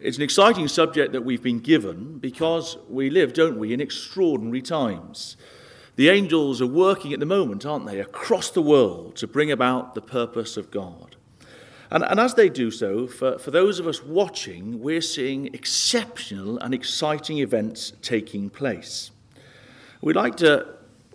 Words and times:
It's 0.00 0.16
an 0.16 0.22
exciting 0.22 0.68
subject 0.68 1.12
that 1.12 1.24
we've 1.24 1.42
been 1.42 1.60
given 1.60 2.18
because 2.18 2.76
we 2.88 3.10
live, 3.10 3.32
don't 3.32 3.58
we, 3.58 3.72
in 3.72 3.80
extraordinary 3.80 4.62
times. 4.62 5.36
The 5.96 6.08
angels 6.08 6.62
are 6.62 6.66
working 6.66 7.12
at 7.12 7.20
the 7.20 7.26
moment, 7.26 7.66
aren't 7.66 7.86
they, 7.86 7.98
across 7.98 8.50
the 8.50 8.62
world 8.62 9.16
to 9.16 9.26
bring 9.26 9.50
about 9.50 9.94
the 9.94 10.00
purpose 10.00 10.56
of 10.56 10.70
God. 10.70 11.16
And, 11.90 12.04
and 12.04 12.20
as 12.20 12.34
they 12.34 12.48
do 12.48 12.70
so, 12.70 13.06
for, 13.08 13.38
for 13.38 13.50
those 13.50 13.78
of 13.80 13.86
us 13.86 14.02
watching, 14.04 14.80
we're 14.80 15.00
seeing 15.00 15.46
exceptional 15.54 16.58
and 16.58 16.72
exciting 16.74 17.38
events 17.38 17.92
taking 18.02 18.50
place. 18.50 19.10
We'd 20.00 20.16
like 20.16 20.36
to 20.36 20.66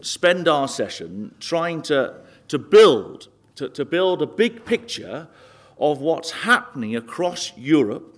spend 0.02 0.48
our 0.48 0.68
session 0.68 1.36
trying 1.40 1.82
to, 1.84 2.16
to 2.50 2.60
build 2.60 3.30
to, 3.56 3.70
to 3.70 3.86
build 3.86 4.22
a 4.22 4.26
big 4.26 4.66
picture 4.66 5.28
of 5.78 6.00
what's 6.00 6.32
happening 6.32 6.96
across 6.96 7.56
Europe 7.58 8.13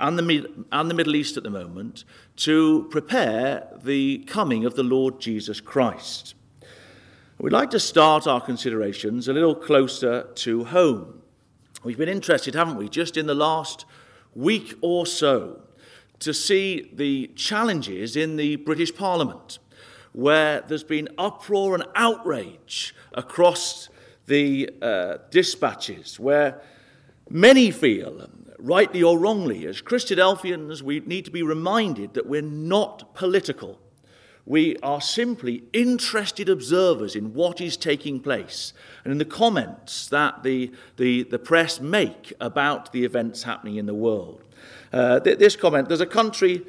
and 0.00 0.18
the, 0.18 0.64
and 0.72 0.90
the 0.90 0.94
Middle 0.94 1.16
East 1.16 1.36
at 1.36 1.42
the 1.42 1.50
moment 1.50 2.04
to 2.36 2.86
prepare 2.90 3.68
the 3.82 4.18
coming 4.26 4.64
of 4.64 4.74
the 4.74 4.82
Lord 4.82 5.20
Jesus 5.20 5.60
Christ. 5.60 6.34
We'd 7.38 7.52
like 7.52 7.70
to 7.70 7.80
start 7.80 8.26
our 8.26 8.40
considerations 8.40 9.28
a 9.28 9.32
little 9.32 9.54
closer 9.54 10.24
to 10.34 10.64
home. 10.64 11.22
We've 11.84 11.98
been 11.98 12.08
interested, 12.08 12.54
haven't 12.54 12.76
we, 12.76 12.88
just 12.88 13.16
in 13.16 13.26
the 13.26 13.34
last 13.34 13.84
week 14.34 14.74
or 14.80 15.06
so, 15.06 15.62
to 16.18 16.34
see 16.34 16.90
the 16.92 17.28
challenges 17.36 18.16
in 18.16 18.36
the 18.36 18.56
British 18.56 18.92
Parliament, 18.94 19.60
where 20.12 20.62
there's 20.62 20.82
been 20.82 21.08
uproar 21.16 21.74
and 21.74 21.84
outrage 21.94 22.94
across 23.12 23.88
the 24.26 24.70
uh, 24.82 25.18
dispatches, 25.30 26.18
where 26.18 26.60
many 27.30 27.70
feel 27.70 28.20
rightly 28.58 29.02
or 29.02 29.18
wrongly, 29.18 29.66
as 29.66 29.80
Christadelphians, 29.82 30.82
we 30.82 31.00
need 31.00 31.24
to 31.24 31.30
be 31.30 31.42
reminded 31.42 32.14
that 32.14 32.26
we're 32.26 32.42
not 32.42 33.14
political. 33.14 33.78
We 34.44 34.76
are 34.78 35.00
simply 35.00 35.64
interested 35.72 36.48
observers 36.48 37.14
in 37.14 37.34
what 37.34 37.60
is 37.60 37.76
taking 37.76 38.20
place 38.20 38.72
and 39.04 39.12
in 39.12 39.18
the 39.18 39.24
comments 39.24 40.08
that 40.08 40.42
the, 40.42 40.72
the, 40.96 41.24
the 41.24 41.38
press 41.38 41.80
make 41.80 42.32
about 42.40 42.92
the 42.92 43.04
events 43.04 43.42
happening 43.42 43.76
in 43.76 43.86
the 43.86 43.94
world. 43.94 44.42
Uh, 44.90 45.20
th- 45.20 45.38
this 45.38 45.54
comment 45.54 45.88
there's 45.88 46.00
a 46.00 46.06
country 46.06 46.64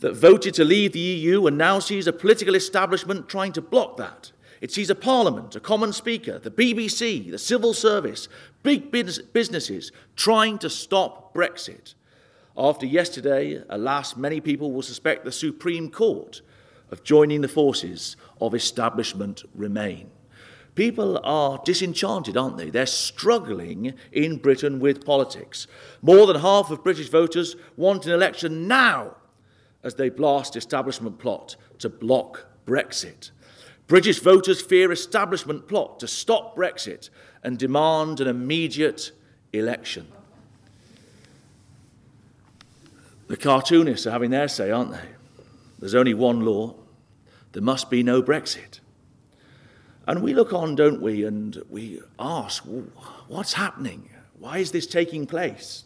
that 0.00 0.14
voted 0.14 0.54
to 0.54 0.64
leave 0.64 0.92
the 0.92 1.00
EU 1.00 1.46
and 1.46 1.58
now 1.58 1.78
sees 1.78 2.06
a 2.06 2.12
political 2.12 2.54
establishment 2.54 3.28
trying 3.28 3.52
to 3.52 3.60
block 3.60 3.98
that. 3.98 4.32
It 4.60 4.72
sees 4.72 4.90
a 4.90 4.94
parliament, 4.94 5.54
a 5.54 5.60
common 5.60 5.92
speaker, 5.92 6.38
the 6.38 6.50
BBC, 6.50 7.30
the 7.30 7.38
civil 7.38 7.74
service, 7.74 8.28
big 8.62 8.90
businesses 8.90 9.92
trying 10.16 10.58
to 10.58 10.70
stop 10.70 11.32
Brexit. 11.34 11.94
After 12.56 12.86
yesterday, 12.86 13.62
alas, 13.68 14.16
many 14.16 14.40
people 14.40 14.72
will 14.72 14.82
suspect 14.82 15.24
the 15.24 15.32
Supreme 15.32 15.90
Court 15.90 16.42
of 16.90 17.04
joining 17.04 17.40
the 17.40 17.48
forces 17.48 18.16
of 18.40 18.54
establishment 18.54 19.44
Remain. 19.54 20.10
People 20.74 21.20
are 21.24 21.60
disenchanted, 21.64 22.36
aren't 22.36 22.56
they? 22.56 22.70
They're 22.70 22.86
struggling 22.86 23.94
in 24.12 24.36
Britain 24.36 24.78
with 24.80 25.04
politics. 25.04 25.66
More 26.02 26.26
than 26.26 26.40
half 26.40 26.70
of 26.70 26.84
British 26.84 27.08
voters 27.08 27.56
want 27.76 28.06
an 28.06 28.12
election 28.12 28.68
now 28.68 29.16
as 29.82 29.94
they 29.94 30.08
blast 30.08 30.56
establishment 30.56 31.18
plot 31.18 31.56
to 31.78 31.88
block 31.88 32.46
Brexit. 32.66 33.30
British 33.88 34.20
voters 34.20 34.60
fear 34.60 34.92
establishment 34.92 35.66
plot 35.66 35.98
to 36.00 36.06
stop 36.06 36.54
Brexit 36.54 37.08
and 37.42 37.58
demand 37.58 38.20
an 38.20 38.28
immediate 38.28 39.12
election. 39.54 40.06
The 43.28 43.38
cartoonists 43.38 44.06
are 44.06 44.10
having 44.10 44.30
their 44.30 44.46
say, 44.48 44.70
aren't 44.70 44.92
they? 44.92 45.08
There's 45.78 45.94
only 45.94 46.14
one 46.14 46.40
law. 46.40 46.74
There 47.52 47.62
must 47.62 47.88
be 47.88 48.02
no 48.02 48.22
Brexit. 48.22 48.80
And 50.06 50.22
we 50.22 50.34
look 50.34 50.52
on, 50.52 50.74
don't 50.74 51.00
we, 51.00 51.24
and 51.24 51.62
we 51.70 52.00
ask, 52.18 52.64
what's 53.26 53.54
happening? 53.54 54.10
Why 54.38 54.58
is 54.58 54.70
this 54.70 54.86
taking 54.86 55.26
place? 55.26 55.84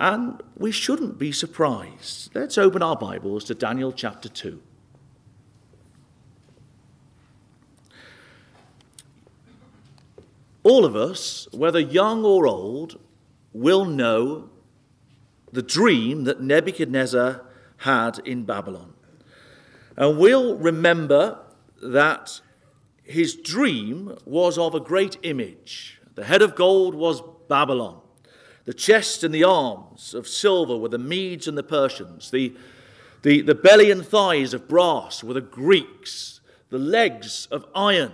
And 0.00 0.40
we 0.56 0.70
shouldn't 0.70 1.18
be 1.18 1.32
surprised. 1.32 2.34
Let's 2.34 2.56
open 2.56 2.82
our 2.82 2.96
Bibles 2.96 3.44
to 3.44 3.54
Daniel 3.54 3.92
chapter 3.92 4.28
2. 4.28 4.62
All 10.68 10.84
of 10.84 10.94
us, 10.94 11.48
whether 11.50 11.80
young 11.80 12.26
or 12.26 12.46
old, 12.46 13.00
will 13.54 13.86
know 13.86 14.50
the 15.50 15.62
dream 15.62 16.24
that 16.24 16.42
Nebuchadnezzar 16.42 17.40
had 17.78 18.18
in 18.26 18.44
Babylon. 18.44 18.92
And 19.96 20.18
we'll 20.18 20.58
remember 20.58 21.38
that 21.82 22.42
his 23.02 23.34
dream 23.34 24.14
was 24.26 24.58
of 24.58 24.74
a 24.74 24.80
great 24.80 25.16
image. 25.22 26.02
The 26.16 26.26
head 26.26 26.42
of 26.42 26.54
gold 26.54 26.94
was 26.94 27.22
Babylon. 27.48 28.02
The 28.66 28.74
chest 28.74 29.24
and 29.24 29.34
the 29.34 29.44
arms 29.44 30.12
of 30.12 30.28
silver 30.28 30.76
were 30.76 30.90
the 30.90 30.98
Medes 30.98 31.48
and 31.48 31.56
the 31.56 31.62
Persians. 31.62 32.30
The, 32.30 32.54
the, 33.22 33.40
the 33.40 33.54
belly 33.54 33.90
and 33.90 34.04
thighs 34.04 34.52
of 34.52 34.68
brass 34.68 35.24
were 35.24 35.32
the 35.32 35.40
Greeks. 35.40 36.42
The 36.68 36.78
legs 36.78 37.48
of 37.50 37.64
iron 37.74 38.12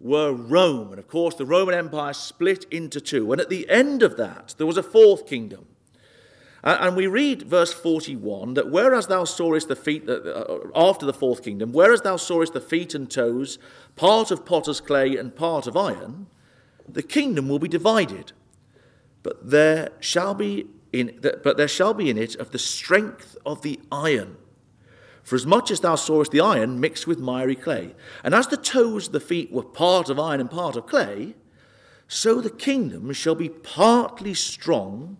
were 0.00 0.32
Rome. 0.32 0.90
And 0.90 0.98
of 0.98 1.08
course, 1.08 1.34
the 1.34 1.46
Roman 1.46 1.74
Empire 1.74 2.14
split 2.14 2.64
into 2.70 3.00
two. 3.00 3.30
And 3.32 3.40
at 3.40 3.50
the 3.50 3.68
end 3.68 4.02
of 4.02 4.16
that, 4.16 4.54
there 4.56 4.66
was 4.66 4.78
a 4.78 4.82
fourth 4.82 5.26
kingdom. 5.26 5.66
And 6.62 6.94
we 6.94 7.06
read 7.06 7.42
verse 7.42 7.72
41 7.72 8.54
that 8.54 8.70
whereas 8.70 9.06
thou 9.06 9.24
sawest 9.24 9.68
the 9.68 9.76
feet, 9.76 10.08
uh, 10.08 10.58
after 10.74 11.06
the 11.06 11.14
fourth 11.14 11.42
kingdom, 11.42 11.72
whereas 11.72 12.02
thou 12.02 12.16
sawest 12.16 12.52
the 12.52 12.60
feet 12.60 12.94
and 12.94 13.10
toes, 13.10 13.58
part 13.96 14.30
of 14.30 14.44
potter's 14.44 14.80
clay 14.80 15.16
and 15.16 15.34
part 15.34 15.66
of 15.66 15.76
iron, 15.76 16.26
the 16.86 17.02
kingdom 17.02 17.48
will 17.48 17.58
be 17.58 17.68
divided. 17.68 18.32
But 19.22 19.50
there 19.50 19.90
shall 20.00 20.34
be 20.34 20.66
in, 20.92 21.18
but 21.22 21.56
there 21.56 21.68
shall 21.68 21.94
be 21.94 22.10
in 22.10 22.18
it 22.18 22.36
of 22.36 22.50
the 22.50 22.58
strength 22.58 23.38
of 23.46 23.62
the 23.62 23.80
iron 23.90 24.36
for 25.30 25.36
as 25.36 25.46
much 25.46 25.70
as 25.70 25.78
thou 25.78 25.94
sawest 25.94 26.32
the 26.32 26.40
iron 26.40 26.80
mixed 26.80 27.06
with 27.06 27.20
miry 27.20 27.54
clay, 27.54 27.94
and 28.24 28.34
as 28.34 28.48
the 28.48 28.56
toes 28.56 29.06
of 29.06 29.12
the 29.12 29.20
feet 29.20 29.52
were 29.52 29.62
part 29.62 30.10
of 30.10 30.18
iron 30.18 30.40
and 30.40 30.50
part 30.50 30.74
of 30.74 30.88
clay, 30.88 31.36
so 32.08 32.40
the 32.40 32.50
kingdom 32.50 33.12
shall 33.12 33.36
be 33.36 33.48
partly 33.48 34.34
strong 34.34 35.18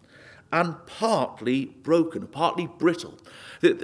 and 0.50 0.74
partly 0.84 1.66
broken, 1.66 2.26
partly 2.26 2.66
brittle. 2.66 3.20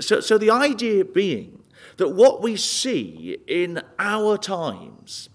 So, 0.01 0.19
so 0.19 0.37
the 0.37 0.51
idea 0.51 1.05
being 1.05 1.63
that 1.97 2.09
what 2.09 2.43
we 2.43 2.57
see 2.57 3.39
in 3.47 3.81
our 4.01 4.37
times 4.37 5.29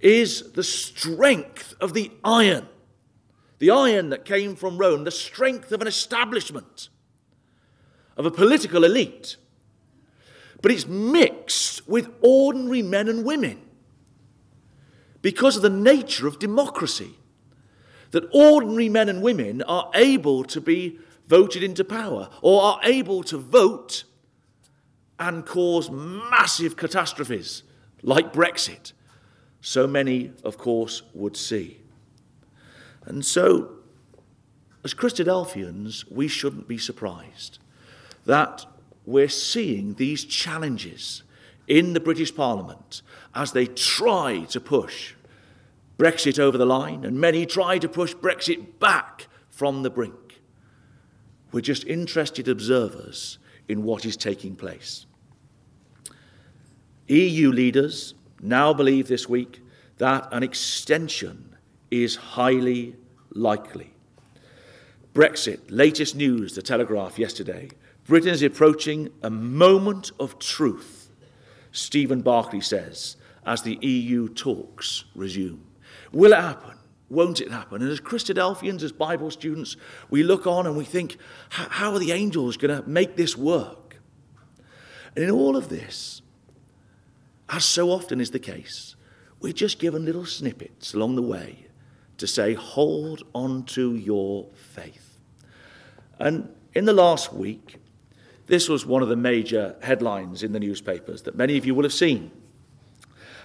is 0.00 0.52
the 0.52 0.62
strength 0.62 1.74
of 1.80 1.94
the 1.94 2.12
iron, 2.22 2.68
the 3.58 3.72
iron 3.72 4.10
that 4.10 4.24
came 4.24 4.54
from 4.54 4.78
Rome, 4.78 5.02
the 5.02 5.10
strength 5.10 5.72
of 5.72 5.82
an 5.82 5.88
establishment, 5.88 6.90
of 8.16 8.24
a 8.24 8.30
political 8.30 8.84
elite 8.84 9.36
but 10.60 10.72
it's 10.72 10.86
mixed 10.86 11.88
with 11.88 12.08
ordinary 12.20 12.82
men 12.82 13.08
and 13.08 13.24
women 13.24 13.60
because 15.22 15.56
of 15.56 15.62
the 15.62 15.70
nature 15.70 16.26
of 16.26 16.38
democracy. 16.38 17.14
That 18.10 18.24
ordinary 18.32 18.88
men 18.88 19.08
and 19.10 19.22
women 19.22 19.62
are 19.62 19.90
able 19.94 20.42
to 20.44 20.60
be 20.60 20.98
voted 21.26 21.62
into 21.62 21.84
power 21.84 22.30
or 22.40 22.62
are 22.62 22.80
able 22.82 23.22
to 23.24 23.36
vote 23.36 24.04
and 25.18 25.44
cause 25.44 25.90
massive 25.90 26.76
catastrophes 26.76 27.64
like 28.02 28.32
Brexit. 28.32 28.92
So 29.60 29.86
many, 29.86 30.32
of 30.44 30.56
course, 30.56 31.02
would 31.12 31.36
see. 31.36 31.80
And 33.04 33.24
so, 33.24 33.72
as 34.84 34.94
Christadelphians, 34.94 36.10
we 36.10 36.28
shouldn't 36.28 36.68
be 36.68 36.78
surprised 36.78 37.58
that 38.24 38.64
we're 39.08 39.28
seeing 39.28 39.94
these 39.94 40.22
challenges 40.26 41.22
in 41.66 41.94
the 41.94 42.00
British 42.00 42.34
Parliament 42.34 43.00
as 43.34 43.52
they 43.52 43.66
try 43.66 44.40
to 44.50 44.60
push 44.60 45.14
Brexit 45.96 46.38
over 46.38 46.58
the 46.58 46.66
line, 46.66 47.04
and 47.04 47.18
many 47.18 47.46
try 47.46 47.78
to 47.78 47.88
push 47.88 48.14
Brexit 48.14 48.78
back 48.78 49.26
from 49.48 49.82
the 49.82 49.90
brink. 49.90 50.42
We're 51.50 51.62
just 51.62 51.84
interested 51.86 52.48
observers 52.48 53.38
in 53.66 53.82
what 53.82 54.04
is 54.04 54.16
taking 54.16 54.54
place. 54.54 55.06
EU 57.08 57.50
leaders 57.50 58.14
now 58.42 58.74
believe 58.74 59.08
this 59.08 59.26
week 59.26 59.62
that 59.96 60.28
an 60.32 60.42
extension 60.42 61.56
is 61.90 62.14
highly 62.14 62.94
likely. 63.30 63.94
Brexit, 65.14 65.60
latest 65.70 66.14
news, 66.14 66.54
the 66.54 66.62
Telegraph 66.62 67.18
yesterday, 67.18 67.70
Britain 68.08 68.30
is 68.30 68.42
approaching 68.42 69.10
a 69.22 69.30
moment 69.30 70.10
of 70.18 70.38
truth, 70.38 71.10
Stephen 71.70 72.22
Barclay 72.22 72.60
says, 72.60 73.16
as 73.46 73.62
the 73.62 73.78
EU 73.80 74.28
talks 74.28 75.04
resume. 75.14 75.60
Will 76.12 76.32
it 76.32 76.40
happen? 76.40 76.78
won't 77.10 77.40
it 77.40 77.50
happen? 77.50 77.82
And 77.82 77.90
as 77.90 78.00
Christadelphians, 78.00 78.82
as 78.82 78.92
Bible 78.92 79.30
students, 79.30 79.76
we 80.10 80.22
look 80.22 80.46
on 80.46 80.66
and 80.66 80.76
we 80.76 80.84
think, 80.84 81.16
how 81.50 81.92
are 81.92 81.98
the 81.98 82.12
angels 82.12 82.56
going 82.56 82.82
to 82.82 82.88
make 82.88 83.16
this 83.16 83.36
work? 83.36 83.96
And 85.16 85.24
in 85.24 85.30
all 85.30 85.56
of 85.56 85.68
this, 85.68 86.22
as 87.48 87.64
so 87.64 87.90
often 87.90 88.20
is 88.20 88.30
the 88.30 88.38
case, 88.38 88.94
we're 89.40 89.52
just 89.52 89.78
given 89.78 90.04
little 90.04 90.26
snippets 90.26 90.92
along 90.92 91.16
the 91.16 91.22
way 91.22 91.66
to 92.18 92.26
say, 92.26 92.54
hold 92.54 93.22
on 93.34 93.64
to 93.64 93.94
your 93.94 94.46
faith. 94.54 95.18
And 96.18 96.48
in 96.74 96.84
the 96.84 96.92
last 96.92 97.32
week, 97.32 97.76
this 98.48 98.68
was 98.68 98.84
one 98.84 99.02
of 99.02 99.08
the 99.08 99.16
major 99.16 99.76
headlines 99.82 100.42
in 100.42 100.52
the 100.52 100.60
newspapers 100.60 101.22
that 101.22 101.36
many 101.36 101.56
of 101.56 101.64
you 101.64 101.74
will 101.74 101.84
have 101.84 101.92
seen. 101.92 102.30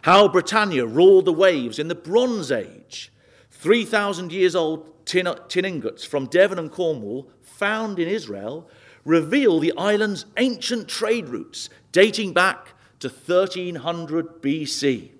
How 0.01 0.27
Britannia 0.27 0.85
ruled 0.85 1.25
the 1.25 1.33
waves 1.33 1.79
in 1.79 1.87
the 1.87 1.95
Bronze 1.95 2.51
Age. 2.51 3.11
3,000 3.51 4.31
years 4.31 4.55
old 4.55 5.05
tin, 5.05 5.27
tin 5.47 5.65
ingots 5.65 6.03
from 6.03 6.25
Devon 6.25 6.59
and 6.59 6.71
Cornwall, 6.71 7.29
found 7.41 7.99
in 7.99 8.07
Israel, 8.07 8.69
reveal 9.05 9.59
the 9.59 9.73
island's 9.77 10.25
ancient 10.37 10.87
trade 10.87 11.29
routes 11.29 11.69
dating 11.91 12.33
back 12.33 12.73
to 12.99 13.07
1300 13.07 14.41
BC. 14.41 15.11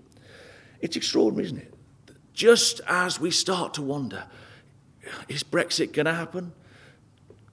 It's 0.82 0.96
extraordinary, 0.98 1.46
isn't 1.46 1.58
it? 1.60 1.74
Just 2.34 2.82
as 2.88 3.20
we 3.20 3.32
start 3.32 3.74
to 3.76 3.82
wonder, 3.82 4.26
is 5.28 5.44
Brexit 5.44 5.94
going 5.94 6.06
to 6.06 6.14
happen? 6.14 6.54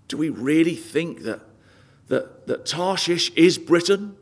Do 0.08 0.16
we 0.16 0.28
really 0.28 0.74
think 0.74 1.22
that, 1.22 1.40
that, 2.10 2.46
that 2.46 2.66
Tarshish 2.66 3.30
is 3.34 3.56
Britain? 3.56 4.16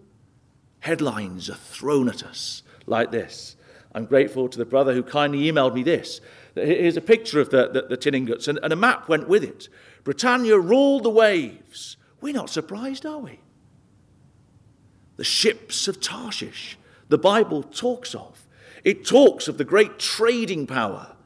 Headlines 0.80 1.50
are 1.50 1.54
thrown 1.54 2.08
at 2.08 2.22
us 2.22 2.62
like 2.86 3.10
this. 3.10 3.56
I'm 3.92 4.04
grateful 4.04 4.48
to 4.48 4.56
the 4.56 4.64
brother 4.64 4.94
who 4.94 5.02
kindly 5.02 5.50
emailed 5.50 5.74
me 5.74 5.82
this. 5.82 6.20
Here's 6.54 6.96
a 6.96 7.00
picture 7.00 7.40
of 7.40 7.50
the, 7.50 7.68
the, 7.68 7.82
the 7.82 7.96
tin 7.96 8.14
ingots, 8.14 8.46
and, 8.46 8.58
and 8.62 8.72
a 8.72 8.76
map 8.76 9.08
went 9.08 9.28
with 9.28 9.42
it. 9.42 9.68
Britannia 10.04 10.58
ruled 10.58 11.02
the 11.02 11.10
waves. 11.10 11.96
We're 12.20 12.32
not 12.32 12.50
surprised, 12.50 13.04
are 13.04 13.18
we? 13.18 13.40
The 15.16 15.24
ships 15.24 15.88
of 15.88 16.00
Tarshish, 16.00 16.78
the 17.08 17.18
Bible 17.18 17.62
talks 17.64 18.14
of. 18.14 18.46
It 18.84 19.04
talks 19.04 19.48
of 19.48 19.58
the 19.58 19.64
great 19.64 19.98
trading 19.98 20.66
power 20.66 21.16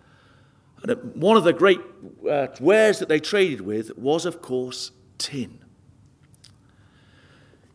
and 0.83 1.15
one 1.15 1.37
of 1.37 1.45
the 1.45 1.53
great 1.53 1.81
uh, 2.29 2.49
wares 2.61 2.99
that 2.99 3.09
they 3.09 3.21
traded 3.21 3.61
with 3.61 3.97
was, 3.97 4.27
of 4.27 4.43
course, 4.43 4.91
tin. 5.19 5.62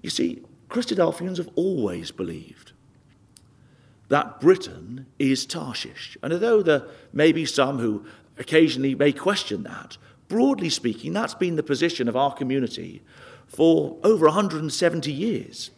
You 0.07 0.12
see, 0.12 0.42
Christadelphians 0.69 1.36
have 1.36 1.50
always 1.56 2.12
believed 2.12 2.71
that 4.07 4.39
Britain 4.39 5.06
is 5.19 5.45
Tarshish. 5.45 6.18
And 6.24 6.31
although 6.31 6.62
there 6.62 6.83
may 7.12 7.33
be 7.33 7.44
some 7.44 7.80
who 7.80 8.06
occasionally 8.38 8.95
may 8.95 9.12
question 9.12 9.63
that, 9.63 9.98
broadly 10.30 10.69
speaking, 10.69 11.12
that's 11.12 11.33
been 11.33 11.57
the 11.57 11.62
position 11.62 12.07
of 12.07 12.15
our 12.15 12.33
community 12.33 13.01
for 13.48 13.98
over 14.01 14.27
170 14.27 15.12
years. 15.12 15.71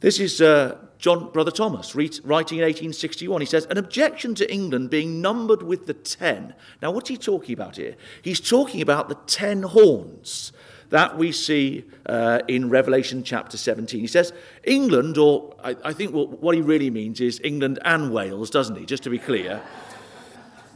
This 0.00 0.18
is 0.18 0.40
uh, 0.40 0.78
John, 0.96 1.30
Brother 1.30 1.50
Thomas, 1.50 1.94
writing 1.94 2.56
in 2.56 2.64
1861, 2.64 3.42
he 3.42 3.46
says, 3.46 3.66
An 3.66 3.76
objection 3.76 4.34
to 4.36 4.50
England 4.50 4.88
being 4.88 5.20
numbered 5.20 5.62
with 5.62 5.86
the 5.86 5.92
ten. 5.92 6.54
Now, 6.80 6.90
what's 6.90 7.10
he 7.10 7.18
talking 7.18 7.52
about 7.52 7.76
here? 7.76 7.96
He's 8.22 8.40
talking 8.40 8.80
about 8.80 9.10
the 9.10 9.16
ten 9.26 9.62
horns 9.64 10.52
that 10.92 11.16
we 11.16 11.32
see 11.32 11.84
uh, 12.04 12.40
in 12.48 12.68
Revelation 12.68 13.22
chapter 13.24 13.56
17. 13.56 13.98
He 13.98 14.06
says, 14.06 14.30
England, 14.62 15.16
or 15.16 15.56
I, 15.64 15.74
I 15.82 15.92
think 15.94 16.12
what, 16.12 16.42
what, 16.42 16.54
he 16.54 16.60
really 16.60 16.90
means 16.90 17.18
is 17.18 17.40
England 17.42 17.78
and 17.82 18.12
Wales, 18.12 18.50
doesn't 18.50 18.76
he? 18.76 18.84
Just 18.84 19.02
to 19.04 19.10
be 19.10 19.18
clear. 19.18 19.62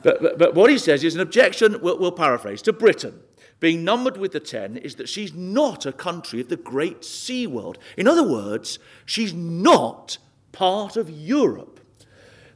but, 0.02 0.22
but, 0.22 0.38
but, 0.38 0.54
what 0.54 0.70
he 0.70 0.78
says 0.78 1.04
is 1.04 1.14
an 1.14 1.20
objection, 1.20 1.82
we'll, 1.82 1.98
we'll 1.98 2.12
paraphrase, 2.12 2.62
to 2.62 2.72
Britain 2.72 3.20
being 3.60 3.84
numbered 3.84 4.16
with 4.16 4.32
the 4.32 4.40
ten 4.40 4.78
is 4.78 4.94
that 4.94 5.08
she's 5.08 5.34
not 5.34 5.84
a 5.84 5.92
country 5.92 6.40
of 6.40 6.48
the 6.48 6.56
great 6.56 7.04
sea 7.04 7.46
world. 7.46 7.78
In 7.96 8.08
other 8.08 8.26
words, 8.26 8.78
she's 9.04 9.34
not 9.34 10.16
part 10.52 10.96
of 10.96 11.10
Europe. 11.10 11.80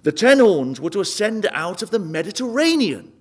The 0.02 0.12
ten 0.12 0.38
horns 0.38 0.80
were 0.80 0.90
to 0.90 1.00
ascend 1.00 1.46
out 1.52 1.82
of 1.82 1.90
the 1.90 1.98
Mediterranean, 1.98 3.12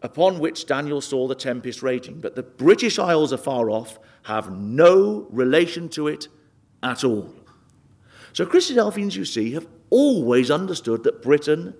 upon 0.00 0.38
which 0.38 0.66
Daniel 0.66 1.00
saw 1.00 1.26
the 1.26 1.34
tempest 1.34 1.82
raging. 1.82 2.20
But 2.20 2.34
the 2.34 2.42
British 2.42 2.98
Isles 2.98 3.32
afar 3.32 3.70
off 3.70 3.98
have 4.24 4.52
no 4.52 5.26
relation 5.30 5.88
to 5.90 6.08
it 6.08 6.28
at 6.82 7.04
all. 7.04 7.34
So 8.32 8.46
Christadelphians, 8.46 9.16
you 9.16 9.24
see, 9.24 9.52
have 9.52 9.66
always 9.90 10.50
understood 10.50 11.02
that 11.04 11.22
Britain 11.22 11.74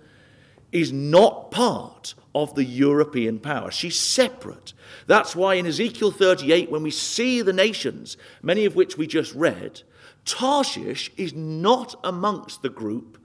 is 0.73 0.93
not 0.93 1.50
part 1.50 2.15
of 2.35 2.55
the 2.55 2.65
European 2.65 3.38
power. 3.38 3.70
She's 3.70 3.99
separate. 3.99 4.73
That's 5.06 5.35
why 5.35 5.55
in 5.55 5.67
Ezekiel 5.67 6.11
38, 6.11 6.71
when 6.71 6.82
we 6.82 6.91
see 6.91 7.43
the 7.43 7.53
nations, 7.53 8.17
many 8.43 8.64
of 8.64 8.75
which 8.75 8.99
we 8.99 9.06
just 9.06 9.35
read, 9.35 9.82
Tarshish 10.25 11.11
is 11.17 11.32
not 11.32 11.94
amongst 12.05 12.62
the 12.62 12.69
group 12.69 13.19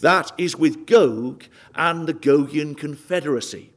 that 0.00 0.32
is 0.38 0.56
with 0.56 0.86
Gog 0.86 1.44
and 1.74 2.06
the 2.06 2.14
Gogian 2.14 2.76
Confederacy. 2.76 3.72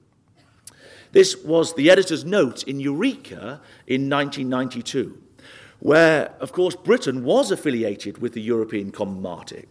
This 1.14 1.38
was 1.38 1.76
the 1.76 1.92
editor's 1.92 2.26
note 2.26 2.64
in 2.64 2.80
Eureka 2.80 3.62
in 3.86 4.10
1992, 4.10 5.22
where, 5.80 6.34
of 6.40 6.52
course, 6.52 6.76
Britain 6.76 7.24
was 7.24 7.52
affiliated 7.52 8.18
with 8.18 8.34
the 8.34 8.42
European 8.42 8.92
Common 8.92 9.22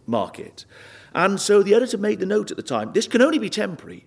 Market. 0.07 0.65
And 1.13 1.39
so 1.39 1.61
the 1.61 1.75
editor 1.75 1.97
made 1.97 2.19
the 2.19 2.25
note 2.25 2.49
at 2.49 2.57
the 2.57 2.63
time 2.63 2.93
this 2.93 3.07
can 3.07 3.21
only 3.21 3.39
be 3.39 3.49
temporary. 3.49 4.05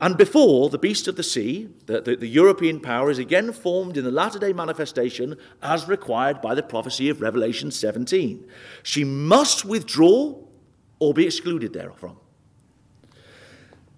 And 0.00 0.16
before 0.16 0.70
the 0.70 0.78
beast 0.78 1.06
of 1.06 1.16
the 1.16 1.22
sea, 1.22 1.68
the, 1.84 2.00
the, 2.00 2.16
the, 2.16 2.26
European 2.26 2.80
power 2.80 3.10
is 3.10 3.18
again 3.18 3.52
formed 3.52 3.98
in 3.98 4.04
the 4.04 4.10
latter 4.10 4.38
day 4.38 4.54
manifestation 4.54 5.36
as 5.62 5.86
required 5.86 6.40
by 6.40 6.54
the 6.54 6.62
prophecy 6.62 7.10
of 7.10 7.20
Revelation 7.20 7.70
17. 7.70 8.48
She 8.82 9.04
must 9.04 9.66
withdraw 9.66 10.34
or 10.98 11.12
be 11.12 11.26
excluded 11.26 11.74
therefrom. 11.74 12.16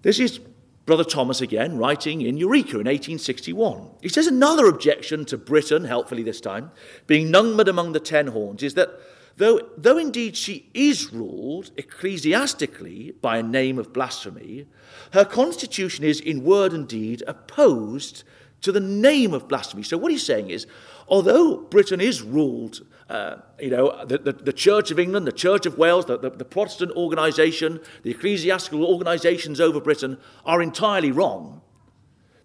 This 0.01 0.19
is 0.19 0.41
Brother 0.85 1.03
Thomas 1.05 1.39
again, 1.39 1.77
writing 1.77 2.21
in 2.21 2.37
Eureka 2.37 2.71
in 2.71 2.87
1861. 2.87 3.89
He 4.01 4.09
says 4.09 4.27
another 4.27 4.67
objection 4.67 5.23
to 5.25 5.37
Britain, 5.37 5.85
helpfully 5.85 6.23
this 6.23 6.41
time, 6.41 6.71
being 7.07 7.31
numbered 7.31 7.69
among 7.69 7.93
the 7.93 7.99
ten 7.99 8.27
horns, 8.27 8.63
is 8.63 8.73
that 8.73 8.99
Though, 9.37 9.61
though 9.77 9.97
indeed 9.97 10.37
she 10.37 10.69
is 10.73 11.11
ruled 11.11 11.71
ecclesiastically 11.75 13.13
by 13.21 13.37
a 13.37 13.43
name 13.43 13.79
of 13.79 13.91
blasphemy, 13.91 14.67
her 15.11 15.25
constitution 15.25 16.05
is 16.05 16.19
in 16.19 16.43
word 16.43 16.71
and 16.71 16.87
deed 16.87 17.23
opposed 17.25 18.23
to 18.61 18.71
the 18.71 18.79
name 18.79 19.33
of 19.33 19.47
blasphemy. 19.47 19.83
So 19.83 19.97
what 19.97 20.11
he's 20.11 20.25
saying 20.25 20.51
is, 20.51 20.67
although 21.07 21.57
Britain 21.57 22.01
is 22.01 22.21
ruled, 22.21 22.85
uh, 23.09 23.37
you 23.59 23.69
know, 23.69 24.05
the, 24.05 24.17
the, 24.17 24.31
the, 24.31 24.53
Church 24.53 24.91
of 24.91 24.99
England, 24.99 25.27
the 25.27 25.31
Church 25.31 25.65
of 25.65 25.77
Wales, 25.77 26.05
the, 26.05 26.17
the, 26.17 26.29
the 26.29 26.45
Protestant 26.45 26.91
organisation, 26.91 27.79
the 28.03 28.11
ecclesiastical 28.11 28.85
organisations 28.85 29.59
over 29.59 29.79
Britain 29.79 30.17
are 30.45 30.61
entirely 30.61 31.11
wrong. 31.11 31.61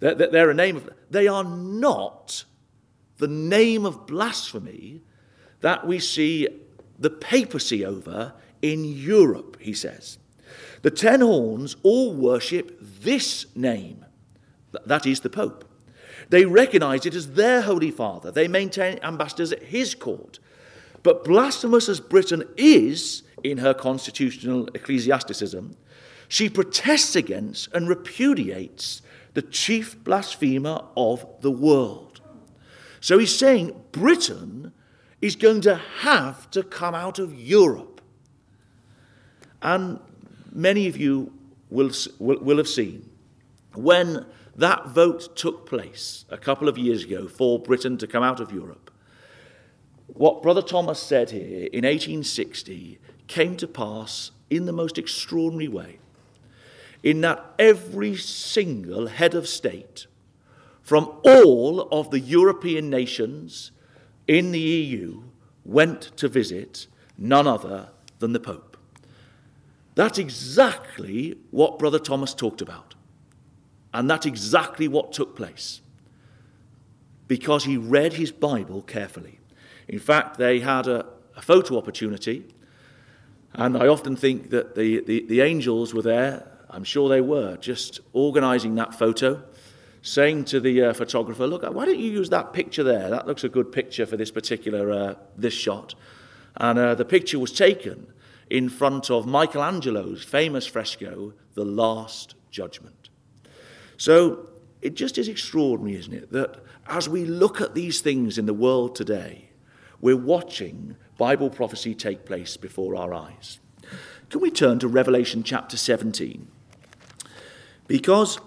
They're, 0.01 0.15
they're 0.15 0.51
a 0.51 0.55
name 0.55 0.77
of, 0.77 0.91
they 1.11 1.27
are 1.27 1.45
not 1.45 2.45
the 3.19 3.29
name 3.29 3.85
of 3.85 4.07
blasphemy 4.07 5.03
that 5.61 5.87
we 5.87 5.99
see 5.99 6.49
the 6.99 7.11
papacy 7.11 7.85
over 7.85 8.35
in 8.63 8.85
Europe, 8.85 9.57
he 9.61 9.73
says. 9.73 10.19
The 10.83 10.91
ten 10.91 11.21
horns 11.21 11.77
all 11.83 12.15
worship 12.15 12.79
this 12.81 13.47
name, 13.57 14.05
that 14.87 15.07
is 15.07 15.21
the 15.21 15.31
Pope. 15.31 15.68
They 16.31 16.45
recognize 16.45 17.07
it 17.07 17.15
as 17.15 17.33
their 17.33 17.63
Holy 17.63 17.91
Father. 17.91 18.31
They 18.31 18.49
maintain 18.49 18.99
ambassadors 19.03 19.53
at 19.53 19.63
his 19.63 19.95
court. 19.95 20.39
But 21.03 21.25
blasphemous 21.25 21.89
as 21.89 22.01
Britain 22.01 22.45
is 22.57 23.23
in 23.43 23.59
her 23.59 23.73
constitutional 23.73 24.69
ecclesiasticism, 24.75 25.77
she 26.29 26.51
protests 26.51 27.17
against 27.17 27.73
and 27.73 27.89
repudiates 27.89 29.01
the 29.35 29.43
chief 29.43 30.03
blasphemer 30.05 30.83
of 30.97 31.25
the 31.41 31.51
world. 31.51 32.21
So 33.01 33.19
he's 33.19 33.37
saying 33.37 33.81
Britain 33.93 34.73
is 35.21 35.37
going 35.37 35.63
to 35.63 35.77
have 36.01 36.51
to 36.51 36.63
come 36.63 36.95
out 36.95 37.19
of 37.19 37.35
Europe. 37.35 38.01
And 39.63 40.01
many 40.53 40.89
of 40.89 40.97
you 40.97 41.33
will, 41.71 41.91
will, 42.19 42.39
will 42.39 42.57
have 42.59 42.69
seen 42.69 43.09
when 43.75 44.27
that 44.59 44.89
vote 44.89 45.37
took 45.37 45.67
place 45.67 46.25
a 46.31 46.37
couple 46.37 46.69
of 46.69 46.77
years 46.77 47.05
ago 47.05 47.29
for 47.29 47.61
Britain 47.61 47.97
to 47.99 48.07
come 48.09 48.25
out 48.25 48.41
of 48.41 48.53
Europe, 48.53 48.91
what 50.09 50.43
Brother 50.43 50.63
Thomas 50.63 51.01
said 51.01 51.31
here 51.31 51.69
in 51.73 51.85
1860 51.85 52.99
came 53.29 53.57
to 53.57 53.69
pass 53.69 54.33
in 54.51 54.67
the 54.67 54.73
most 54.73 54.99
extraordinary 54.99 55.69
way, 55.69 55.99
in 57.05 57.21
that 57.21 57.45
every 57.59 58.17
single 58.17 59.07
head 59.07 59.35
of 59.35 59.47
state 59.47 60.07
from 60.83 61.21
all 61.23 61.83
of 61.93 62.11
the 62.11 62.19
European 62.19 62.91
nations 62.91 63.71
in 64.27 64.51
the 64.51 64.59
EU 64.59 65.23
went 65.65 66.17
to 66.17 66.29
visit 66.29 66.89
none 67.17 67.47
other 67.47 67.91
than 68.19 68.33
the 68.33 68.41
Pope. 68.41 68.77
That's 69.95 70.19
exactly 70.19 71.37
what 71.51 71.79
Brother 71.79 71.99
Thomas 71.99 72.35
talked 72.35 72.61
about. 72.61 72.88
And 73.99 74.09
that's 74.09 74.27
exactly 74.27 74.87
what 74.87 75.13
took 75.13 75.35
place 75.35 75.81
because 77.27 77.65
he 77.65 77.77
read 77.77 78.13
his 78.13 78.31
Bible 78.31 78.81
carefully. 78.81 79.41
In 79.89 79.99
fact, 79.99 80.39
they 80.39 80.61
had 80.61 80.87
a, 80.87 81.05
a 81.35 81.43
photo 81.43 81.77
opportunity, 81.77 82.45
and 83.55 83.77
I 83.77 83.89
often 83.89 84.15
think 84.15 84.51
that 84.51 84.77
the, 84.77 85.01
the, 85.01 85.27
the 85.27 85.41
angels 85.41 85.95
were 85.95 86.03
there. 86.03 86.47
I'm 86.71 86.85
sure 86.85 87.09
they 87.09 87.21
were, 87.21 87.57
just 87.57 87.99
organizing 88.13 88.77
that 88.77 88.97
photo, 88.97 89.43
saying 90.03 90.45
to 90.45 90.61
the 90.61 90.85
uh, 90.85 90.93
photographer, 90.93 91.49
Look, 91.49 91.65
why 91.65 91.85
don't 91.85 91.99
you 91.99 92.13
use 92.13 92.31
that 92.31 92.53
picture 92.53 92.85
there? 92.85 93.11
That 93.11 93.27
looks 93.27 93.43
a 93.43 93.49
good 93.49 93.73
picture 93.73 94.07
for 94.07 94.17
this 94.17 94.31
particular 94.31 94.93
uh, 94.93 95.15
this 95.37 95.55
shot. 95.55 95.97
And 96.55 96.79
uh, 96.79 96.95
the 96.95 97.05
picture 97.05 97.41
was 97.41 97.51
taken 97.51 98.07
in 98.49 98.69
front 98.69 99.11
of 99.11 99.27
Michelangelo's 99.27 100.23
famous 100.23 100.69
fresco, 100.69 101.33
The 101.55 101.65
Last 101.65 102.37
Judgment. 102.53 102.98
So 103.99 104.49
it 104.81 104.95
just 104.95 105.19
is 105.19 105.29
extraordinary, 105.29 105.99
isn't 105.99 106.15
it, 106.15 106.33
that 106.33 106.63
as 106.87 107.09
we 107.09 107.25
look 107.25 107.61
at 107.61 107.75
these 107.75 108.01
things 108.01 108.39
in 108.39 108.47
the 108.47 108.55
world 108.55 108.95
today, 108.95 109.51
we're 110.01 110.17
watching 110.17 110.97
Bible 111.19 111.51
prophecy 111.51 111.95
take 111.95 112.25
place 112.25 112.57
before 112.57 112.97
our 112.97 113.13
eyes. 113.13 113.59
Can 114.31 114.41
we 114.41 114.51
turn 114.51 114.79
to 114.79 114.89
Revelation 114.89 115.43
chapter 115.43 115.77
17? 115.77 116.47
Because 117.89 118.39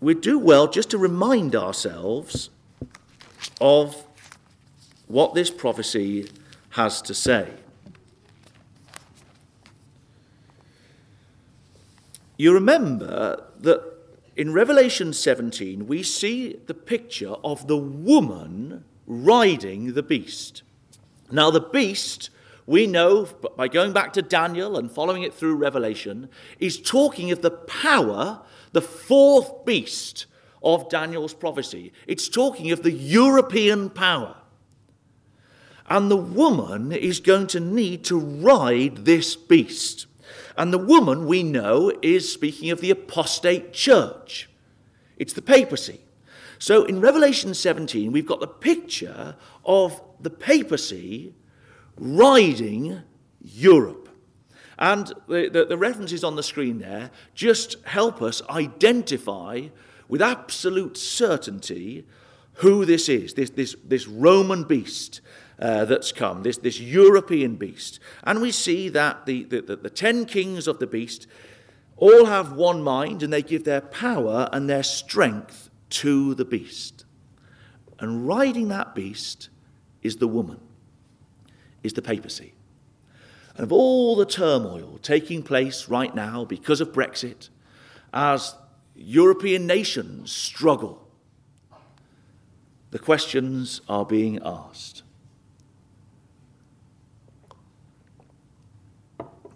we 0.00 0.14
do 0.14 0.38
well 0.38 0.68
just 0.68 0.90
to 0.90 0.98
remind 0.98 1.56
ourselves 1.56 2.50
of 3.60 4.04
what 5.08 5.34
this 5.34 5.50
prophecy 5.50 6.30
has 6.70 7.02
to 7.02 7.14
say. 7.14 7.54
You 12.36 12.52
remember 12.52 13.44
that 13.60 13.93
in 14.36 14.52
Revelation 14.52 15.12
17, 15.12 15.86
we 15.86 16.02
see 16.02 16.60
the 16.66 16.74
picture 16.74 17.34
of 17.44 17.66
the 17.66 17.76
woman 17.76 18.84
riding 19.06 19.94
the 19.94 20.02
beast. 20.02 20.62
Now, 21.30 21.50
the 21.50 21.60
beast, 21.60 22.30
we 22.66 22.86
know 22.86 23.26
by 23.56 23.68
going 23.68 23.92
back 23.92 24.12
to 24.14 24.22
Daniel 24.22 24.76
and 24.76 24.90
following 24.90 25.22
it 25.22 25.34
through 25.34 25.56
Revelation, 25.56 26.28
is 26.58 26.80
talking 26.80 27.30
of 27.30 27.42
the 27.42 27.50
power, 27.50 28.42
the 28.72 28.82
fourth 28.82 29.64
beast 29.64 30.26
of 30.62 30.88
Daniel's 30.88 31.34
prophecy. 31.34 31.92
It's 32.06 32.28
talking 32.28 32.72
of 32.72 32.82
the 32.82 32.92
European 32.92 33.90
power. 33.90 34.36
And 35.86 36.10
the 36.10 36.16
woman 36.16 36.90
is 36.92 37.20
going 37.20 37.46
to 37.48 37.60
need 37.60 38.04
to 38.04 38.18
ride 38.18 39.04
this 39.04 39.36
beast. 39.36 40.06
And 40.56 40.72
the 40.72 40.78
woman, 40.78 41.26
we 41.26 41.42
know, 41.42 41.92
is 42.02 42.32
speaking 42.32 42.70
of 42.70 42.80
the 42.80 42.90
apostate 42.90 43.72
church. 43.72 44.48
It's 45.16 45.32
the 45.32 45.42
papacy. 45.42 46.00
So 46.58 46.84
in 46.84 47.00
Revelation 47.00 47.54
17, 47.54 48.12
we've 48.12 48.26
got 48.26 48.40
the 48.40 48.46
picture 48.46 49.36
of 49.64 50.00
the 50.20 50.30
papacy 50.30 51.34
riding 51.96 53.02
Europe. 53.40 54.08
And 54.78 55.12
the, 55.28 55.48
the, 55.48 55.64
the, 55.66 55.78
references 55.78 56.24
on 56.24 56.36
the 56.36 56.42
screen 56.42 56.78
there 56.78 57.10
just 57.34 57.76
help 57.84 58.20
us 58.22 58.42
identify 58.48 59.68
with 60.08 60.20
absolute 60.20 60.96
certainty 60.96 62.06
who 62.54 62.84
this 62.84 63.08
is 63.08 63.34
this, 63.34 63.50
this, 63.50 63.76
this 63.84 64.08
Roman 64.08 64.64
beast 64.64 65.20
uh, 65.58 65.84
that's 65.84 66.12
come, 66.12 66.42
this, 66.42 66.58
this 66.58 66.80
European 66.80 67.56
beast. 67.56 68.00
And 68.24 68.40
we 68.40 68.50
see 68.50 68.88
that 68.90 69.26
the, 69.26 69.44
the, 69.44 69.60
the, 69.60 69.76
the 69.76 69.90
ten 69.90 70.26
kings 70.26 70.66
of 70.66 70.78
the 70.78 70.86
beast 70.86 71.26
all 71.96 72.26
have 72.26 72.52
one 72.52 72.82
mind 72.82 73.22
and 73.22 73.32
they 73.32 73.42
give 73.42 73.64
their 73.64 73.80
power 73.80 74.48
and 74.52 74.68
their 74.68 74.82
strength 74.82 75.70
to 75.90 76.34
the 76.34 76.44
beast. 76.44 77.04
And 78.00 78.26
riding 78.26 78.68
that 78.68 78.94
beast 78.94 79.48
is 80.02 80.16
the 80.16 80.28
woman, 80.28 80.60
is 81.82 81.92
the 81.92 82.02
papacy. 82.02 82.54
And 83.56 83.62
of 83.62 83.72
all 83.72 84.16
the 84.16 84.26
turmoil 84.26 84.98
taking 85.02 85.42
place 85.42 85.88
right 85.88 86.14
now 86.14 86.44
because 86.44 86.80
of 86.80 86.92
Brexit, 86.92 87.48
as 88.12 88.56
European 88.96 89.66
nations 89.66 90.32
struggle, 90.32 91.08
the 92.90 92.98
questions 92.98 93.80
are 93.88 94.04
being 94.04 94.40
asked 94.44 95.02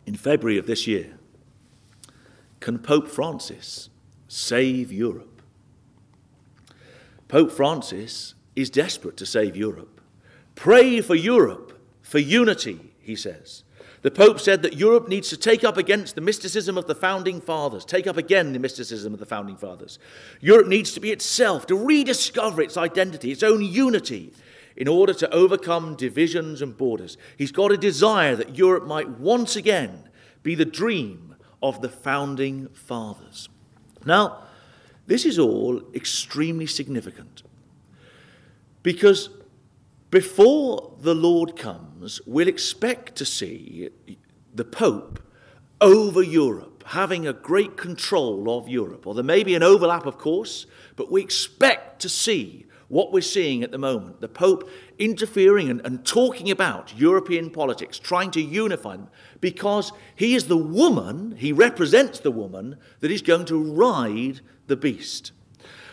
in 0.09 0.17
February 0.17 0.57
of 0.57 0.67
this 0.67 0.87
year 0.87 1.19
Can 2.61 2.79
Pope 2.79 3.09
Francis 3.09 3.91
save 4.27 4.91
Europe? 4.91 5.43
Pope 7.29 7.53
Francis 7.53 8.35
is 8.57 8.71
desperate 8.71 9.19
to 9.19 9.27
save 9.27 9.55
Europe. 9.55 10.00
Pray 10.55 11.03
for 11.03 11.15
Europe, 11.15 11.79
for 12.00 12.19
unity, 12.19 12.81
he 12.99 13.15
says. 13.15 13.65
The 14.00 14.11
Pope 14.11 14.41
said 14.41 14.62
that 14.62 14.77
Europe 14.77 15.09
needs 15.09 15.29
to 15.29 15.37
take 15.37 15.62
up 15.62 15.77
against 15.77 16.15
the 16.15 16.21
mysticism 16.23 16.79
of 16.79 16.87
the 16.87 16.95
founding 16.95 17.41
fathers, 17.41 17.85
take 17.85 18.07
up 18.07 18.17
again 18.17 18.55
the 18.55 18.59
mysticism 18.59 19.12
of 19.12 19.21
the 19.21 19.27
founding 19.27 19.57
fathers. 19.57 19.99
Europe 20.41 20.69
needs 20.69 20.93
to 20.93 21.00
be 21.00 21.11
itself, 21.11 21.67
to 21.67 21.77
rediscover 21.77 22.62
its 22.62 22.79
identity, 22.79 23.31
its 23.31 23.43
own 23.43 23.62
unity, 23.62 24.33
in 24.78 24.87
order 24.87 25.12
to 25.12 25.28
overcome 25.35 25.97
divisions 25.97 26.62
and 26.62 26.78
borders. 26.78 27.18
He's 27.37 27.50
got 27.50 27.73
a 27.73 27.76
desire 27.76 28.37
that 28.37 28.56
Europe 28.56 28.87
might 28.87 29.11
once 29.11 29.56
again 29.56 30.08
be 30.44 30.54
the 30.54 30.64
dream 30.64 31.35
of 31.61 31.82
the 31.82 31.88
founding 31.88 32.68
fathers. 32.68 33.49
Now, 34.06 34.44
this 35.08 35.25
is 35.25 35.37
all 35.37 35.82
extremely 35.94 36.66
significant 36.66 37.42
because 38.85 39.30
before 40.12 40.94
the 41.00 41.14
Lord 41.14 41.56
comes, 41.56 42.20
we'll 42.25 42.47
expect 42.47 43.16
to 43.16 43.25
see 43.25 43.90
the 44.54 44.64
Pope 44.64 45.20
over 45.80 46.23
Europe, 46.23 46.85
having 46.87 47.26
a 47.26 47.32
great 47.32 47.76
control 47.76 48.56
of 48.56 48.68
Europe. 48.68 49.08
Or 49.08 49.14
there 49.14 49.25
may 49.25 49.42
be 49.42 49.56
an 49.56 49.64
overlap, 49.64 50.06
of 50.06 50.18
course, 50.18 50.66
but 50.94 51.11
we 51.11 51.20
expect 51.20 52.00
to 52.02 52.08
see 52.08 52.67
what 52.88 53.12
we're 53.12 53.21
seeing 53.21 53.62
at 53.62 53.71
the 53.71 53.78
moment 53.78 54.21
the 54.21 54.28
Pope 54.28 54.68
interfering 54.99 55.68
and, 55.68 55.80
and, 55.85 56.04
talking 56.04 56.50
about 56.50 56.97
European 56.99 57.50
politics, 57.50 57.99
trying 57.99 58.30
to 58.33 58.40
unify 58.40 58.97
them, 58.97 59.09
because 59.40 59.92
he 60.16 60.35
is 60.35 60.49
the 60.49 60.57
woman, 60.57 61.37
he 61.37 61.52
represents 61.52 62.18
the 62.18 62.30
woman 62.30 62.76
that 63.00 63.11
is 63.11 63.23
going 63.23 63.45
to 63.45 63.62
ride 63.62 64.40
the 64.66 64.76
beast. 64.76 65.33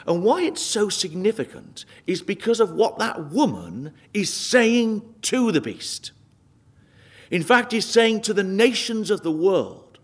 And 0.08 0.24
why 0.24 0.44
it's 0.44 0.62
so 0.62 0.90
significant 0.90 1.86
is 2.06 2.22
because 2.22 2.60
of 2.60 2.72
what 2.72 3.00
that 3.00 3.32
woman 3.32 3.94
is 4.14 4.32
saying 4.32 5.02
to 5.24 5.52
the 5.52 5.62
beast. 5.62 6.12
In 7.32 7.42
fact, 7.42 7.72
he's 7.72 7.86
saying 7.86 8.22
to 8.22 8.34
the 8.34 8.44
nations 8.44 9.10
of 9.10 9.22
the 9.22 9.32
world 9.32 9.98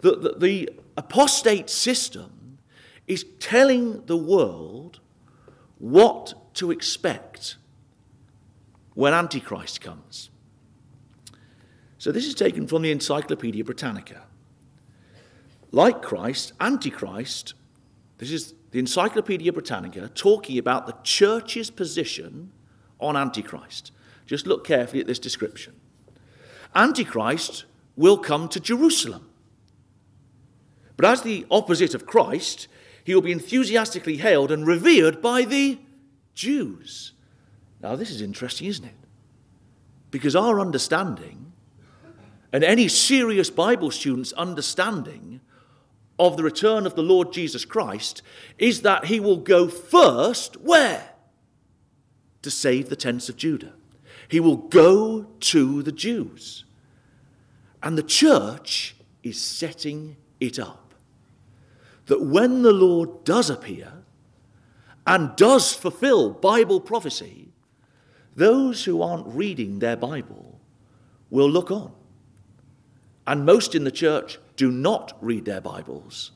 that 0.00 0.22
the, 0.22 0.34
the 0.38 0.70
apostate 0.96 1.70
system 1.70 2.58
is 3.06 3.24
telling 3.40 4.04
the 4.04 4.16
world 4.16 5.00
what 5.78 6.54
to 6.54 6.70
expect 6.70 7.56
when 8.94 9.14
Antichrist 9.14 9.80
comes. 9.80 10.30
So, 11.98 12.12
this 12.12 12.26
is 12.26 12.34
taken 12.34 12.66
from 12.66 12.82
the 12.82 12.90
Encyclopedia 12.92 13.64
Britannica. 13.64 14.22
Like 15.70 16.02
Christ, 16.02 16.52
Antichrist, 16.60 17.54
this 18.18 18.30
is 18.30 18.54
the 18.70 18.78
Encyclopedia 18.78 19.52
Britannica 19.52 20.08
talking 20.14 20.58
about 20.58 20.86
the 20.86 20.96
church's 21.02 21.70
position 21.70 22.52
on 23.00 23.16
Antichrist. 23.16 23.92
Just 24.26 24.46
look 24.46 24.66
carefully 24.66 25.00
at 25.00 25.06
this 25.06 25.18
description. 25.18 25.74
Antichrist 26.74 27.64
will 27.96 28.18
come 28.18 28.48
to 28.48 28.60
Jerusalem. 28.60 29.28
But 30.96 31.06
as 31.06 31.22
the 31.22 31.46
opposite 31.50 31.94
of 31.94 32.06
Christ, 32.06 32.68
he 33.08 33.14
will 33.14 33.22
be 33.22 33.32
enthusiastically 33.32 34.18
hailed 34.18 34.52
and 34.52 34.66
revered 34.66 35.22
by 35.22 35.42
the 35.42 35.78
Jews. 36.34 37.12
Now, 37.80 37.96
this 37.96 38.10
is 38.10 38.20
interesting, 38.20 38.66
isn't 38.66 38.84
it? 38.84 38.92
Because 40.10 40.36
our 40.36 40.60
understanding, 40.60 41.54
and 42.52 42.62
any 42.62 42.86
serious 42.86 43.48
Bible 43.48 43.90
student's 43.90 44.34
understanding 44.34 45.40
of 46.18 46.36
the 46.36 46.42
return 46.42 46.84
of 46.84 46.96
the 46.96 47.02
Lord 47.02 47.32
Jesus 47.32 47.64
Christ, 47.64 48.20
is 48.58 48.82
that 48.82 49.06
he 49.06 49.20
will 49.20 49.38
go 49.38 49.68
first 49.68 50.58
where? 50.60 51.08
To 52.42 52.50
save 52.50 52.90
the 52.90 52.96
tents 52.96 53.30
of 53.30 53.38
Judah. 53.38 53.72
He 54.28 54.38
will 54.38 54.58
go 54.58 55.22
to 55.22 55.82
the 55.82 55.92
Jews. 55.92 56.66
And 57.82 57.96
the 57.96 58.02
church 58.02 58.96
is 59.22 59.40
setting 59.40 60.18
it 60.40 60.58
up 60.58 60.87
that 62.08 62.20
when 62.20 62.62
the 62.62 62.72
Lord 62.72 63.24
does 63.24 63.48
appear 63.48 63.92
and 65.06 65.34
does 65.36 65.72
fulfill 65.72 66.30
Bible 66.30 66.80
prophecy, 66.80 67.48
those 68.36 68.84
who 68.84 69.00
aren't 69.00 69.26
reading 69.26 69.78
their 69.78 69.96
Bible 69.96 70.60
will 71.30 71.48
look 71.48 71.70
on. 71.70 71.92
And 73.26 73.46
most 73.46 73.74
in 73.74 73.84
the 73.84 73.90
church 73.90 74.38
do 74.56 74.70
not 74.70 75.16
read 75.20 75.44
their 75.44 75.60
Bibles. 75.62 76.32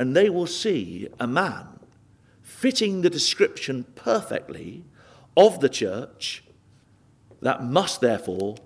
and 0.00 0.16
they 0.16 0.30
will 0.30 0.46
see 0.46 1.08
a 1.20 1.26
man 1.26 1.78
fitting 2.42 3.02
the 3.02 3.10
description 3.10 3.84
perfectly 3.94 4.82
of 5.36 5.60
the 5.60 5.68
church 5.68 6.42
that 7.42 7.62
must 7.62 8.00
therefore 8.00 8.56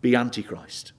be 0.00 0.16
Antichrist. 0.16 0.90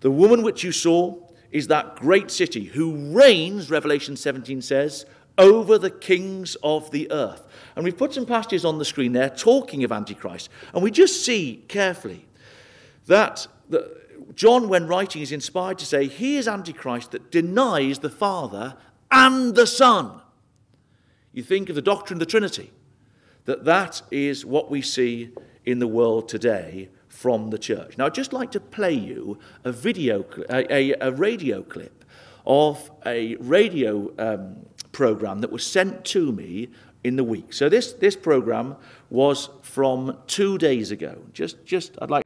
The 0.00 0.10
woman 0.10 0.42
which 0.42 0.64
you 0.64 0.72
saw 0.72 1.25
is 1.56 1.68
that 1.68 1.96
great 1.96 2.30
city 2.30 2.64
who 2.64 3.10
reigns, 3.14 3.70
Revelation 3.70 4.14
17 4.14 4.60
says, 4.60 5.06
over 5.38 5.78
the 5.78 5.90
kings 5.90 6.54
of 6.62 6.90
the 6.90 7.10
earth. 7.10 7.46
And 7.74 7.82
we've 7.82 7.96
put 7.96 8.12
some 8.12 8.26
passages 8.26 8.66
on 8.66 8.76
the 8.76 8.84
screen 8.84 9.12
there 9.12 9.30
talking 9.30 9.82
of 9.82 9.90
Antichrist. 9.90 10.50
And 10.74 10.82
we 10.82 10.90
just 10.90 11.24
see 11.24 11.64
carefully 11.66 12.26
that 13.06 13.46
the, 13.70 14.02
John, 14.34 14.68
when 14.68 14.86
writing, 14.86 15.22
is 15.22 15.32
inspired 15.32 15.78
to 15.78 15.86
say, 15.86 16.08
He 16.08 16.36
is 16.36 16.46
Antichrist 16.46 17.12
that 17.12 17.30
denies 17.30 18.00
the 18.00 18.10
Father 18.10 18.76
and 19.10 19.54
the 19.54 19.66
Son. 19.66 20.20
You 21.32 21.42
think 21.42 21.70
of 21.70 21.74
the 21.74 21.80
doctrine 21.80 22.16
of 22.16 22.20
the 22.20 22.26
Trinity, 22.26 22.70
that 23.46 23.64
that 23.64 24.02
is 24.10 24.44
what 24.44 24.70
we 24.70 24.82
see 24.82 25.30
in 25.64 25.78
the 25.78 25.88
world 25.88 26.28
today 26.28 26.90
from 27.16 27.48
the 27.48 27.58
church. 27.58 27.96
Now, 27.96 28.06
I'd 28.06 28.14
just 28.14 28.34
like 28.34 28.50
to 28.50 28.60
play 28.60 28.92
you 28.92 29.38
a 29.64 29.72
video, 29.72 30.24
a, 30.50 30.72
a, 30.72 30.94
a 31.00 31.12
radio 31.12 31.62
clip 31.62 32.04
of 32.44 32.90
a 33.06 33.36
radio 33.36 34.12
um, 34.18 34.66
program 34.92 35.40
that 35.40 35.50
was 35.50 35.64
sent 35.64 36.04
to 36.04 36.30
me 36.30 36.68
in 37.02 37.16
the 37.16 37.24
week. 37.24 37.54
So 37.54 37.70
this, 37.70 37.94
this 37.94 38.16
program 38.16 38.76
was 39.08 39.48
from 39.62 40.18
two 40.26 40.58
days 40.58 40.90
ago. 40.90 41.22
Just, 41.32 41.64
just 41.64 41.96
I'd 42.02 42.10
like 42.10 42.25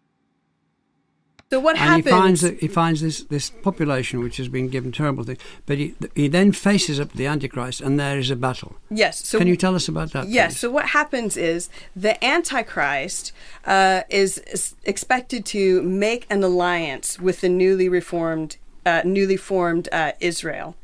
so 1.50 1.58
what 1.58 1.76
and 1.76 1.84
happens? 1.84 2.04
he 2.04 2.10
finds 2.10 2.40
that 2.42 2.60
he 2.60 2.68
finds 2.68 3.00
this, 3.00 3.22
this 3.24 3.50
population 3.50 4.20
which 4.20 4.36
has 4.36 4.48
been 4.48 4.68
given 4.68 4.92
terrible 4.92 5.24
things, 5.24 5.40
but 5.66 5.78
he 5.78 5.94
he 6.14 6.28
then 6.28 6.52
faces 6.52 7.00
up 7.00 7.10
to 7.10 7.16
the 7.16 7.26
Antichrist, 7.26 7.80
and 7.80 7.98
there 7.98 8.18
is 8.18 8.30
a 8.30 8.36
battle. 8.36 8.76
Yes. 8.88 9.26
So 9.26 9.38
can 9.38 9.48
you 9.48 9.56
tell 9.56 9.74
us 9.74 9.88
about 9.88 10.12
that? 10.12 10.28
Yes. 10.28 10.52
please? 10.52 10.60
So 10.60 10.70
what 10.70 10.86
happens 10.90 11.36
is 11.36 11.68
the 11.96 12.22
Antichrist 12.24 13.32
uh, 13.64 14.02
is, 14.08 14.38
is 14.38 14.74
expected 14.84 15.44
to 15.46 15.82
make 15.82 16.26
an 16.30 16.44
alliance 16.44 17.18
with 17.18 17.40
the 17.40 17.48
newly 17.48 17.88
reformed, 17.88 18.56
uh, 18.86 19.02
newly 19.04 19.36
formed 19.36 19.88
uh, 19.90 20.12
Israel 20.20 20.76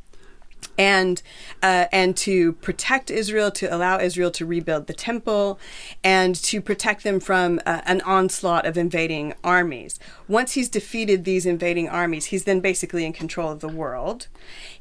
and 0.79 1.23
uh, 1.63 1.87
and 1.93 2.17
to 2.19 2.53
protect 2.55 3.11
Israel, 3.11 3.51
to 3.53 3.75
allow 3.75 3.99
Israel 3.99 4.31
to 4.33 4.47
rebuild 4.47 4.87
the 4.87 4.93
temple, 4.95 5.59
and 6.05 6.35
to 6.35 6.61
protect 6.61 7.05
them 7.05 7.21
from 7.21 7.61
uh, 7.67 7.83
an 7.85 8.01
onslaught 8.03 8.67
of 8.67 8.77
invading 8.77 9.35
armies. 9.43 9.99
Once 10.29 10.53
he's 10.53 10.69
defeated 10.69 11.25
these 11.25 11.47
invading 11.47 11.89
armies, 11.89 12.27
he's 12.27 12.45
then 12.45 12.61
basically 12.61 13.05
in 13.05 13.13
control 13.13 13.51
of 13.53 13.61
the 13.61 13.69
world. 13.69 14.29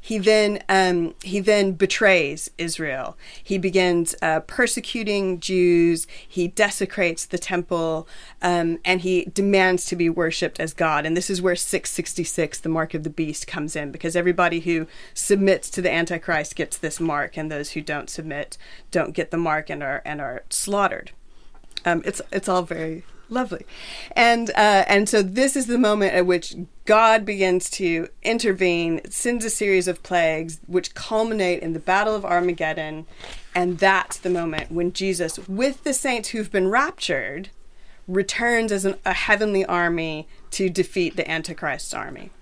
He 0.00 0.18
then 0.18 0.62
um, 0.68 1.14
he 1.22 1.40
then 1.40 1.72
betrays 1.72 2.50
Israel. 2.58 3.16
He 3.42 3.58
begins 3.58 4.14
uh, 4.22 4.40
persecuting 4.40 5.40
Jews. 5.40 6.06
He 6.26 6.48
desecrates 6.48 7.26
the 7.26 7.38
temple, 7.38 8.06
um, 8.42 8.78
and 8.84 9.00
he 9.00 9.24
demands 9.26 9.84
to 9.86 9.96
be 9.96 10.08
worshipped 10.08 10.60
as 10.60 10.72
God. 10.72 11.06
And 11.06 11.16
this 11.16 11.30
is 11.30 11.42
where 11.42 11.56
666, 11.56 12.60
the 12.60 12.68
mark 12.68 12.94
of 12.94 13.02
the 13.02 13.10
beast, 13.10 13.46
comes 13.46 13.76
in 13.76 13.90
because 13.90 14.16
everybody 14.16 14.60
who 14.60 14.86
submits 15.14 15.70
to 15.70 15.82
the 15.86 15.92
Antichrist 15.92 16.56
gets 16.56 16.76
this 16.76 16.98
mark, 16.98 17.36
and 17.36 17.48
those 17.48 17.70
who 17.70 17.80
don't 17.80 18.10
submit 18.10 18.58
don't 18.90 19.12
get 19.12 19.30
the 19.30 19.36
mark 19.36 19.70
and 19.70 19.84
are 19.84 20.02
and 20.04 20.20
are 20.20 20.42
slaughtered. 20.50 21.12
Um, 21.84 22.02
it's 22.04 22.20
it's 22.32 22.48
all 22.48 22.62
very 22.62 23.04
lovely, 23.30 23.64
and 24.10 24.50
uh, 24.50 24.84
and 24.88 25.08
so 25.08 25.22
this 25.22 25.54
is 25.54 25.68
the 25.68 25.78
moment 25.78 26.12
at 26.12 26.26
which 26.26 26.56
God 26.86 27.24
begins 27.24 27.70
to 27.70 28.08
intervene, 28.24 29.00
sends 29.08 29.44
a 29.44 29.50
series 29.50 29.86
of 29.86 30.02
plagues, 30.02 30.58
which 30.66 30.92
culminate 30.96 31.62
in 31.62 31.72
the 31.72 31.78
Battle 31.78 32.16
of 32.16 32.24
Armageddon, 32.24 33.06
and 33.54 33.78
that's 33.78 34.16
the 34.16 34.28
moment 34.28 34.72
when 34.72 34.92
Jesus, 34.92 35.38
with 35.48 35.84
the 35.84 35.94
saints 35.94 36.30
who've 36.30 36.50
been 36.50 36.66
raptured, 36.66 37.50
returns 38.08 38.72
as 38.72 38.84
an, 38.84 38.96
a 39.04 39.12
heavenly 39.12 39.64
army 39.64 40.26
to 40.50 40.68
defeat 40.68 41.14
the 41.14 41.30
Antichrist's 41.30 41.94
army. 41.94 42.32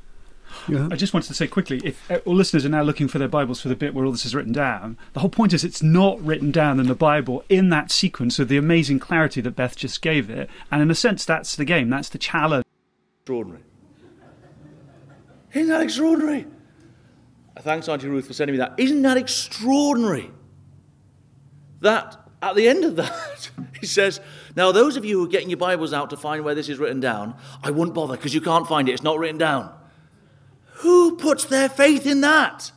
Yeah. 0.68 0.88
I 0.90 0.96
just 0.96 1.12
wanted 1.12 1.28
to 1.28 1.34
say 1.34 1.46
quickly 1.46 1.80
if 1.84 2.10
uh, 2.10 2.18
all 2.24 2.34
listeners 2.34 2.64
are 2.64 2.70
now 2.70 2.82
looking 2.82 3.08
for 3.08 3.18
their 3.18 3.28
Bibles 3.28 3.60
for 3.60 3.68
the 3.68 3.76
bit 3.76 3.94
where 3.94 4.04
all 4.04 4.12
this 4.12 4.24
is 4.24 4.34
written 4.34 4.52
down, 4.52 4.96
the 5.12 5.20
whole 5.20 5.30
point 5.30 5.52
is 5.52 5.64
it's 5.64 5.82
not 5.82 6.20
written 6.20 6.50
down 6.50 6.80
in 6.80 6.86
the 6.86 6.94
Bible 6.94 7.44
in 7.48 7.70
that 7.70 7.90
sequence 7.90 8.38
of 8.38 8.48
the 8.48 8.56
amazing 8.56 8.98
clarity 8.98 9.40
that 9.40 9.52
Beth 9.52 9.76
just 9.76 10.02
gave 10.02 10.30
it. 10.30 10.48
And 10.70 10.82
in 10.82 10.90
a 10.90 10.94
sense, 10.94 11.24
that's 11.24 11.56
the 11.56 11.64
game, 11.64 11.90
that's 11.90 12.08
the 12.08 12.18
challenge. 12.18 12.64
extraordinary. 13.20 13.62
Isn't 15.52 15.68
that 15.68 15.82
extraordinary? 15.82 16.46
Thanks, 17.60 17.88
Auntie 17.88 18.08
Ruth, 18.08 18.26
for 18.26 18.32
sending 18.32 18.54
me 18.54 18.58
that. 18.58 18.74
Isn't 18.76 19.02
that 19.02 19.16
extraordinary? 19.16 20.30
That 21.80 22.16
at 22.42 22.56
the 22.56 22.68
end 22.68 22.84
of 22.84 22.96
that, 22.96 23.50
he 23.80 23.86
says, 23.86 24.20
Now, 24.56 24.72
those 24.72 24.96
of 24.96 25.04
you 25.04 25.18
who 25.18 25.24
are 25.24 25.28
getting 25.28 25.50
your 25.50 25.58
Bibles 25.58 25.92
out 25.92 26.10
to 26.10 26.16
find 26.16 26.44
where 26.44 26.54
this 26.54 26.68
is 26.68 26.78
written 26.78 27.00
down, 27.00 27.36
I 27.62 27.70
wouldn't 27.70 27.94
bother 27.94 28.16
because 28.16 28.34
you 28.34 28.40
can't 28.40 28.66
find 28.66 28.88
it. 28.88 28.92
It's 28.92 29.02
not 29.02 29.18
written 29.18 29.38
down. 29.38 29.72
Who 30.84 31.16
puts 31.16 31.46
their 31.46 31.70
faith 31.70 32.04
in 32.04 32.20
that? 32.20 32.70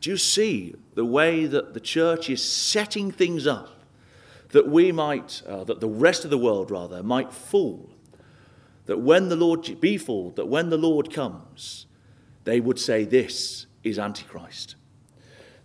Do 0.00 0.10
you 0.10 0.16
see 0.16 0.74
the 0.96 1.04
way 1.04 1.46
that 1.46 1.74
the 1.74 1.80
church 1.80 2.28
is 2.28 2.42
setting 2.42 3.12
things 3.12 3.46
up 3.46 3.84
that 4.48 4.66
we 4.66 4.90
might, 4.90 5.42
uh, 5.46 5.62
that 5.62 5.78
the 5.78 5.88
rest 5.88 6.24
of 6.24 6.30
the 6.30 6.38
world 6.38 6.72
rather, 6.72 7.04
might 7.04 7.32
fall? 7.32 7.88
That 8.86 8.98
when 8.98 9.28
the 9.28 9.36
Lord 9.36 9.80
be 9.80 9.96
fooled, 9.96 10.34
that 10.34 10.48
when 10.48 10.70
the 10.70 10.76
Lord 10.76 11.12
comes, 11.12 11.86
they 12.42 12.58
would 12.58 12.80
say, 12.80 13.04
This 13.04 13.66
is 13.84 13.96
Antichrist. 13.96 14.74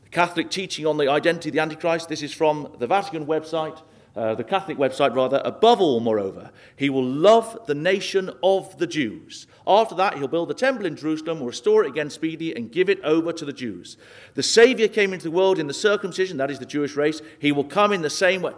The 0.04 0.10
Catholic 0.10 0.52
teaching 0.52 0.86
on 0.86 0.98
the 0.98 1.10
identity 1.10 1.50
of 1.50 1.54
the 1.54 1.62
Antichrist, 1.62 2.10
this 2.10 2.22
is 2.22 2.32
from 2.32 2.76
the 2.78 2.86
Vatican 2.86 3.26
website, 3.26 3.82
uh, 4.16 4.36
the 4.36 4.44
Catholic 4.44 4.78
website 4.78 5.16
rather. 5.16 5.42
Above 5.46 5.80
all, 5.80 6.00
moreover, 6.00 6.52
he 6.76 6.90
will 6.90 7.06
love 7.06 7.58
the 7.68 7.76
nation 7.76 8.30
of 8.44 8.78
the 8.78 8.88
Jews. 8.88 9.48
After 9.66 9.96
that, 9.96 10.18
he'll 10.18 10.28
build 10.28 10.50
the 10.50 10.54
temple 10.54 10.86
in 10.86 10.96
Jerusalem, 10.96 11.42
restore 11.44 11.84
it 11.84 11.90
again 11.90 12.10
speedily, 12.10 12.56
and 12.56 12.72
give 12.72 12.90
it 12.90 13.00
over 13.02 13.32
to 13.32 13.46
the 13.46 13.54
Jews. 13.54 13.98
The 14.34 14.44
Saviour 14.44 14.88
came 14.88 15.14
into 15.14 15.26
the 15.26 15.32
world 15.32 15.60
in 15.60 15.68
the 15.68 15.74
circumcision, 15.74 16.38
that 16.38 16.52
is 16.52 16.60
the 16.60 16.66
Jewish 16.66 16.96
race. 16.96 17.22
He 17.40 17.52
will 17.52 17.64
come 17.64 17.94
in 17.94 18.02
the 18.02 18.10
same 18.10 18.42
way. 18.42 18.54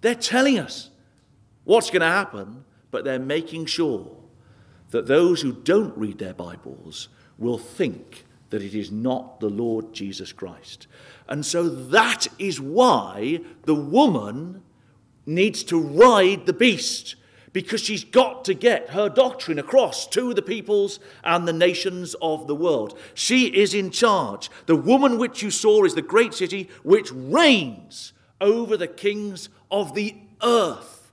They're 0.00 0.14
telling 0.14 0.58
us 0.58 0.90
what's 1.64 1.90
going 1.90 2.00
to 2.00 2.06
happen, 2.06 2.64
but 2.90 3.04
they're 3.04 3.18
making 3.18 3.66
sure 3.66 4.16
that 4.90 5.06
those 5.06 5.40
who 5.40 5.52
don't 5.52 5.96
read 5.96 6.18
their 6.18 6.34
Bibles 6.34 7.08
will 7.38 7.58
think 7.58 8.24
that 8.50 8.62
it 8.62 8.74
is 8.74 8.90
not 8.90 9.40
the 9.40 9.48
Lord 9.48 9.92
Jesus 9.92 10.32
Christ. 10.32 10.88
And 11.28 11.46
so 11.46 11.68
that 11.68 12.26
is 12.38 12.60
why 12.60 13.40
the 13.64 13.74
woman 13.74 14.62
needs 15.30 15.62
to 15.64 15.80
ride 15.80 16.46
the 16.46 16.52
beast 16.52 17.14
because 17.52 17.80
she's 17.80 18.04
got 18.04 18.44
to 18.44 18.54
get 18.54 18.90
her 18.90 19.08
doctrine 19.08 19.58
across 19.58 20.06
to 20.06 20.32
the 20.34 20.42
peoples 20.42 21.00
and 21.24 21.46
the 21.48 21.52
nations 21.52 22.14
of 22.22 22.46
the 22.46 22.54
world. 22.54 22.98
She 23.14 23.46
is 23.46 23.74
in 23.74 23.90
charge. 23.90 24.50
The 24.66 24.76
woman 24.76 25.18
which 25.18 25.42
you 25.42 25.50
saw 25.50 25.84
is 25.84 25.94
the 25.94 26.02
great 26.02 26.34
city 26.34 26.68
which 26.82 27.10
reigns 27.12 28.12
over 28.40 28.76
the 28.76 28.88
kings 28.88 29.48
of 29.70 29.94
the 29.94 30.16
earth. 30.42 31.12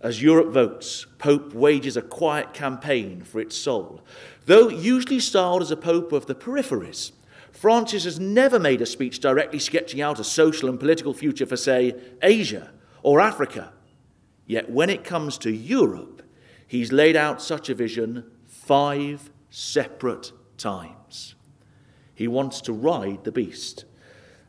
As 0.00 0.20
Europe 0.20 0.48
votes, 0.48 1.06
Pope 1.18 1.54
wages 1.54 1.96
a 1.96 2.02
quiet 2.02 2.52
campaign 2.52 3.22
for 3.22 3.40
its 3.40 3.56
soul. 3.56 4.02
Though 4.46 4.68
usually 4.68 5.20
styled 5.20 5.62
as 5.62 5.70
a 5.70 5.76
pope 5.76 6.10
of 6.10 6.26
the 6.26 6.34
peripheries, 6.34 7.12
Francis 7.62 8.02
has 8.02 8.18
never 8.18 8.58
made 8.58 8.80
a 8.80 8.86
speech 8.86 9.20
directly 9.20 9.60
sketching 9.60 10.00
out 10.00 10.18
a 10.18 10.24
social 10.24 10.68
and 10.68 10.80
political 10.80 11.14
future 11.14 11.46
for, 11.46 11.56
say, 11.56 11.94
Asia 12.20 12.72
or 13.04 13.20
Africa. 13.20 13.72
Yet 14.46 14.68
when 14.68 14.90
it 14.90 15.04
comes 15.04 15.38
to 15.38 15.52
Europe, 15.52 16.22
he's 16.66 16.90
laid 16.90 17.14
out 17.14 17.40
such 17.40 17.68
a 17.68 17.74
vision 17.76 18.28
five 18.48 19.30
separate 19.48 20.32
times. 20.58 21.36
He 22.12 22.26
wants 22.26 22.62
to 22.62 22.72
ride 22.72 23.22
the 23.22 23.30
beast. 23.30 23.84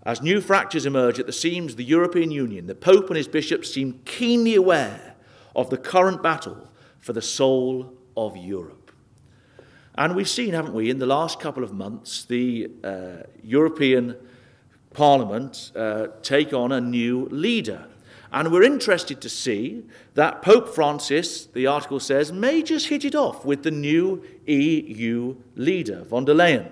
As 0.02 0.24
new 0.24 0.42
fractures 0.42 0.88
emerge 0.88 1.20
at 1.20 1.28
the 1.28 1.32
seams 1.32 1.74
of 1.74 1.78
the 1.78 1.84
European 1.84 2.32
Union, 2.32 2.66
the 2.66 2.74
Pope 2.74 3.10
and 3.10 3.18
his 3.18 3.28
bishops 3.28 3.72
seem 3.72 4.02
keenly 4.06 4.56
aware 4.56 5.14
of 5.56 5.70
the 5.70 5.78
current 5.78 6.24
battle 6.24 6.68
for 7.00 7.14
the 7.14 7.22
soul 7.22 7.94
of 8.18 8.36
Europe. 8.36 8.83
And 9.96 10.16
we've 10.16 10.30
seen, 10.30 10.54
haven't 10.54 10.74
we, 10.74 10.90
in 10.90 10.98
the 10.98 11.06
last 11.06 11.40
couple 11.40 11.64
of 11.64 11.72
months, 11.72 12.26
the 12.26 12.72
uh, 12.84 13.24
European 13.44 14.16
Parliament 14.94 15.72
uh, 15.76 16.08
take 16.24 16.52
on 16.54 16.72
a 16.72 16.82
new 16.82 17.28
leader. 17.30 17.86
And 18.32 18.52
we're 18.52 18.64
interested 18.64 19.22
to 19.22 19.30
see 19.30 19.84
that 20.16 20.42
Pope 20.42 20.74
Francis, 20.74 21.46
the 21.46 21.68
article 21.68 22.00
says, 22.00 22.32
may 22.32 22.64
just 22.64 22.88
hit 22.88 23.06
it 23.06 23.14
off 23.14 23.46
with 23.46 23.62
the 23.62 23.70
new 23.70 24.24
EU 24.48 25.36
leader, 25.56 26.04
von 26.06 26.26
der 26.26 26.34
Leyen. 26.34 26.72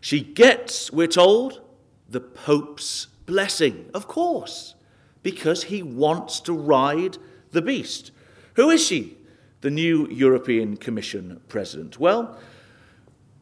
She 0.00 0.20
gets, 0.20 0.90
we're 0.90 1.06
told, 1.06 1.60
the 2.08 2.20
Pope's 2.20 3.08
blessing, 3.26 3.90
of 3.92 4.08
course, 4.08 4.74
because 5.22 5.64
he 5.64 5.82
wants 5.82 6.40
to 6.40 6.54
ride 6.54 7.18
the 7.50 7.60
beast. 7.60 8.10
Who 8.54 8.70
is 8.70 8.82
she? 8.82 9.18
The 9.60 9.70
new 9.70 10.08
European 10.08 10.76
Commission 10.76 11.40
president? 11.48 11.98
Well, 11.98 12.38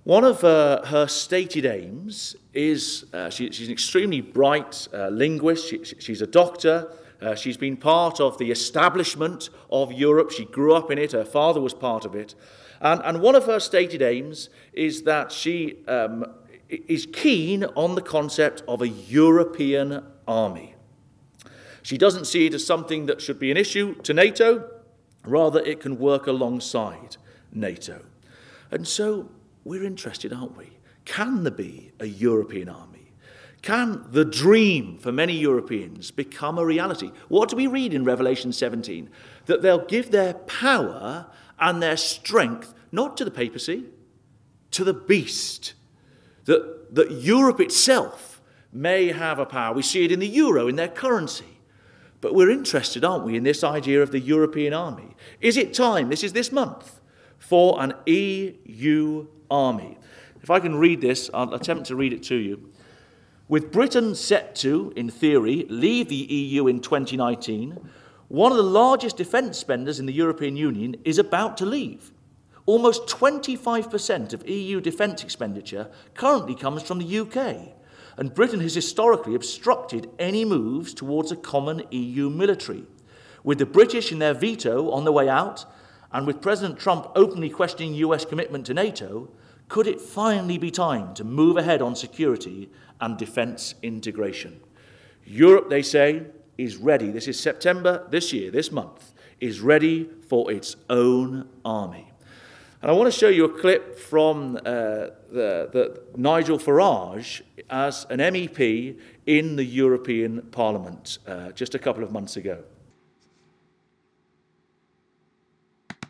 One 0.08 0.24
of 0.24 0.42
uh, 0.42 0.86
her 0.86 1.06
stated 1.06 1.66
aims 1.66 2.34
is 2.54 3.04
uh, 3.12 3.28
she, 3.28 3.50
she's 3.50 3.66
an 3.66 3.74
extremely 3.74 4.22
bright 4.22 4.88
uh, 4.94 5.08
linguist, 5.08 5.68
she, 5.68 5.84
she's 5.84 6.22
a 6.22 6.26
doctor, 6.26 6.90
uh, 7.20 7.34
she's 7.34 7.58
been 7.58 7.76
part 7.76 8.18
of 8.18 8.38
the 8.38 8.50
establishment 8.50 9.50
of 9.70 9.92
Europe, 9.92 10.30
she 10.30 10.46
grew 10.46 10.72
up 10.72 10.90
in 10.90 10.96
it, 10.96 11.12
her 11.12 11.26
father 11.26 11.60
was 11.60 11.74
part 11.74 12.06
of 12.06 12.14
it. 12.14 12.34
And, 12.80 13.02
and 13.04 13.20
one 13.20 13.34
of 13.34 13.44
her 13.44 13.60
stated 13.60 14.00
aims 14.00 14.48
is 14.72 15.02
that 15.02 15.30
she 15.30 15.84
um, 15.86 16.24
is 16.70 17.06
keen 17.12 17.64
on 17.76 17.94
the 17.94 18.00
concept 18.00 18.62
of 18.66 18.80
a 18.80 18.88
European 18.88 20.02
army. 20.26 20.74
She 21.82 21.98
doesn't 21.98 22.24
see 22.24 22.46
it 22.46 22.54
as 22.54 22.64
something 22.64 23.04
that 23.06 23.20
should 23.20 23.38
be 23.38 23.50
an 23.50 23.58
issue 23.58 23.94
to 23.96 24.14
NATO, 24.14 24.70
rather, 25.24 25.60
it 25.60 25.80
can 25.80 25.98
work 25.98 26.26
alongside 26.26 27.16
NATO. 27.52 28.02
And 28.70 28.86
so 28.86 29.28
we're 29.64 29.84
interested, 29.84 30.32
aren't 30.32 30.56
we? 30.56 30.70
Can 31.04 31.42
there 31.42 31.52
be 31.52 31.92
a 32.00 32.06
European 32.06 32.68
army? 32.68 33.12
Can 33.62 34.04
the 34.10 34.24
dream 34.24 34.98
for 34.98 35.10
many 35.10 35.34
Europeans 35.34 36.10
become 36.10 36.58
a 36.58 36.64
reality? 36.64 37.10
What 37.28 37.48
do 37.48 37.56
we 37.56 37.66
read 37.66 37.92
in 37.92 38.04
Revelation 38.04 38.52
17? 38.52 39.10
That 39.46 39.62
they'll 39.62 39.84
give 39.84 40.10
their 40.10 40.34
power 40.34 41.26
and 41.58 41.82
their 41.82 41.96
strength 41.96 42.72
not 42.92 43.16
to 43.16 43.24
the 43.24 43.30
papacy, 43.30 43.84
to 44.70 44.84
the 44.84 44.94
beast. 44.94 45.74
That, 46.44 46.94
that 46.94 47.10
Europe 47.10 47.60
itself 47.60 48.40
may 48.72 49.08
have 49.08 49.38
a 49.38 49.46
power. 49.46 49.74
We 49.74 49.82
see 49.82 50.04
it 50.04 50.12
in 50.12 50.20
the 50.20 50.28
euro, 50.28 50.68
in 50.68 50.76
their 50.76 50.88
currency. 50.88 51.57
But 52.20 52.34
we're 52.34 52.50
interested, 52.50 53.04
aren't 53.04 53.24
we, 53.24 53.36
in 53.36 53.44
this 53.44 53.62
idea 53.62 54.02
of 54.02 54.10
the 54.10 54.20
European 54.20 54.72
army? 54.72 55.14
Is 55.40 55.56
it 55.56 55.72
time, 55.72 56.08
this 56.08 56.24
is 56.24 56.32
this 56.32 56.50
month, 56.50 57.00
for 57.38 57.80
an 57.80 57.94
EU 58.06 59.26
army? 59.50 59.98
If 60.42 60.50
I 60.50 60.60
can 60.60 60.76
read 60.76 61.00
this, 61.00 61.30
I'll 61.32 61.54
attempt 61.54 61.86
to 61.86 61.96
read 61.96 62.12
it 62.12 62.22
to 62.24 62.34
you. 62.34 62.70
With 63.48 63.72
Britain 63.72 64.14
set 64.14 64.54
to, 64.56 64.92
in 64.96 65.10
theory, 65.10 65.64
leave 65.68 66.08
the 66.08 66.16
EU 66.16 66.66
in 66.66 66.80
2019, 66.80 67.78
one 68.28 68.52
of 68.52 68.58
the 68.58 68.62
largest 68.62 69.16
defence 69.16 69.56
spenders 69.56 69.98
in 69.98 70.06
the 70.06 70.12
European 70.12 70.56
Union 70.56 70.96
is 71.04 71.18
about 71.18 71.56
to 71.58 71.66
leave. 71.66 72.12
Almost 72.66 73.06
25% 73.06 74.34
of 74.34 74.46
EU 74.46 74.80
defence 74.82 75.24
expenditure 75.24 75.90
currently 76.14 76.54
comes 76.54 76.82
from 76.82 76.98
the 76.98 77.20
UK, 77.20 77.77
and 78.18 78.34
Britain 78.34 78.58
has 78.60 78.74
historically 78.74 79.36
obstructed 79.36 80.10
any 80.18 80.44
moves 80.44 80.92
towards 80.92 81.30
a 81.30 81.36
common 81.36 81.84
EU 81.92 82.28
military. 82.28 82.84
With 83.44 83.58
the 83.58 83.66
British 83.66 84.10
in 84.10 84.18
their 84.18 84.34
veto 84.34 84.90
on 84.90 85.04
the 85.04 85.12
way 85.12 85.28
out, 85.28 85.64
and 86.12 86.26
with 86.26 86.42
President 86.42 86.80
Trump 86.80 87.12
openly 87.14 87.48
questioning 87.48 87.94
US 87.94 88.24
commitment 88.24 88.66
to 88.66 88.74
NATO, 88.74 89.30
could 89.68 89.86
it 89.86 90.00
finally 90.00 90.58
be 90.58 90.72
time 90.72 91.14
to 91.14 91.22
move 91.22 91.56
ahead 91.56 91.80
on 91.80 91.94
security 91.94 92.68
and 93.00 93.16
defence 93.16 93.76
integration? 93.82 94.60
Europe, 95.24 95.70
they 95.70 95.82
say, 95.82 96.26
is 96.56 96.76
ready. 96.76 97.12
This 97.12 97.28
is 97.28 97.38
September 97.38 98.04
this 98.10 98.32
year, 98.32 98.50
this 98.50 98.72
month, 98.72 99.12
is 99.40 99.60
ready 99.60 100.10
for 100.28 100.50
its 100.50 100.74
own 100.90 101.48
army. 101.64 102.07
And 102.80 102.92
I 102.92 102.94
want 102.94 103.12
to 103.12 103.18
show 103.18 103.28
you 103.28 103.44
a 103.44 103.48
clip 103.48 103.98
from 103.98 104.56
uh, 104.56 104.60
the, 104.60 105.68
the 105.72 106.00
Nigel 106.16 106.58
Farage 106.58 107.42
as 107.68 108.06
an 108.08 108.20
MEP 108.20 108.96
in 109.26 109.56
the 109.56 109.64
European 109.64 110.42
Parliament 110.52 111.18
uh, 111.26 111.50
just 111.50 111.74
a 111.74 111.78
couple 111.80 112.04
of 112.04 112.12
months 112.12 112.36
ago. 112.36 112.62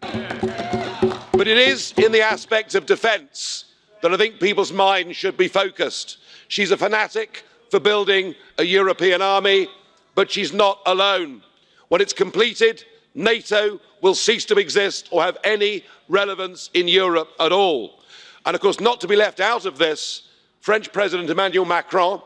But 0.02 1.48
it 1.48 1.56
is 1.56 1.94
in 1.96 2.12
the 2.12 2.20
aspect 2.20 2.74
of 2.74 2.84
defence 2.84 3.72
that 4.02 4.12
I 4.12 4.18
think 4.18 4.38
people's 4.38 4.72
minds 4.72 5.16
should 5.16 5.38
be 5.38 5.48
focused. 5.48 6.18
She's 6.48 6.70
a 6.70 6.76
fanatic 6.76 7.44
for 7.70 7.80
building 7.80 8.34
a 8.58 8.64
European 8.64 9.22
army, 9.22 9.68
but 10.14 10.30
she's 10.30 10.52
not 10.52 10.80
alone. 10.84 11.42
When 11.88 12.02
it's 12.02 12.12
completed, 12.12 12.84
NATO 13.14 13.80
will 14.00 14.14
cease 14.14 14.44
to 14.46 14.56
exist 14.56 15.08
or 15.10 15.22
have 15.22 15.38
any 15.44 15.84
relevance 16.08 16.70
in 16.74 16.88
Europe 16.88 17.30
at 17.38 17.52
all. 17.52 18.00
And 18.46 18.54
of 18.54 18.60
course, 18.60 18.80
not 18.80 19.00
to 19.02 19.08
be 19.08 19.16
left 19.16 19.40
out 19.40 19.66
of 19.66 19.78
this, 19.78 20.28
French 20.60 20.92
President 20.92 21.30
Emmanuel 21.30 21.64
Macron, 21.64 22.22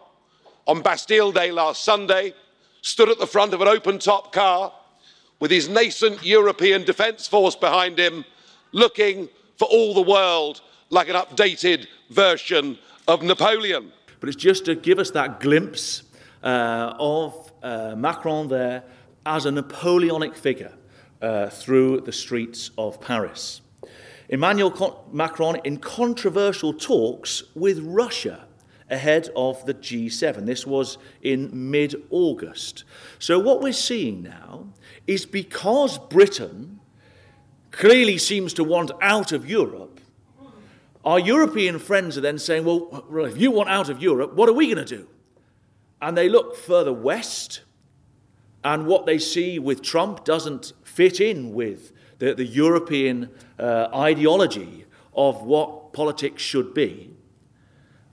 on 0.67 0.83
Bastille 0.83 1.33
Day 1.33 1.51
last 1.51 1.85
Sunday, 1.85 2.35
stood 2.83 3.09
at 3.09 3.19
the 3.19 3.27
front 3.27 3.55
of 3.55 3.61
an 3.61 3.69
open 3.69 3.99
top 3.99 4.33
car 4.33 4.73
with 5.41 5.51
his 5.51 5.69
nascent 5.69 6.25
European 6.25 6.85
Defence 6.85 7.27
Force 7.27 7.57
behind 7.57 7.99
him, 7.99 8.25
looking 8.73 9.29
for 9.57 9.67
all 9.67 9.95
the 9.95 10.03
world 10.03 10.61
like 10.91 11.09
an 11.09 11.17
updated 11.17 11.87
version 12.11 12.79
of 13.09 13.23
Napoleon. 13.23 13.93
But 14.21 14.29
it's 14.29 14.37
just 14.37 14.65
to 14.67 14.75
give 14.75 14.99
us 14.99 15.11
that 15.13 15.41
glimpse 15.41 16.05
uh, 16.43 16.95
of 16.99 17.53
uh, 17.63 17.95
Macron 17.97 18.49
there 18.49 18.85
as 19.27 19.47
a 19.47 19.51
Napoleonic 19.51 20.35
figure 20.37 20.73
uh, 21.23 21.49
through 21.49 22.01
the 22.03 22.13
streets 22.13 22.71
of 22.77 23.01
Paris. 23.01 23.61
Emmanuel 24.29 25.07
Macron 25.13 25.57
in 25.65 25.79
controversial 25.79 26.73
talks 26.73 27.43
with 27.55 27.79
Russia 27.81 28.45
ahead 28.91 29.31
of 29.35 29.65
the 29.67 29.75
G7. 29.75 30.47
This 30.47 30.67
was 30.67 30.99
in 31.23 31.71
mid 31.71 31.95
August. 32.11 32.85
So, 33.19 33.39
what 33.39 33.61
we're 33.61 33.73
seeing 33.73 34.23
now 34.23 34.67
is 35.07 35.27
because 35.27 35.99
Britain 35.99 36.81
clearly 37.71 38.19
seems 38.19 38.53
to 38.55 38.65
want 38.65 38.91
out 39.01 39.33
of 39.33 39.49
Europe, 39.49 40.01
our 41.05 41.19
European 41.19 41.79
friends 41.79 42.17
are 42.17 42.21
then 42.21 42.39
saying, 42.39 42.65
well, 42.65 43.05
if 43.27 43.37
you 43.37 43.51
want 43.51 43.69
out 43.69 43.89
of 43.89 44.01
Europe, 44.01 44.35
what 44.35 44.49
are 44.49 44.53
we 44.53 44.73
going 44.73 44.87
to 44.87 44.97
do? 44.97 45.09
And 46.01 46.17
they 46.17 46.29
look 46.29 46.55
further 46.55 46.93
west, 46.93 47.63
and 48.63 48.87
what 48.87 49.07
they 49.07 49.19
see 49.19 49.59
with 49.59 49.83
Trump 49.83 50.25
doesn't 50.25 50.73
fit 50.95 51.21
in 51.21 51.53
with 51.53 51.93
the, 52.19 52.35
the 52.35 52.45
European 52.45 53.31
uh, 53.59 53.89
ideology 53.95 54.85
of 55.15 55.43
what 55.43 55.93
politics 55.93 56.43
should 56.43 56.75
be. 56.75 57.11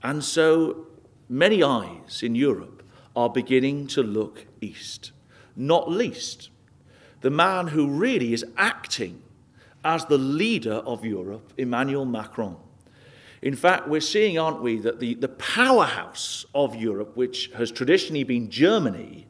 And 0.02 0.24
so 0.24 0.86
many 1.28 1.62
eyes 1.62 2.22
in 2.22 2.34
Europe 2.34 2.82
are 3.14 3.28
beginning 3.28 3.86
to 3.88 4.02
look 4.02 4.46
east, 4.60 5.12
not 5.56 5.90
least 5.90 6.50
the 7.20 7.30
man 7.30 7.68
who 7.68 7.86
really 7.88 8.32
is 8.32 8.44
acting 8.56 9.22
as 9.84 10.04
the 10.06 10.18
leader 10.18 10.74
of 10.74 11.04
Europe, 11.04 11.52
Emmanuel 11.56 12.04
Macron. 12.04 12.56
In 13.42 13.56
fact, 13.56 13.88
we're 13.88 14.00
seeing, 14.00 14.38
aren't 14.38 14.60
we, 14.60 14.78
that 14.78 15.00
the, 15.00 15.14
the 15.14 15.28
powerhouse 15.28 16.44
of 16.54 16.74
Europe, 16.74 17.16
which 17.16 17.50
has 17.56 17.70
traditionally 17.70 18.24
been 18.24 18.50
Germany, 18.50 19.26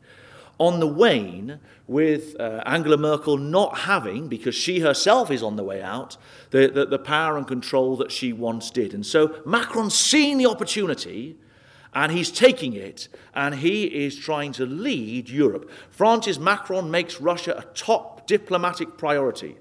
on 0.61 0.79
the 0.79 0.87
wane 0.87 1.59
with 1.89 2.39
uh, 2.39 2.63
Angela 2.67 2.99
Merkel 2.99 3.39
not 3.39 3.79
having, 3.79 4.29
because 4.29 4.55
she 4.55 4.81
herself 4.81 5.31
is 5.31 5.43
on 5.43 5.57
the 5.57 5.65
way 5.65 5.83
out, 5.83 6.19
the, 6.51 6.69
the, 6.69 6.85
the 6.85 6.99
power 6.99 7.39
and 7.39 7.49
control 7.49 7.97
that 7.97 8.13
she 8.13 8.33
once 8.33 8.71
did. 8.71 8.93
And 8.93 9.05
so 9.05 9.41
Macron's 9.47 9.99
seeing 9.99 10.37
the 10.37 10.47
opportunity 10.47 11.37
and 11.95 12.13
he's 12.13 12.31
taking 12.31 12.75
it 12.75 13.09
and 13.35 13.55
he 13.55 13.85
is 13.85 14.17
trying 14.17 14.53
to 14.53 14.67
lead 14.67 15.31
Europe. 15.31 15.71
France's 15.91 16.39
Macron 16.39 16.91
makes 16.91 17.23
Russia 17.23 17.57
a 17.57 17.63
top 17.75 18.27
diplomatic 18.27 18.99
priority. 18.99 19.57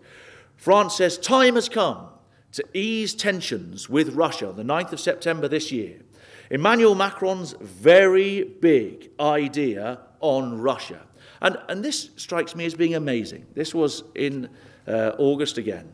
France 0.58 0.98
says 0.98 1.18
time 1.18 1.56
has 1.56 1.70
come 1.70 2.10
to 2.52 2.64
ease 2.74 3.16
tensions 3.16 3.88
with 3.88 4.16
Russia, 4.16 4.50
on 4.50 4.58
the 4.58 4.64
9th 4.64 4.92
of 4.92 5.00
September 5.00 5.48
this 5.48 5.72
year. 5.72 6.02
Emmanuel 6.50 6.96
Macron's 6.96 7.54
very 7.62 8.44
big 8.44 9.12
idea 9.18 10.00
on 10.20 10.60
Russia. 10.60 11.02
And, 11.42 11.58
and 11.70 11.84
this 11.84 12.10
strikes 12.16 12.56
me 12.56 12.66
as 12.66 12.74
being 12.74 12.96
amazing. 12.96 13.46
This 13.54 13.74
was 13.74 14.04
in 14.16 14.50
uh, 14.88 15.12
August 15.18 15.58
again. 15.58 15.94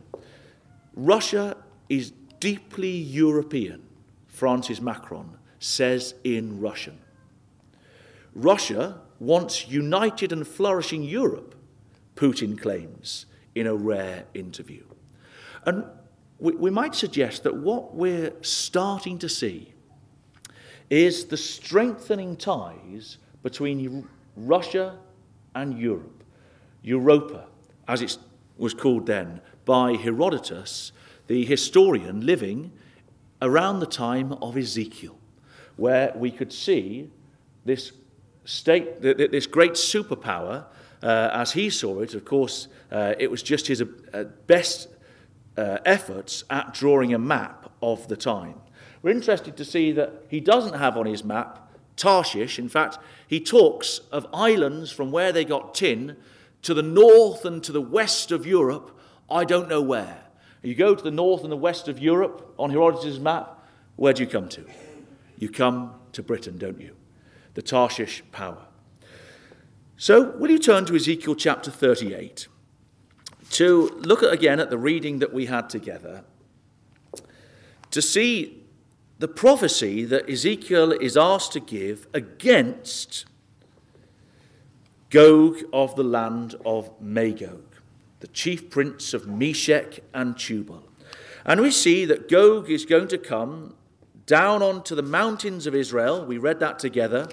Russia 0.94 1.56
is 1.88 2.12
deeply 2.40 2.90
European, 2.90 3.82
France's 4.26 4.80
Macron 4.80 5.36
says 5.58 6.14
in 6.24 6.60
Russian. 6.60 6.98
Russia 8.34 9.00
wants 9.18 9.68
united 9.68 10.32
and 10.32 10.46
flourishing 10.46 11.02
Europe, 11.02 11.54
Putin 12.14 12.60
claims 12.60 13.26
in 13.54 13.66
a 13.66 13.74
rare 13.74 14.24
interview. 14.34 14.84
And 15.64 15.84
we, 16.38 16.52
we 16.52 16.70
might 16.70 16.94
suggest 16.94 17.42
that 17.44 17.56
what 17.56 17.94
we're 17.94 18.32
starting 18.42 19.18
to 19.18 19.28
see 19.28 19.72
is 20.90 21.26
the 21.26 21.36
strengthening 21.36 22.36
ties 22.36 23.18
between 23.42 24.06
Russia 24.36 24.98
and 25.54 25.78
Europe. 25.78 26.22
Europa, 26.82 27.46
as 27.88 28.02
it 28.02 28.18
was 28.56 28.74
called 28.74 29.06
then 29.06 29.40
by 29.64 29.94
Herodotus, 29.94 30.92
the 31.26 31.44
historian 31.44 32.24
living 32.24 32.72
around 33.42 33.80
the 33.80 33.86
time 33.86 34.32
of 34.34 34.56
Ezekiel, 34.56 35.18
where 35.76 36.12
we 36.14 36.30
could 36.30 36.52
see 36.52 37.10
this 37.64 37.92
state, 38.44 39.02
this 39.02 39.46
great 39.46 39.72
superpower, 39.72 40.66
uh, 41.02 41.30
as 41.32 41.52
he 41.52 41.68
saw 41.68 42.00
it. 42.00 42.14
Of 42.14 42.24
course, 42.24 42.68
uh, 42.90 43.14
it 43.18 43.30
was 43.30 43.42
just 43.42 43.66
his 43.66 43.82
uh, 43.82 44.24
best 44.46 44.88
uh, 45.56 45.78
efforts 45.84 46.44
at 46.48 46.72
drawing 46.72 47.12
a 47.12 47.18
map 47.18 47.70
of 47.82 48.08
the 48.08 48.16
time. 48.16 48.54
we're 49.02 49.10
interested 49.10 49.56
to 49.56 49.64
see 49.64 49.92
that 49.92 50.24
he 50.28 50.40
doesn't 50.40 50.74
have 50.74 50.96
on 50.96 51.06
his 51.06 51.24
map 51.24 51.70
Tarshish. 51.96 52.58
In 52.58 52.68
fact, 52.68 52.98
he 53.26 53.40
talks 53.40 54.00
of 54.12 54.26
islands 54.32 54.90
from 54.90 55.10
where 55.10 55.32
they 55.32 55.44
got 55.44 55.74
tin 55.74 56.16
to 56.62 56.74
the 56.74 56.82
north 56.82 57.44
and 57.44 57.62
to 57.64 57.72
the 57.72 57.80
west 57.80 58.30
of 58.30 58.46
Europe, 58.46 58.98
I 59.30 59.44
don't 59.44 59.68
know 59.68 59.82
where. 59.82 60.22
You 60.62 60.74
go 60.74 60.94
to 60.94 61.02
the 61.02 61.10
north 61.10 61.42
and 61.42 61.52
the 61.52 61.56
west 61.56 61.88
of 61.88 61.98
Europe 61.98 62.54
on 62.58 62.70
Herodotus' 62.70 63.18
map, 63.18 63.64
where 63.96 64.12
do 64.12 64.22
you 64.22 64.28
come 64.28 64.48
to? 64.50 64.64
You 65.38 65.48
come 65.48 65.94
to 66.12 66.22
Britain, 66.22 66.58
don't 66.58 66.80
you? 66.80 66.96
The 67.54 67.62
Tarshish 67.62 68.22
power. 68.32 68.66
So, 69.96 70.30
will 70.32 70.50
you 70.50 70.58
turn 70.58 70.84
to 70.86 70.96
Ezekiel 70.96 71.34
chapter 71.34 71.70
38 71.70 72.48
to 73.52 73.88
look 74.00 74.22
at, 74.22 74.32
again 74.32 74.60
at 74.60 74.70
the 74.70 74.78
reading 74.78 75.20
that 75.20 75.32
we 75.32 75.46
had 75.46 75.70
together 75.70 76.24
to 77.90 78.02
see 78.02 78.65
the 79.18 79.28
prophecy 79.28 80.04
that 80.04 80.28
Ezekiel 80.28 80.92
is 80.92 81.16
asked 81.16 81.52
to 81.52 81.60
give 81.60 82.06
against 82.12 83.24
Gog 85.10 85.62
of 85.72 85.96
the 85.96 86.04
land 86.04 86.54
of 86.64 86.90
Magog, 87.00 87.64
the 88.20 88.26
chief 88.26 88.68
prince 88.68 89.14
of 89.14 89.26
Meshech 89.26 90.00
and 90.12 90.36
Tubal. 90.36 90.82
And 91.44 91.60
we 91.60 91.70
see 91.70 92.04
that 92.04 92.28
Gog 92.28 92.68
is 92.68 92.84
going 92.84 93.08
to 93.08 93.18
come 93.18 93.74
down 94.26 94.62
onto 94.62 94.94
the 94.94 95.02
mountains 95.02 95.66
of 95.66 95.74
Israel. 95.74 96.26
We 96.26 96.38
read 96.38 96.60
that 96.60 96.78
together. 96.78 97.28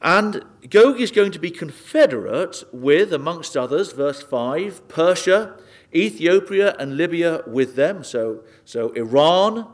And 0.00 0.44
Gog 0.70 1.00
is 1.00 1.10
going 1.10 1.32
to 1.32 1.38
be 1.38 1.50
confederate 1.50 2.64
with, 2.72 3.12
amongst 3.12 3.56
others, 3.56 3.92
verse 3.92 4.22
5, 4.22 4.88
Persia, 4.88 5.56
Ethiopia, 5.94 6.74
and 6.78 6.96
Libya 6.96 7.42
with 7.46 7.74
them. 7.76 8.02
So, 8.02 8.42
so 8.64 8.90
Iran, 8.92 9.66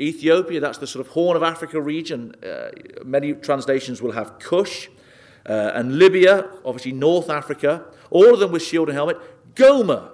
Ethiopia, 0.00 0.60
that's 0.60 0.78
the 0.78 0.86
sort 0.86 1.06
of 1.06 1.12
Horn 1.12 1.36
of 1.36 1.42
Africa 1.42 1.80
region. 1.80 2.34
Uh, 2.44 2.70
many 3.04 3.32
translations 3.34 4.02
will 4.02 4.12
have 4.12 4.38
Cush. 4.38 4.88
Uh, 5.48 5.70
and 5.74 5.98
Libya, 5.98 6.48
obviously 6.64 6.92
North 6.92 7.30
Africa, 7.30 7.84
all 8.10 8.34
of 8.34 8.40
them 8.40 8.50
with 8.50 8.62
shield 8.62 8.88
and 8.88 8.96
helmet. 8.96 9.16
Gomer, 9.54 10.10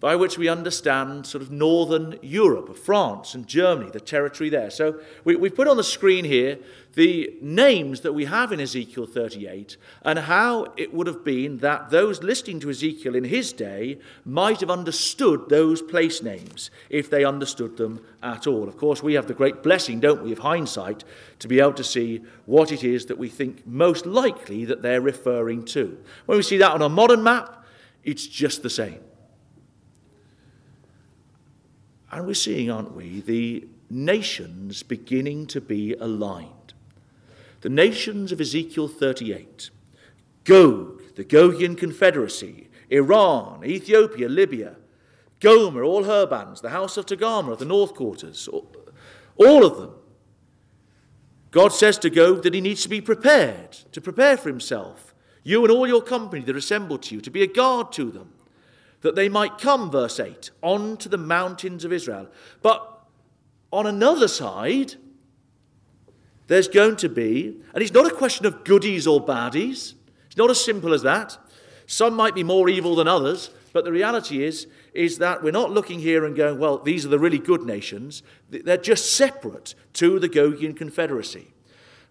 by 0.00 0.16
which 0.16 0.36
we 0.36 0.48
understand 0.48 1.26
sort 1.26 1.40
of 1.40 1.50
northern 1.50 2.18
Europe, 2.20 2.76
France 2.76 3.34
and 3.34 3.46
Germany, 3.46 3.90
the 3.90 4.00
territory 4.00 4.50
there. 4.50 4.70
So 4.70 5.00
we, 5.24 5.36
we've 5.36 5.54
put 5.54 5.68
on 5.68 5.76
the 5.76 5.84
screen 5.84 6.24
here 6.24 6.58
the 6.94 7.36
names 7.40 8.00
that 8.00 8.12
we 8.12 8.24
have 8.24 8.52
in 8.52 8.60
Ezekiel 8.60 9.06
38 9.06 9.76
and 10.02 10.18
how 10.20 10.72
it 10.76 10.92
would 10.94 11.06
have 11.06 11.24
been 11.24 11.58
that 11.58 11.90
those 11.90 12.22
listening 12.22 12.60
to 12.60 12.70
Ezekiel 12.70 13.14
in 13.14 13.24
his 13.24 13.52
day 13.52 13.98
might 14.24 14.60
have 14.60 14.70
understood 14.70 15.48
those 15.48 15.82
place 15.82 16.22
names 16.22 16.70
if 16.90 17.10
they 17.10 17.24
understood 17.24 17.76
them 17.76 18.04
at 18.22 18.46
all. 18.46 18.68
Of 18.68 18.76
course, 18.76 19.02
we 19.02 19.14
have 19.14 19.26
the 19.26 19.34
great 19.34 19.62
blessing, 19.62 20.00
don't 20.00 20.22
we, 20.22 20.32
of 20.32 20.38
hindsight 20.38 21.04
to 21.40 21.48
be 21.48 21.60
able 21.60 21.74
to 21.74 21.84
see 21.84 22.22
what 22.46 22.72
it 22.72 22.84
is 22.84 23.06
that 23.06 23.18
we 23.18 23.28
think 23.28 23.66
most 23.66 24.06
likely 24.06 24.64
that 24.64 24.82
they're 24.82 25.00
referring 25.00 25.64
to. 25.66 25.98
When 26.26 26.38
we 26.38 26.42
see 26.42 26.58
that 26.58 26.72
on 26.72 26.82
a 26.82 26.88
modern 26.88 27.22
map, 27.22 27.64
it's 28.02 28.26
just 28.26 28.62
the 28.62 28.70
same. 28.70 29.00
And 32.12 32.26
we're 32.26 32.34
seeing, 32.34 32.70
aren't 32.70 32.94
we, 32.94 33.20
the 33.22 33.66
nations 33.90 34.82
beginning 34.82 35.46
to 35.48 35.60
be 35.60 35.94
aligned. 35.94 36.63
The 37.64 37.70
nations 37.70 38.30
of 38.30 38.42
Ezekiel 38.42 38.88
38 38.88 39.70
Gog, 40.44 41.00
the 41.14 41.24
Gogian 41.24 41.78
Confederacy, 41.78 42.68
Iran, 42.90 43.64
Ethiopia, 43.64 44.28
Libya, 44.28 44.76
Gomer, 45.40 45.82
all 45.82 46.04
her 46.04 46.26
bands, 46.26 46.60
the 46.60 46.68
house 46.68 46.98
of 46.98 47.06
Togarmah, 47.06 47.56
the 47.56 47.64
north 47.64 47.94
quarters, 47.94 48.46
all 48.48 49.64
of 49.64 49.78
them. 49.78 49.94
God 51.52 51.72
says 51.72 51.96
to 52.00 52.10
Gog 52.10 52.42
that 52.42 52.52
he 52.52 52.60
needs 52.60 52.82
to 52.82 52.90
be 52.90 53.00
prepared, 53.00 53.72
to 53.92 54.00
prepare 54.02 54.36
for 54.36 54.50
himself. 54.50 55.14
You 55.42 55.62
and 55.62 55.70
all 55.72 55.88
your 55.88 56.02
company 56.02 56.42
that 56.42 56.54
are 56.54 56.58
assembled 56.58 57.04
to 57.04 57.14
you, 57.14 57.22
to 57.22 57.30
be 57.30 57.42
a 57.42 57.46
guard 57.46 57.92
to 57.92 58.10
them 58.10 58.34
that 59.00 59.14
they 59.14 59.30
might 59.30 59.56
come, 59.56 59.90
verse 59.90 60.20
8, 60.20 60.50
onto 60.60 61.08
the 61.08 61.16
mountains 61.16 61.86
of 61.86 61.94
Israel. 61.94 62.28
But 62.60 63.06
on 63.72 63.86
another 63.86 64.28
side, 64.28 64.96
there's 66.46 66.68
going 66.68 66.96
to 66.96 67.08
be, 67.08 67.56
and 67.72 67.82
it's 67.82 67.92
not 67.92 68.06
a 68.06 68.14
question 68.14 68.46
of 68.46 68.64
goodies 68.64 69.06
or 69.06 69.24
baddies, 69.24 69.94
it's 70.26 70.36
not 70.36 70.50
as 70.50 70.62
simple 70.62 70.92
as 70.92 71.02
that. 71.02 71.38
Some 71.86 72.14
might 72.14 72.34
be 72.34 72.42
more 72.42 72.68
evil 72.68 72.94
than 72.94 73.08
others, 73.08 73.50
but 73.72 73.84
the 73.84 73.92
reality 73.92 74.44
is, 74.44 74.66
is 74.92 75.18
that 75.18 75.42
we're 75.42 75.50
not 75.50 75.70
looking 75.70 76.00
here 76.00 76.24
and 76.24 76.36
going, 76.36 76.58
well, 76.58 76.78
these 76.78 77.04
are 77.04 77.08
the 77.08 77.18
really 77.18 77.38
good 77.38 77.62
nations. 77.62 78.22
They're 78.48 78.76
just 78.76 79.16
separate 79.16 79.74
to 79.94 80.18
the 80.18 80.28
Gogian 80.28 80.76
Confederacy. 80.76 81.48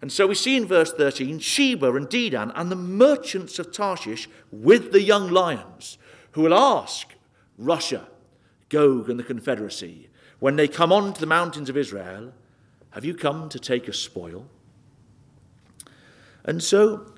And 0.02 0.12
so 0.12 0.26
we 0.26 0.34
see 0.34 0.56
in 0.56 0.66
verse 0.66 0.92
13 0.92 1.38
Sheba 1.38 1.94
and 1.94 2.08
Dedan 2.08 2.52
and 2.54 2.70
the 2.70 2.76
merchants 2.76 3.58
of 3.58 3.72
Tarshish 3.72 4.28
with 4.52 4.92
the 4.92 5.00
young 5.00 5.30
lions 5.30 5.96
who 6.32 6.42
will 6.42 6.54
ask 6.54 7.14
Russia, 7.56 8.08
Gog, 8.68 9.08
and 9.08 9.18
the 9.18 9.24
Confederacy, 9.24 10.10
when 10.40 10.56
they 10.56 10.68
come 10.68 10.92
on 10.92 11.14
to 11.14 11.20
the 11.20 11.26
mountains 11.26 11.70
of 11.70 11.76
Israel, 11.76 12.34
Have 12.94 13.04
you 13.04 13.14
come 13.14 13.48
to 13.48 13.58
take 13.58 13.88
a 13.88 13.92
spoil? 13.92 14.46
And 16.44 16.62
so, 16.62 17.12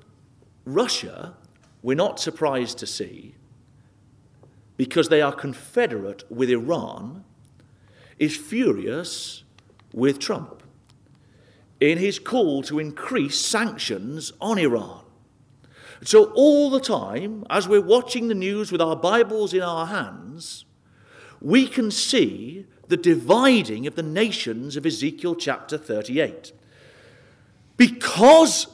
Russia, 0.65 1.35
we're 1.83 1.95
not 1.95 2.19
surprised 2.19 2.79
to 2.79 2.87
see, 2.87 3.35
because 4.75 5.09
they 5.09 5.21
are 5.21 5.31
confederate 5.31 6.23
with 6.31 6.49
Iran, 6.49 7.23
is 8.17 8.35
furious 8.35 9.43
with 9.93 10.17
Trump 10.17 10.63
in 11.79 11.99
his 11.99 12.17
call 12.17 12.63
to 12.63 12.79
increase 12.79 13.39
sanctions 13.39 14.33
on 14.41 14.57
Iran. 14.57 15.03
So, 16.03 16.31
all 16.33 16.71
the 16.71 16.79
time, 16.79 17.45
as 17.51 17.67
we're 17.67 17.81
watching 17.81 18.29
the 18.29 18.33
news 18.33 18.71
with 18.71 18.81
our 18.81 18.95
Bibles 18.95 19.53
in 19.53 19.61
our 19.61 19.85
hands, 19.85 20.65
we 21.39 21.67
can 21.67 21.91
see 21.91 22.65
the 22.87 22.97
dividing 22.97 23.87
of 23.87 23.95
the 23.95 24.03
nations 24.03 24.75
of 24.75 24.85
Ezekiel 24.85 25.35
chapter 25.35 25.77
38. 25.77 26.53
Because 27.75 28.67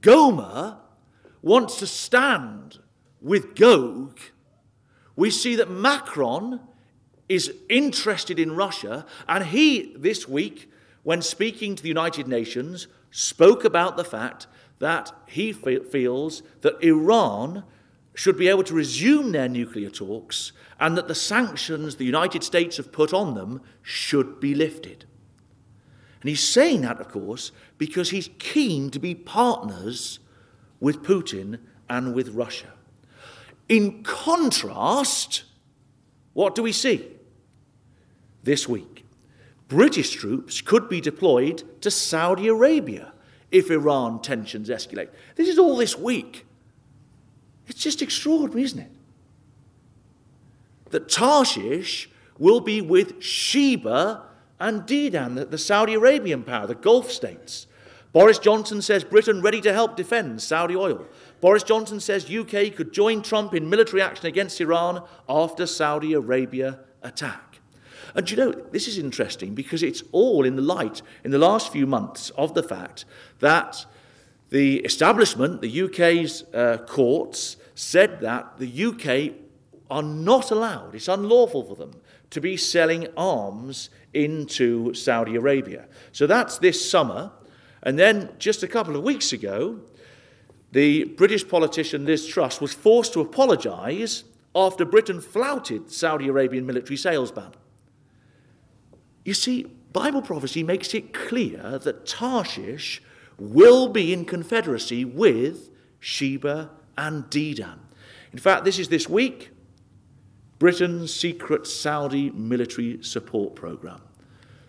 Gomer 0.00 0.78
wants 1.42 1.78
to 1.78 1.86
stand 1.86 2.78
with 3.20 3.54
Gog, 3.54 4.18
we 5.14 5.30
see 5.30 5.56
that 5.56 5.70
Macron 5.70 6.60
is 7.28 7.52
interested 7.68 8.38
in 8.38 8.54
Russia, 8.54 9.04
and 9.28 9.46
he, 9.46 9.94
this 9.96 10.28
week, 10.28 10.70
when 11.02 11.22
speaking 11.22 11.74
to 11.74 11.82
the 11.82 11.88
United 11.88 12.28
Nations, 12.28 12.86
spoke 13.10 13.64
about 13.64 13.96
the 13.96 14.04
fact 14.04 14.46
that 14.78 15.12
he 15.26 15.52
feels 15.52 16.42
that 16.60 16.82
Iran 16.82 17.64
should 18.16 18.38
be 18.38 18.48
able 18.48 18.64
to 18.64 18.74
resume 18.74 19.30
their 19.30 19.46
nuclear 19.48 19.90
talks 19.90 20.52
and 20.80 20.96
that 20.96 21.06
the 21.06 21.14
sanctions 21.14 21.96
the 21.96 22.04
United 22.04 22.42
States 22.42 22.78
have 22.78 22.90
put 22.90 23.12
on 23.12 23.34
them 23.34 23.60
should 23.82 24.40
be 24.40 24.54
lifted. 24.54 25.04
And 26.22 26.30
he's 26.30 26.42
saying 26.42 26.80
that, 26.80 26.98
of 26.98 27.10
course, 27.10 27.52
because 27.76 28.10
he's 28.10 28.30
keen 28.38 28.90
to 28.90 28.98
be 28.98 29.14
partners 29.14 30.18
with 30.80 31.02
Putin 31.02 31.58
and 31.90 32.14
with 32.14 32.30
Russia. 32.30 32.72
In 33.68 34.02
contrast, 34.02 35.44
what 36.32 36.54
do 36.54 36.62
we 36.62 36.72
see? 36.72 37.06
This 38.42 38.66
week, 38.66 39.04
British 39.68 40.12
troops 40.12 40.62
could 40.62 40.88
be 40.88 41.02
deployed 41.02 41.82
to 41.82 41.90
Saudi 41.90 42.48
Arabia 42.48 43.12
if 43.50 43.70
Iran 43.70 44.22
tensions 44.22 44.70
escalate. 44.70 45.10
This 45.34 45.48
is 45.48 45.58
all 45.58 45.76
this 45.76 45.98
week. 45.98 46.45
It's 47.66 47.80
just 47.80 48.02
extraordinary, 48.02 48.62
isn't 48.62 48.78
it? 48.78 48.90
That 50.90 51.08
Tarshish 51.08 52.08
will 52.38 52.60
be 52.60 52.80
with 52.80 53.22
Sheba 53.22 54.22
and 54.58 54.82
Dedan, 54.82 55.50
the 55.50 55.58
Saudi 55.58 55.94
Arabian 55.94 56.42
power, 56.42 56.66
the 56.66 56.74
Gulf 56.74 57.10
states. 57.10 57.66
Boris 58.12 58.38
Johnson 58.38 58.80
says 58.80 59.04
Britain 59.04 59.42
ready 59.42 59.60
to 59.60 59.72
help 59.72 59.96
defend 59.96 60.40
Saudi 60.40 60.74
oil. 60.74 61.06
Boris 61.40 61.62
Johnson 61.62 62.00
says 62.00 62.30
UK 62.30 62.74
could 62.74 62.92
join 62.92 63.20
Trump 63.20 63.52
in 63.52 63.68
military 63.68 64.00
action 64.00 64.26
against 64.26 64.60
Iran 64.60 65.04
after 65.28 65.66
Saudi 65.66 66.14
Arabia 66.14 66.80
attack. 67.02 67.58
And 68.14 68.30
you 68.30 68.38
know, 68.38 68.52
this 68.52 68.88
is 68.88 68.96
interesting 68.96 69.54
because 69.54 69.82
it's 69.82 70.02
all 70.12 70.46
in 70.46 70.56
the 70.56 70.62
light 70.62 71.02
in 71.24 71.30
the 71.30 71.38
last 71.38 71.70
few 71.70 71.86
months 71.86 72.30
of 72.30 72.54
the 72.54 72.62
fact 72.62 73.04
that 73.40 73.84
the 74.50 74.78
establishment, 74.78 75.60
the 75.60 75.82
UK's 75.82 76.44
uh, 76.54 76.78
courts, 76.86 77.56
said 77.74 78.20
that 78.20 78.58
the 78.58 78.84
UK 78.84 79.34
are 79.90 80.02
not 80.02 80.50
allowed, 80.50 80.94
it's 80.94 81.08
unlawful 81.08 81.62
for 81.62 81.76
them 81.76 81.92
to 82.30 82.40
be 82.40 82.56
selling 82.56 83.06
arms 83.16 83.90
into 84.12 84.92
Saudi 84.94 85.36
Arabia. 85.36 85.86
So 86.12 86.26
that's 86.26 86.58
this 86.58 86.90
summer. 86.90 87.30
And 87.82 87.98
then 87.98 88.30
just 88.38 88.62
a 88.62 88.68
couple 88.68 88.96
of 88.96 89.04
weeks 89.04 89.32
ago, 89.32 89.80
the 90.72 91.04
British 91.04 91.46
politician 91.46 92.04
Liz 92.04 92.26
Truss 92.26 92.60
was 92.60 92.74
forced 92.74 93.12
to 93.12 93.20
apologise 93.20 94.24
after 94.54 94.84
Britain 94.84 95.20
flouted 95.20 95.90
Saudi 95.90 96.28
Arabian 96.28 96.66
military 96.66 96.96
sales 96.96 97.30
ban. 97.30 97.52
You 99.24 99.34
see, 99.34 99.64
Bible 99.92 100.22
prophecy 100.22 100.62
makes 100.62 100.94
it 100.94 101.12
clear 101.14 101.78
that 101.78 102.06
Tarshish 102.06 103.02
will 103.38 103.88
be 103.88 104.12
in 104.12 104.24
confederacy 104.24 105.04
with 105.04 105.70
Sheba 106.00 106.70
and 106.96 107.24
Dedan. 107.24 107.78
In 108.32 108.38
fact, 108.38 108.64
this 108.64 108.78
is 108.78 108.88
this 108.88 109.08
week 109.08 109.50
Britain's 110.58 111.12
secret 111.12 111.66
Saudi 111.66 112.30
military 112.30 113.02
support 113.02 113.54
program. 113.54 114.00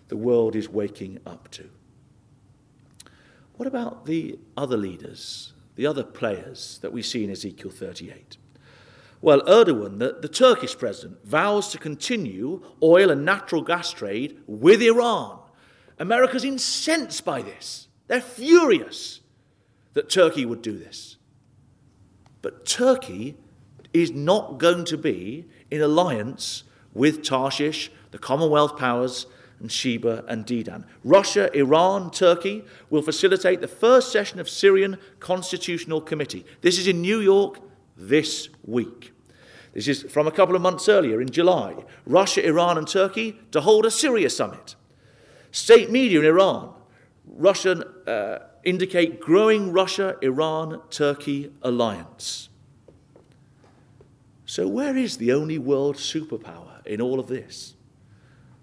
The 0.09 0.17
world 0.17 0.55
is 0.55 0.69
waking 0.69 1.19
up 1.25 1.49
to. 1.51 1.69
What 3.55 3.67
about 3.67 4.05
the 4.05 4.37
other 4.55 4.77
leaders, 4.77 5.53
the 5.75 5.85
other 5.85 6.03
players 6.03 6.79
that 6.81 6.93
we 6.93 7.01
see 7.01 7.23
in 7.23 7.31
Ezekiel 7.31 7.71
38? 7.71 8.37
Well, 9.19 9.41
Erdogan, 9.41 9.97
the, 9.97 10.17
the, 10.21 10.29
Turkish 10.29 10.77
president, 10.77 11.25
vows 11.25 11.69
to 11.69 11.79
continue 11.79 12.63
oil 12.83 13.09
and 13.09 13.25
natural 13.25 13.63
gas 13.63 13.91
trade 13.91 14.37
with 14.45 14.81
Iran. 14.81 15.39
America's 15.97 16.43
incensed 16.43 17.25
by 17.25 17.41
this. 17.41 17.86
They're 18.07 18.21
furious 18.21 19.21
that 19.93 20.09
Turkey 20.09 20.45
would 20.45 20.61
do 20.61 20.77
this. 20.77 21.17
But 22.41 22.65
Turkey 22.65 23.35
is 23.93 24.11
not 24.11 24.57
going 24.57 24.85
to 24.85 24.97
be 24.97 25.45
in 25.69 25.81
alliance 25.81 26.63
with 26.93 27.23
Tarshish, 27.23 27.91
the 28.11 28.17
Commonwealth 28.17 28.77
powers, 28.77 29.27
and 29.59 29.71
Sheba 29.71 30.23
and 30.27 30.45
Dedan. 30.45 30.85
Russia, 31.03 31.49
Iran, 31.57 32.11
Turkey 32.11 32.63
will 32.89 33.01
facilitate 33.01 33.59
the 33.59 33.67
first 33.67 34.11
session 34.11 34.39
of 34.39 34.49
Syrian 34.49 34.97
Constitutional 35.19 35.99
Committee. 35.99 36.45
This 36.61 36.77
is 36.77 36.87
in 36.87 37.01
New 37.01 37.19
York 37.19 37.59
this 37.97 38.49
week. 38.65 39.13
This 39.73 39.87
is 39.87 40.03
from 40.03 40.27
a 40.27 40.31
couple 40.31 40.55
of 40.55 40.61
months 40.61 40.87
earlier 40.87 41.21
in 41.21 41.29
July. 41.29 41.75
Russia, 42.05 42.45
Iran, 42.45 42.77
and 42.77 42.87
Turkey 42.87 43.39
to 43.51 43.61
hold 43.61 43.85
a 43.85 43.91
Syria 43.91 44.29
summit. 44.29 44.75
State 45.51 45.89
media 45.89 46.19
in 46.19 46.25
Iran, 46.25 46.73
Russian 47.25 47.83
uh, 48.07 48.39
indicate 48.63 49.19
growing 49.19 49.71
Russia, 49.71 50.15
Iran, 50.21 50.81
Turkey 50.89 51.51
alliance. 51.61 52.49
So, 54.45 54.67
where 54.67 54.95
is 54.95 55.17
the 55.17 55.33
only 55.33 55.57
world 55.57 55.97
superpower 55.97 56.85
in 56.85 57.01
all 57.01 57.19
of 57.19 57.27
this? 57.27 57.75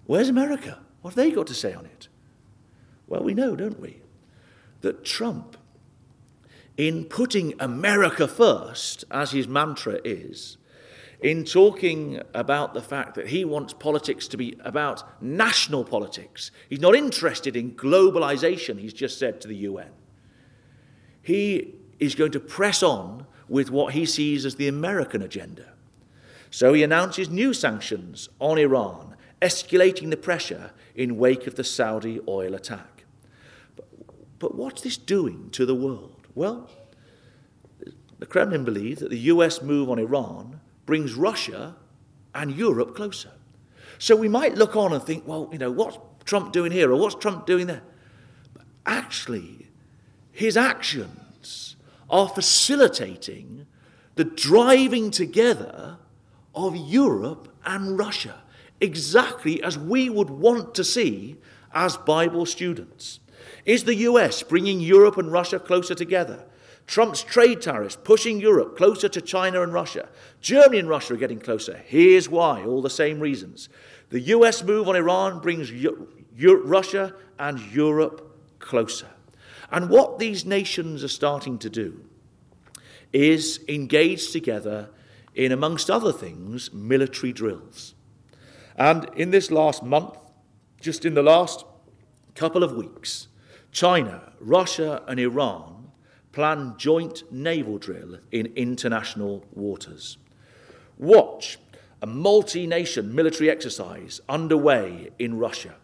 Where's 0.07 0.29
America? 0.29 0.79
What 1.01 1.11
have 1.11 1.15
they 1.15 1.31
got 1.31 1.47
to 1.47 1.53
say 1.53 1.73
on 1.73 1.85
it? 1.85 2.07
Well, 3.07 3.23
we 3.23 3.35
know, 3.35 3.55
don't 3.55 3.79
we, 3.79 4.01
that 4.81 5.05
Trump, 5.05 5.57
in 6.77 7.05
putting 7.05 7.53
America 7.59 8.27
first, 8.27 9.05
as 9.11 9.31
his 9.31 9.47
mantra 9.47 9.99
is, 10.03 10.57
in 11.25 11.43
talking 11.43 12.21
about 12.35 12.75
the 12.75 12.81
fact 12.83 13.15
that 13.15 13.29
he 13.29 13.43
wants 13.43 13.73
politics 13.73 14.27
to 14.27 14.37
be 14.37 14.55
about 14.63 15.03
national 15.23 15.83
politics, 15.83 16.51
he's 16.69 16.79
not 16.79 16.93
interested 16.93 17.55
in 17.55 17.71
globalization, 17.71 18.79
he's 18.79 18.93
just 18.93 19.17
said 19.17 19.41
to 19.41 19.47
the 19.47 19.55
UN. 19.55 19.89
He 21.23 21.73
is 21.97 22.13
going 22.13 22.31
to 22.33 22.39
press 22.39 22.83
on 22.83 23.25
with 23.49 23.71
what 23.71 23.95
he 23.95 24.05
sees 24.05 24.45
as 24.45 24.57
the 24.57 24.67
American 24.67 25.23
agenda. 25.23 25.73
So 26.51 26.73
he 26.73 26.83
announces 26.83 27.27
new 27.27 27.55
sanctions 27.55 28.29
on 28.39 28.59
Iran, 28.59 29.15
escalating 29.41 30.11
the 30.11 30.17
pressure 30.17 30.73
in 30.93 31.17
wake 31.17 31.47
of 31.47 31.55
the 31.55 31.63
Saudi 31.63 32.19
oil 32.27 32.53
attack. 32.53 33.05
But, 33.75 33.87
but 34.37 34.53
what's 34.53 34.83
this 34.83 34.95
doing 34.95 35.49
to 35.53 35.65
the 35.65 35.73
world? 35.73 36.27
Well, 36.35 36.69
the 38.19 38.27
Kremlin 38.27 38.63
believe 38.63 38.99
that 38.99 39.09
the 39.09 39.17
US 39.17 39.63
move 39.63 39.89
on 39.89 39.97
Iran 39.97 40.61
brings 40.85 41.15
Russia 41.15 41.75
and 42.33 42.55
Europe 42.55 42.95
closer. 42.95 43.31
So 43.97 44.15
we 44.15 44.27
might 44.27 44.55
look 44.55 44.75
on 44.75 44.93
and 44.93 45.01
think, 45.01 45.27
well, 45.27 45.49
you 45.51 45.57
know, 45.57 45.71
what's 45.71 45.97
Trump 46.25 46.51
doing 46.51 46.71
here 46.71 46.91
or 46.91 46.95
what's 46.97 47.15
Trump 47.15 47.45
doing 47.45 47.67
there? 47.67 47.83
But 48.53 48.63
actually, 48.85 49.69
his 50.31 50.57
actions 50.57 51.75
are 52.09 52.27
facilitating 52.27 53.65
the 54.15 54.25
driving 54.25 55.11
together 55.11 55.97
of 56.53 56.75
Europe 56.75 57.53
and 57.65 57.97
Russia, 57.97 58.41
exactly 58.79 59.61
as 59.63 59.77
we 59.77 60.09
would 60.09 60.29
want 60.29 60.75
to 60.75 60.83
see 60.83 61.37
as 61.73 61.97
Bible 61.97 62.45
students. 62.45 63.19
Is 63.65 63.83
the 63.83 63.95
US 63.95 64.43
bringing 64.43 64.79
Europe 64.79 65.17
and 65.17 65.31
Russia 65.31 65.59
closer 65.59 65.95
together? 65.95 66.45
Trump's 66.87 67.23
trade 67.23 67.61
tariffs 67.61 67.97
pushing 68.03 68.39
Europe 68.39 68.77
closer 68.77 69.09
to 69.09 69.21
China 69.21 69.61
and 69.61 69.73
Russia. 69.73 70.07
Germany 70.39 70.79
and 70.79 70.89
Russia 70.89 71.15
are 71.15 71.17
getting 71.17 71.39
closer. 71.39 71.81
Here's 71.85 72.29
why, 72.29 72.63
all 72.63 72.81
the 72.81 72.89
same 72.89 73.19
reasons. 73.19 73.69
The 74.09 74.19
US 74.19 74.63
move 74.63 74.87
on 74.87 74.95
Iran 74.95 75.39
brings 75.39 75.71
Russia 76.37 77.13
and 77.39 77.59
Europe 77.73 78.37
closer. 78.59 79.07
And 79.71 79.89
what 79.89 80.19
these 80.19 80.45
nations 80.45 81.03
are 81.03 81.09
starting 81.09 81.57
to 81.59 81.69
do 81.69 82.05
is 83.11 83.61
engage 83.67 84.31
together 84.31 84.89
in, 85.33 85.51
amongst 85.51 85.89
other 85.89 86.11
things, 86.11 86.71
military 86.71 87.33
drills. 87.33 87.95
And 88.77 89.09
in 89.15 89.31
this 89.31 89.49
last 89.49 89.83
month, 89.83 90.17
just 90.79 91.03
in 91.03 91.15
the 91.15 91.23
last 91.23 91.65
couple 92.35 92.63
of 92.63 92.73
weeks, 92.73 93.27
China, 93.71 94.33
Russia, 94.39 95.01
and 95.07 95.19
Iran 95.19 95.74
plan 96.35 96.75
joint 96.77 97.23
naval 97.31 97.77
drill 97.77 98.17
in 98.29 98.47
international 98.57 99.45
waters. 99.53 100.17
Watch 100.97 101.57
a 102.01 102.05
multi 102.05 102.67
nation 102.67 103.15
military 103.15 103.49
exercise 103.49 104.19
underway 104.27 105.11
in 105.17 105.39
Russia. 105.39 105.75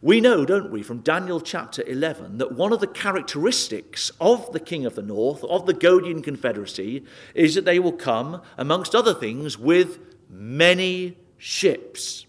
We 0.00 0.20
know, 0.20 0.46
don't 0.46 0.72
we, 0.72 0.82
from 0.82 1.00
Daniel 1.00 1.40
chapter 1.40 1.84
11, 1.86 2.38
that 2.38 2.52
one 2.52 2.72
of 2.72 2.80
the 2.80 2.86
characteristics 2.86 4.10
of 4.18 4.50
the 4.52 4.58
King 4.58 4.86
of 4.86 4.94
the 4.96 5.02
North, 5.02 5.44
of 5.44 5.66
the 5.66 5.74
Gogian 5.74 6.24
Confederacy, 6.24 7.04
is 7.34 7.54
that 7.54 7.66
they 7.66 7.78
will 7.78 7.92
come, 7.92 8.40
amongst 8.56 8.94
other 8.94 9.14
things, 9.14 9.58
with 9.58 9.98
many 10.28 11.18
ships. 11.36 12.24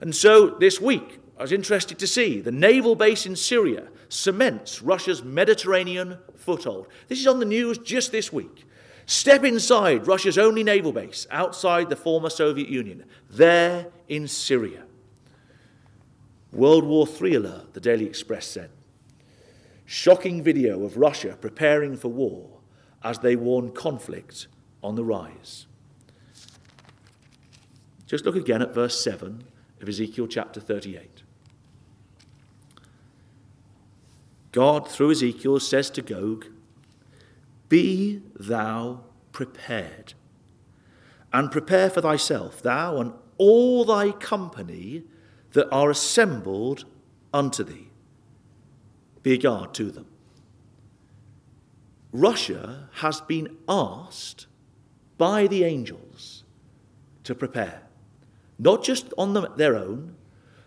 And 0.00 0.14
so 0.14 0.50
this 0.50 0.80
week, 0.80 1.18
I 1.36 1.42
was 1.42 1.52
interested 1.52 1.98
to 1.98 2.06
see 2.06 2.40
the 2.40 2.52
naval 2.52 2.94
base 2.94 3.26
in 3.26 3.34
Syria 3.34 3.88
cements 4.12 4.82
Russia's 4.82 5.22
Mediterranean 5.22 6.18
foothold. 6.36 6.86
This 7.08 7.20
is 7.20 7.26
on 7.26 7.38
the 7.38 7.44
news 7.44 7.78
just 7.78 8.12
this 8.12 8.32
week. 8.32 8.64
Step 9.06 9.44
inside 9.44 10.06
Russia's 10.06 10.38
only 10.38 10.62
naval 10.62 10.92
base 10.92 11.26
outside 11.30 11.88
the 11.88 11.96
former 11.96 12.30
Soviet 12.30 12.68
Union, 12.68 13.04
there 13.30 13.86
in 14.08 14.28
Syria. 14.28 14.84
World 16.52 16.84
War 16.84 17.08
III 17.08 17.34
alert, 17.34 17.74
the 17.74 17.80
Daily 17.80 18.04
Express 18.04 18.46
said. 18.46 18.70
Shocking 19.86 20.42
video 20.42 20.84
of 20.84 20.96
Russia 20.96 21.36
preparing 21.40 21.96
for 21.96 22.08
war 22.08 22.60
as 23.02 23.18
they 23.18 23.34
warn 23.34 23.72
conflict 23.72 24.46
on 24.82 24.94
the 24.94 25.04
rise. 25.04 25.66
Just 28.06 28.24
look 28.24 28.36
again 28.36 28.62
at 28.62 28.74
verse 28.74 29.02
7 29.02 29.42
of 29.80 29.88
Ezekiel 29.88 30.26
chapter 30.26 30.60
38. 30.60 31.11
God, 34.52 34.86
through 34.86 35.12
Ezekiel, 35.12 35.58
says 35.60 35.90
to 35.90 36.02
Gog, 36.02 36.46
Be 37.68 38.22
thou 38.38 39.00
prepared, 39.32 40.12
and 41.32 41.50
prepare 41.50 41.88
for 41.88 42.02
thyself, 42.02 42.62
thou 42.62 42.98
and 42.98 43.14
all 43.38 43.84
thy 43.84 44.12
company 44.12 45.04
that 45.52 45.70
are 45.70 45.90
assembled 45.90 46.84
unto 47.32 47.64
thee. 47.64 47.88
Be 49.22 49.34
a 49.34 49.38
guard 49.38 49.72
to 49.74 49.90
them. 49.90 50.06
Russia 52.12 52.90
has 52.96 53.22
been 53.22 53.56
asked 53.68 54.46
by 55.16 55.46
the 55.46 55.64
angels 55.64 56.44
to 57.24 57.34
prepare, 57.34 57.82
not 58.58 58.84
just 58.84 59.14
on 59.16 59.32
their 59.56 59.76
own, 59.76 60.16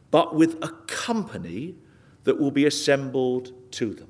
but 0.10 0.34
with 0.34 0.58
a 0.64 0.70
company 0.88 1.76
that 2.24 2.40
will 2.40 2.52
be 2.52 2.66
assembled 2.66 3.52
to 3.76 3.94
them. 3.94 4.10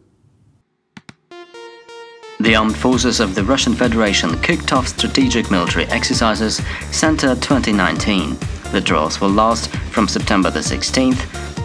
The 2.39 2.55
armed 2.55 2.75
forces 2.75 3.19
of 3.19 3.33
the 3.33 3.43
Russian 3.43 3.73
Federation 3.73 4.39
kicked 4.41 4.73
off 4.73 4.87
strategic 4.87 5.49
military 5.49 5.85
exercises 5.85 6.61
Center 6.91 7.33
2019. 7.35 8.37
The 8.71 8.81
drills 8.81 9.21
will 9.21 9.29
last 9.29 9.69
from 9.91 10.07
September 10.07 10.51
the 10.51 10.59
16th 10.59 11.21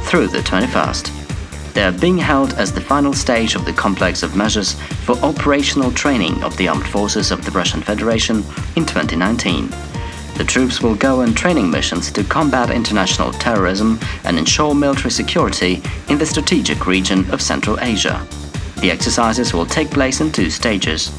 through 0.07 0.29
the 0.29 0.39
21st. 0.39 1.75
They 1.75 1.85
are 1.85 1.93
being 1.93 2.19
held 2.19 2.55
as 2.55 2.73
the 2.73 2.81
final 2.81 3.13
stage 3.13 3.55
of 3.55 3.65
the 3.65 3.73
complex 3.73 4.23
of 4.23 4.37
measures 4.37 4.75
for 5.05 5.17
operational 5.19 5.93
training 5.93 6.43
of 6.43 6.57
the 6.57 6.69
armed 6.69 6.87
forces 6.87 7.31
of 7.31 7.45
the 7.45 7.51
Russian 7.51 7.83
Federation 7.83 8.39
in 8.77 8.87
2019. 8.87 9.90
The 10.41 10.47
troops 10.47 10.81
will 10.81 10.95
go 10.95 11.21
on 11.21 11.35
training 11.35 11.71
missions 11.71 12.11
to 12.13 12.25
combat 12.25 12.71
international 12.71 13.31
terrorism 13.31 14.01
and 14.25 14.39
ensure 14.39 14.75
military 14.75 15.11
security 15.11 15.83
in 16.09 16.17
the 16.17 16.25
strategic 16.25 16.87
region 16.87 17.31
of 17.31 17.43
Central 17.43 17.79
Asia. 17.79 18.27
The 18.81 18.91
exercises 18.91 19.53
will 19.53 19.67
take 19.67 19.91
place 19.91 20.23
in 20.23 20.33
two 20.33 20.49
stages. 20.49 21.11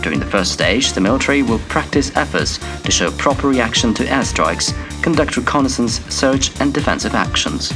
During 0.00 0.18
the 0.18 0.24
first 0.24 0.52
stage, 0.52 0.94
the 0.94 1.00
military 1.02 1.42
will 1.42 1.58
practice 1.68 2.16
efforts 2.16 2.56
to 2.82 2.90
show 2.90 3.10
proper 3.10 3.48
reaction 3.48 3.92
to 3.92 4.04
airstrikes, 4.04 4.72
conduct 5.02 5.36
reconnaissance, 5.36 6.00
search 6.06 6.58
and 6.58 6.72
defensive 6.72 7.14
actions. 7.14 7.74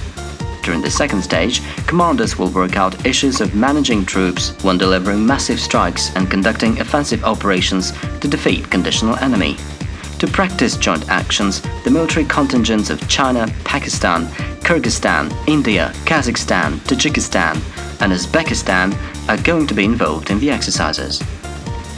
During 0.62 0.80
the 0.80 0.90
second 0.90 1.20
stage, 1.20 1.60
commanders 1.86 2.38
will 2.38 2.48
work 2.48 2.78
out 2.78 3.04
issues 3.04 3.42
of 3.42 3.54
managing 3.54 4.06
troops 4.06 4.52
when 4.64 4.78
delivering 4.78 5.26
massive 5.26 5.60
strikes 5.60 6.16
and 6.16 6.30
conducting 6.30 6.80
offensive 6.80 7.24
operations 7.24 7.92
to 8.20 8.26
defeat 8.26 8.70
conditional 8.70 9.16
enemy. 9.16 9.58
To 10.18 10.26
practice 10.28 10.76
joint 10.76 11.08
actions, 11.08 11.60
the 11.82 11.90
military 11.90 12.24
contingents 12.24 12.88
of 12.88 13.06
China, 13.08 13.46
Pakistan, 13.64 14.26
Kyrgyzstan, 14.62 15.32
India, 15.46 15.92
Kazakhstan, 16.06 16.78
Tajikistan, 16.80 17.56
and 18.00 18.12
Uzbekistan 18.12 18.96
are 19.28 19.42
going 19.42 19.66
to 19.66 19.74
be 19.74 19.84
involved 19.84 20.30
in 20.30 20.38
the 20.38 20.50
exercises. 20.50 21.20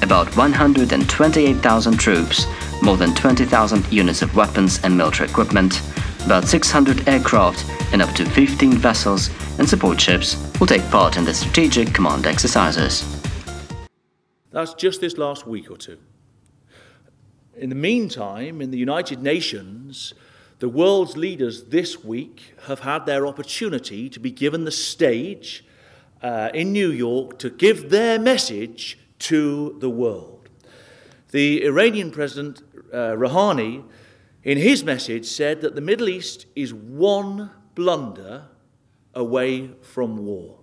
About 0.03 0.35
128,000 0.37 1.97
troops, 1.99 2.47
more 2.83 2.97
than 2.97 3.15
20,000 3.15 3.93
units 3.93 4.23
of 4.23 4.35
weapons 4.35 4.81
and 4.83 4.97
military 4.97 5.29
equipment, 5.29 5.81
about 6.25 6.45
600 6.45 7.09
aircraft, 7.09 7.65
and 7.93 8.03
up 8.03 8.15
to 8.17 8.25
15 8.25 8.73
vessels 8.73 9.31
and 9.59 9.69
support 9.69 10.01
ships 10.01 10.37
will 10.59 10.67
take 10.67 10.89
part 10.91 11.17
in 11.17 11.25
the 11.25 11.35
Strategic 11.35 11.95
Command 11.95 12.27
exercises. 12.27 13.05
That's 14.51 14.75
just 14.75 15.01
this 15.01 15.19
last 15.19 15.47
week 15.47 15.71
or 15.71 15.77
two. 15.77 15.99
In 17.57 17.71
the 17.71 17.75
meantime, 17.75 18.61
in 18.61 18.71
the 18.71 18.79
United 18.79 19.23
Nations, 19.23 20.13
the 20.59 20.69
world's 20.69 21.17
leaders 21.17 21.65
this 21.65 22.05
week 22.05 22.55
have 22.67 22.81
had 22.81 23.07
their 23.07 23.27
opportunity 23.27 24.11
to 24.11 24.21
be 24.21 24.31
given 24.31 24.65
the 24.65 24.71
stage 24.71 25.65
uh, 26.23 26.51
in 26.53 26.73
New 26.73 26.91
York 26.91 27.39
to 27.39 27.49
give 27.49 27.89
their 27.89 28.19
message 28.19 28.99
to 29.21 29.77
the 29.81 29.89
world. 29.89 30.51
The 31.31 31.65
Iranian 31.65 32.11
President 32.11 32.63
uh, 32.93 33.15
Rouhani, 33.17 33.85
in 34.45 34.59
his 34.59 34.85
message, 34.85 35.27
said 35.27 35.63
that 35.63 35.75
the 35.75 35.81
Middle 35.81 36.11
East 36.11 36.45
is 36.55 36.75
one 36.75 37.51
blunder 37.75 38.49
away 39.15 39.71
from 39.81 40.19
war. 40.19 40.59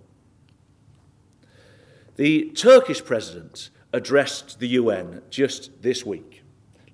The 2.14 2.50
Turkish 2.50 3.04
president 3.04 3.70
addressed 3.92 4.60
the 4.60 4.68
UN 4.68 5.22
just 5.30 5.82
this 5.82 6.06
week. 6.06 6.33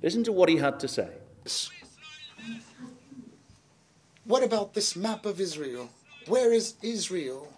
Listen 0.02 0.24
to 0.24 0.32
what 0.32 0.48
he 0.48 0.56
had 0.56 0.80
to 0.80 0.88
say. 0.88 1.08
What 4.24 4.42
about 4.42 4.74
this 4.74 4.96
map 4.96 5.26
of 5.26 5.40
Israel? 5.40 5.90
Where 6.26 6.52
is 6.52 6.74
Israel? 6.82 7.52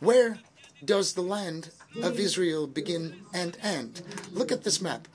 Where 0.00 0.38
does 0.84 1.12
the 1.12 1.20
land 1.20 1.70
of 2.02 2.18
Israel 2.18 2.66
begin 2.66 3.22
and 3.32 3.56
end? 3.62 4.02
Look 4.32 4.50
at 4.50 4.64
this 4.64 4.80
map. 4.80 5.06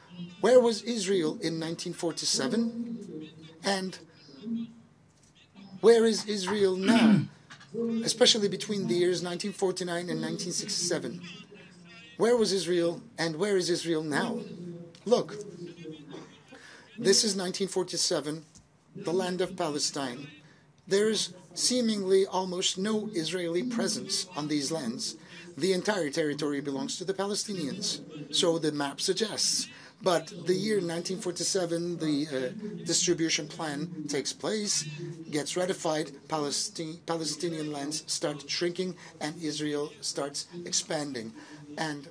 Where 0.41 0.59
was 0.59 0.81
Israel 0.83 1.31
in 1.41 1.59
1947? 1.59 3.39
And 3.63 3.97
where 5.81 6.05
is 6.05 6.25
Israel 6.25 6.75
now? 6.75 7.21
Especially 8.03 8.47
between 8.47 8.87
the 8.87 8.95
years 8.95 9.21
1949 9.21 10.09
and 10.09 10.21
1967. 10.21 11.21
Where 12.17 12.37
was 12.37 12.53
Israel 12.53 13.01
and 13.17 13.35
where 13.35 13.57
is 13.57 13.69
Israel 13.69 14.03
now? 14.03 14.39
Look, 15.05 15.33
this 16.97 17.25
is 17.25 17.35
1947, 17.35 18.45
the 18.95 19.11
land 19.11 19.41
of 19.41 19.57
Palestine. 19.57 20.27
There's 20.87 21.33
seemingly 21.53 22.25
almost 22.25 22.77
no 22.77 23.09
Israeli 23.13 23.63
presence 23.63 24.27
on 24.35 24.47
these 24.47 24.71
lands. 24.71 25.17
The 25.57 25.73
entire 25.73 26.09
territory 26.09 26.61
belongs 26.61 26.97
to 26.97 27.05
the 27.05 27.13
Palestinians, 27.13 27.99
so 28.33 28.59
the 28.59 28.71
map 28.71 29.01
suggests. 29.01 29.67
But 30.01 30.27
the 30.27 30.53
year 30.53 30.75
1947, 30.75 31.97
the 31.97 32.27
uh, 32.27 32.85
distribution 32.85 33.47
plan 33.47 34.05
takes 34.07 34.33
place, 34.33 34.85
gets 35.31 35.57
ratified, 35.57 36.11
Palestine, 36.27 36.99
Palestinian 37.05 37.71
lands 37.71 38.03
start 38.05 38.49
shrinking, 38.49 38.95
and 39.19 39.41
Israel 39.41 39.91
starts 40.01 40.47
expanding. 40.65 41.33
And 41.77 42.07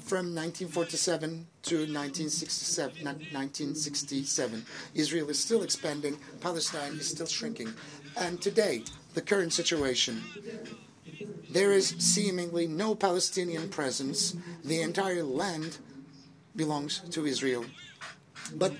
from 0.00 0.34
1947 0.34 1.46
to 1.62 1.76
1967, 1.76 3.04
1967, 3.04 4.66
Israel 4.94 5.30
is 5.30 5.38
still 5.38 5.62
expanding, 5.62 6.18
Palestine 6.40 6.92
is 6.92 7.08
still 7.08 7.26
shrinking. 7.26 7.72
And 8.16 8.40
today, 8.40 8.84
the 9.14 9.22
current 9.22 9.52
situation, 9.52 10.22
there 11.50 11.72
is 11.72 11.94
seemingly 11.98 12.66
no 12.66 12.94
Palestinian 12.94 13.68
presence. 13.68 14.36
The 14.64 14.82
entire 14.82 15.22
land 15.22 15.78
belongs 16.56 17.00
to 17.10 17.26
Israel. 17.26 17.64
But 18.54 18.72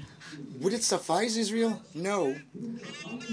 would 0.60 0.72
it 0.72 0.82
suffice 0.82 1.36
Israel? 1.36 1.82
No. 1.94 2.36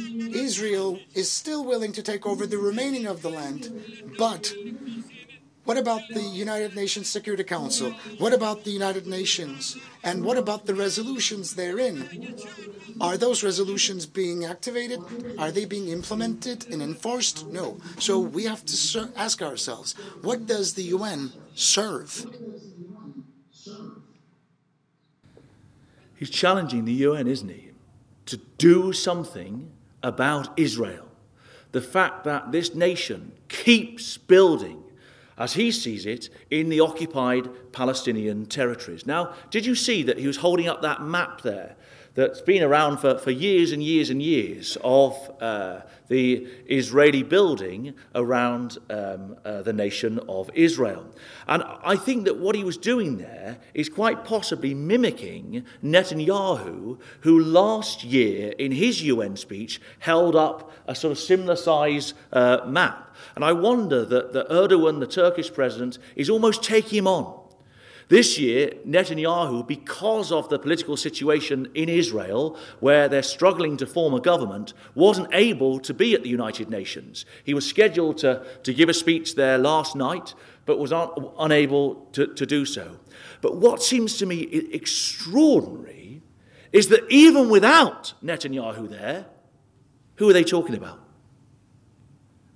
Israel 0.08 1.00
is 1.14 1.32
still 1.32 1.64
willing 1.66 1.92
to 1.94 2.04
take 2.04 2.26
over 2.26 2.46
the 2.46 2.58
remaining 2.58 3.06
of 3.08 3.22
the 3.22 3.30
land, 3.30 3.70
but 4.18 4.54
what 5.64 5.78
about 5.78 6.02
the 6.10 6.22
United 6.22 6.76
Nations 6.76 7.10
Security 7.10 7.44
Council? 7.44 7.92
What 8.18 8.34
about 8.34 8.64
the 8.64 8.72
United 8.72 9.06
Nations? 9.08 9.78
And 10.04 10.24
what 10.24 10.38
about 10.38 10.66
the 10.66 10.74
resolutions 10.74 11.56
therein? 11.56 12.36
Are 13.00 13.18
those 13.18 13.44
resolutions 13.44 14.06
being 14.06 14.46
activated? 14.46 15.00
Are 15.38 15.52
they 15.52 15.66
being 15.66 15.88
implemented 15.88 16.68
and 16.72 16.82
enforced? 16.82 17.48
No. 17.48 17.78
So 18.00 18.20
we 18.20 18.46
have 18.46 18.66
to 18.66 19.10
ask 19.16 19.42
ourselves 19.42 19.94
what 20.22 20.46
does 20.46 20.74
the 20.74 20.84
UN 20.84 21.32
serve? 21.56 22.26
He's 26.16 26.30
challenging 26.30 26.86
the 26.86 26.94
UN, 26.94 27.26
isn't 27.26 27.50
he, 27.50 27.72
to 28.28 28.38
do 28.60 28.94
something 28.94 29.72
about 30.04 30.50
Israel. 30.56 31.08
The 31.72 31.82
fact 31.82 32.26
that 32.26 32.52
this 32.52 32.76
nation 32.76 33.32
keeps 33.48 34.18
building, 34.18 34.84
as 35.38 35.54
he 35.54 35.72
sees 35.72 36.06
it, 36.06 36.30
in 36.50 36.70
the 36.70 36.80
occupied 36.80 37.50
Palestinian 37.72 38.46
territories. 38.46 39.06
Now, 39.06 39.34
did 39.50 39.66
you 39.66 39.76
see 39.76 40.04
that 40.04 40.18
he 40.18 40.28
was 40.28 40.38
holding 40.38 40.68
up 40.68 40.82
that 40.82 41.02
map 41.02 41.42
there 41.42 41.76
that's 42.14 42.42
been 42.42 42.64
around 42.64 42.98
for, 42.98 43.18
for 43.18 43.32
years 43.32 43.72
and 43.72 43.82
years 43.82 44.10
and 44.10 44.22
years 44.22 44.78
of 44.84 45.16
uh, 45.40 45.82
the 46.10 46.46
Israeli 46.68 47.24
building 47.24 47.94
around 48.14 48.78
um, 48.90 49.38
uh, 49.46 49.62
the 49.62 49.72
nation 49.72 50.20
of 50.28 50.50
Israel. 50.54 51.06
And 51.48 51.64
I 51.64 51.96
think 51.96 52.26
that 52.26 52.38
what 52.38 52.56
he 52.56 52.66
was 52.66 52.76
doing 52.76 53.18
there 53.18 53.58
is 53.74 53.88
quite 53.88 54.26
possibly 54.26 54.74
mimicking 54.74 55.66
Netanyahu, 55.82 57.00
who 57.22 57.40
last 57.40 58.04
year 58.04 58.54
in 58.60 58.74
his 58.74 59.02
UN 59.04 59.38
speech 59.38 59.80
held 60.00 60.36
up 60.36 60.72
a 60.88 60.96
sort 60.96 61.12
of 61.12 61.20
similar 61.20 61.56
size 61.56 62.14
uh, 62.34 62.60
map. 62.68 63.16
And 63.36 63.46
I 63.46 63.54
wonder 63.54 64.04
that, 64.04 64.34
that 64.34 64.50
Erdogan, 64.50 65.00
the 65.00 65.08
Turkish 65.08 65.54
president, 65.54 65.98
is 66.16 66.30
almost 66.30 66.64
taking 66.64 67.00
him 67.00 67.08
on. 67.08 67.41
This 68.10 68.38
year, 68.38 68.72
Netanyahu, 68.86 69.68
because 69.68 70.32
of 70.32 70.50
the 70.50 70.60
political 70.60 70.98
situation 70.98 71.70
in 71.74 71.90
Israel, 71.90 72.58
where 72.80 73.08
they're 73.08 73.24
struggling 73.24 73.78
to 73.78 73.86
form 73.86 74.14
a 74.14 74.20
government, 74.20 74.74
wasn't 74.96 75.30
able 75.34 75.80
to 75.80 75.94
be 75.94 76.14
at 76.14 76.24
the 76.24 76.30
United 76.30 76.70
Nations. 76.70 77.26
He 77.44 77.54
was 77.54 77.68
scheduled 77.68 78.18
to, 78.20 78.46
to 78.64 78.74
give 78.74 78.90
a 78.90 78.94
speech 78.94 79.36
there 79.36 79.58
last 79.58 79.96
night, 79.96 80.34
but 80.66 80.80
was 80.80 80.92
un- 80.92 81.10
unable 81.40 81.96
to, 82.14 82.28
to 82.28 82.46
do 82.46 82.66
so. 82.66 83.00
But 83.42 83.58
what 83.58 83.82
seems 83.82 84.18
to 84.18 84.26
me 84.26 84.42
extraordinary 84.74 86.22
is 86.72 86.88
that 86.90 87.10
even 87.10 87.50
without 87.50 88.14
Netanyahu 88.24 88.90
there, 88.90 89.26
who 90.16 90.30
are 90.30 90.34
they 90.34 90.44
talking 90.44 90.76
about? 90.76 91.00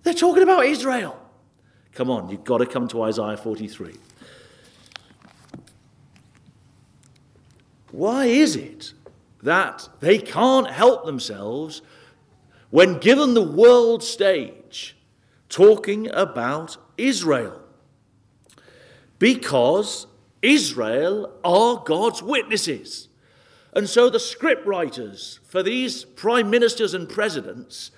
They're 0.04 0.14
talking 0.14 0.44
about 0.44 0.66
Israel. 0.66 1.20
Come 1.94 2.10
on, 2.10 2.30
you've 2.30 2.44
got 2.44 2.60
to 2.60 2.66
come 2.66 2.88
to 2.90 3.04
Isaiah 3.04 3.38
43. 3.38 3.96
Why 7.96 8.26
is 8.26 8.58
it 8.58 8.94
that 9.42 9.88
they 10.02 10.18
can't 10.18 10.70
help 10.70 11.06
themselves 11.06 11.82
when 12.70 13.00
given 13.00 13.34
the 13.34 13.42
world 13.42 14.04
stage 14.04 14.98
talking 15.48 16.12
about 16.12 16.76
Israel? 16.98 17.62
Because 19.18 20.08
Israel 20.42 21.40
are 21.42 21.82
God's 21.86 22.22
witnesses. 22.22 23.08
And 23.72 23.88
so 23.88 24.10
the 24.10 24.20
script 24.20 24.68
writers 24.68 25.40
for 25.46 25.64
these 25.64 26.04
prime 26.04 26.50
ministers 26.50 26.94
and 26.94 27.08
presidents 27.08 27.92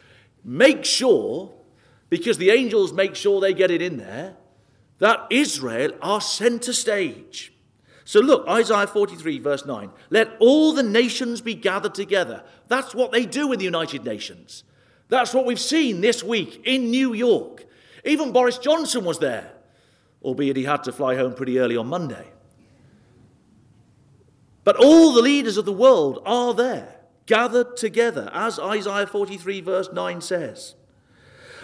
make 0.43 0.85
sure, 0.85 1.55
because 2.11 2.37
the 2.37 2.51
angels 2.51 2.93
make 2.93 3.15
sure 3.15 3.41
they 3.41 3.53
get 3.53 3.71
it 3.71 3.81
in 3.81 3.97
there, 3.97 4.35
that 4.99 5.25
Israel 5.31 5.89
are 6.03 6.21
center 6.21 6.73
stage. 6.73 7.51
So 8.07 8.21
look, 8.21 8.47
Isaiah 8.47 8.87
43, 8.87 9.39
verse 9.39 9.65
9. 9.65 9.91
Let 10.11 10.29
all 10.39 10.71
the 10.71 10.81
nations 10.81 11.41
be 11.41 11.55
gathered 11.55 11.93
together. 11.93 12.41
That's 12.69 12.95
what 12.95 13.11
they 13.11 13.25
do 13.25 13.51
in 13.51 13.59
the 13.59 13.65
United 13.65 14.05
Nations. 14.05 14.63
That's 15.09 15.33
what 15.33 15.45
we've 15.45 15.59
seen 15.59 15.99
this 15.99 16.23
week 16.23 16.61
in 16.63 16.89
New 16.89 17.13
York. 17.13 17.65
Even 18.05 18.31
Boris 18.31 18.59
Johnson 18.59 19.03
was 19.03 19.19
there, 19.19 19.51
albeit 20.23 20.55
he 20.55 20.63
had 20.63 20.85
to 20.85 20.93
fly 20.93 21.17
home 21.17 21.33
pretty 21.33 21.59
early 21.59 21.75
on 21.75 21.87
Monday. 21.87 22.25
But 24.63 24.77
all 24.77 25.11
the 25.11 25.21
leaders 25.21 25.57
of 25.57 25.65
the 25.65 25.73
world 25.73 26.21
are 26.25 26.53
there. 26.53 27.01
gathered 27.25 27.75
together, 27.75 28.31
as 28.31 28.57
Isaiah 28.57 29.05
43, 29.05 29.59
verse 29.59 29.89
9 29.91 30.21
says. 30.21 30.75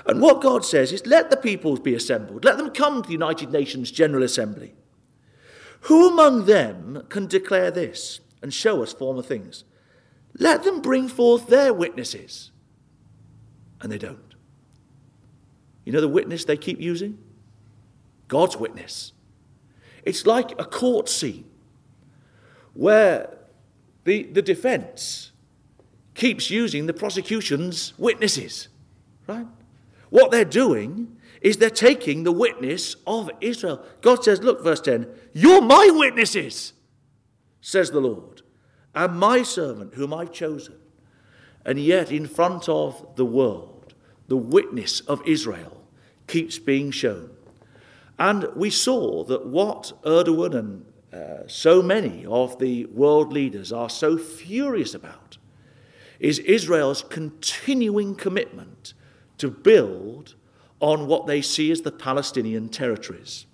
And 0.05 0.21
what 0.21 0.41
God 0.41 0.65
says 0.65 0.91
is, 0.91 1.05
let 1.05 1.29
the 1.29 1.37
peoples 1.37 1.79
be 1.79 1.95
assembled, 1.95 2.43
let 2.43 2.57
them 2.57 2.71
come 2.71 3.01
to 3.01 3.07
the 3.07 3.13
United 3.13 3.49
Nations 3.49 3.91
General 3.91 4.23
Assembly. 4.23 4.73
Who 5.83 6.07
among 6.07 6.45
them 6.45 7.03
can 7.09 7.27
declare 7.27 7.69
this 7.69 8.21
and 8.41 8.53
show 8.53 8.81
us 8.81 8.93
former 8.93 9.21
things? 9.21 9.65
Let 10.39 10.63
them 10.63 10.81
bring 10.81 11.09
forth 11.09 11.47
their 11.47 11.73
witnesses. 11.73 12.51
And 13.81 13.91
they 13.91 13.97
don't. 13.97 14.35
You 15.83 15.91
know 15.91 16.01
the 16.01 16.07
witness 16.07 16.45
they 16.45 16.55
keep 16.55 16.79
using? 16.79 17.17
God's 18.29 18.55
witness. 18.55 19.11
It's 20.03 20.25
like 20.25 20.51
a 20.53 20.63
court 20.63 21.09
scene 21.09 21.45
where 22.73 23.37
the, 24.05 24.23
the 24.23 24.41
defense 24.41 25.31
keeps 26.13 26.49
using 26.49 26.85
the 26.85 26.93
prosecution's 26.93 27.93
witnesses, 27.97 28.69
right? 29.27 29.47
What 30.09 30.31
they're 30.31 30.45
doing 30.45 31.17
is 31.43 31.57
they're 31.57 31.69
taking 31.69 32.23
the 32.23 32.31
witness 32.31 32.95
of 33.05 33.29
Israel. 33.41 33.83
God 34.01 34.23
says, 34.23 34.41
Look, 34.41 34.63
verse 34.63 34.79
10, 34.79 35.07
you're 35.33 35.61
my 35.61 35.89
witnesses, 35.91 36.73
says 37.61 37.91
the 37.91 37.99
Lord, 37.99 38.41
and 38.95 39.19
my 39.19 39.43
servant 39.43 39.93
whom 39.95 40.13
I've 40.13 40.31
chosen. 40.31 40.75
And 41.65 41.77
yet, 41.79 42.11
in 42.11 42.27
front 42.27 42.67
of 42.67 43.05
the 43.15 43.25
world, 43.25 43.93
the 44.27 44.37
witness 44.37 45.01
of 45.01 45.21
Israel 45.27 45.85
keeps 46.27 46.57
being 46.59 46.91
shown. 46.91 47.29
And 48.17 48.47
we 48.55 48.69
saw 48.69 49.23
that 49.25 49.45
what 49.45 49.91
Erdogan 50.03 50.55
and 50.55 50.85
uh, 51.13 51.47
so 51.47 51.81
many 51.81 52.25
of 52.25 52.57
the 52.59 52.85
world 52.85 53.31
leaders 53.31 53.71
are 53.71 53.89
so 53.89 54.17
furious 54.17 54.93
about 54.93 55.37
is 56.19 56.39
Israel's 56.39 57.03
continuing 57.03 58.15
commitment 58.15 58.93
to 59.37 59.51
build 59.51 60.35
on 60.83 61.07
what 61.07 61.27
they 61.27 61.41
see 61.41 61.71
as 61.71 61.83
the 61.83 61.91
Palestinian 61.93 62.67
territories. 62.67 63.45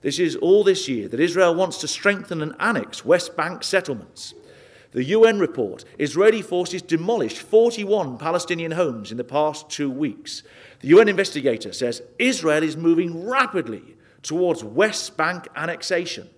This 0.00 0.18
is 0.18 0.36
all 0.36 0.64
this 0.64 0.88
year 0.88 1.06
that 1.06 1.20
Israel 1.20 1.54
wants 1.54 1.76
to 1.78 1.86
strengthen 1.86 2.40
and 2.40 2.54
annex 2.58 3.04
West 3.04 3.36
Bank 3.36 3.62
settlements. 3.62 4.32
The 4.92 5.04
UN 5.04 5.38
report 5.38 5.84
Israeli 5.98 6.40
forces 6.40 6.80
demolished 6.80 7.36
41 7.36 8.16
Palestinian 8.16 8.72
homes 8.72 9.10
in 9.10 9.18
the 9.18 9.22
past 9.22 9.68
two 9.68 9.90
weeks. 9.90 10.44
The 10.80 10.88
UN 10.88 11.10
investigator 11.10 11.74
says 11.74 12.00
Israel 12.18 12.62
is 12.62 12.74
moving 12.74 13.28
rapidly 13.28 13.94
towards 14.22 14.64
West 14.64 15.14
Bank 15.18 15.48
annexation. 15.54 16.30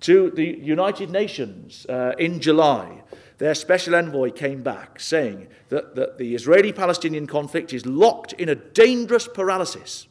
To 0.00 0.30
the 0.30 0.46
United 0.46 1.10
Nations 1.10 1.84
uh, 1.90 2.12
in 2.18 2.40
July, 2.40 3.02
their 3.38 3.54
special 3.54 3.94
envoy 3.94 4.30
came 4.30 4.62
back 4.62 4.98
saying 5.00 5.46
that, 5.68 5.94
that 5.94 6.18
the 6.18 6.34
Israeli 6.34 6.72
Palestinian 6.72 7.26
conflict 7.26 7.72
is 7.72 7.86
locked 7.86 8.32
in 8.34 8.48
a 8.48 8.54
dangerous 8.54 9.28
paralysis. 9.28 10.08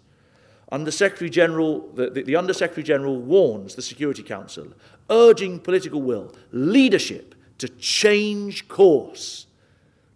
Secretary 0.91 1.30
General, 1.30 1.88
the, 1.93 2.09
the, 2.09 2.23
the 2.23 2.36
Under 2.36 2.53
Secretary 2.53 2.84
General 2.84 3.17
warns 3.17 3.75
the 3.75 3.82
Security 3.82 4.23
Council, 4.23 4.67
urging 5.09 5.59
political 5.59 6.01
will, 6.01 6.34
leadership 6.51 7.36
to 7.57 7.69
change 7.69 8.67
course. 8.67 9.47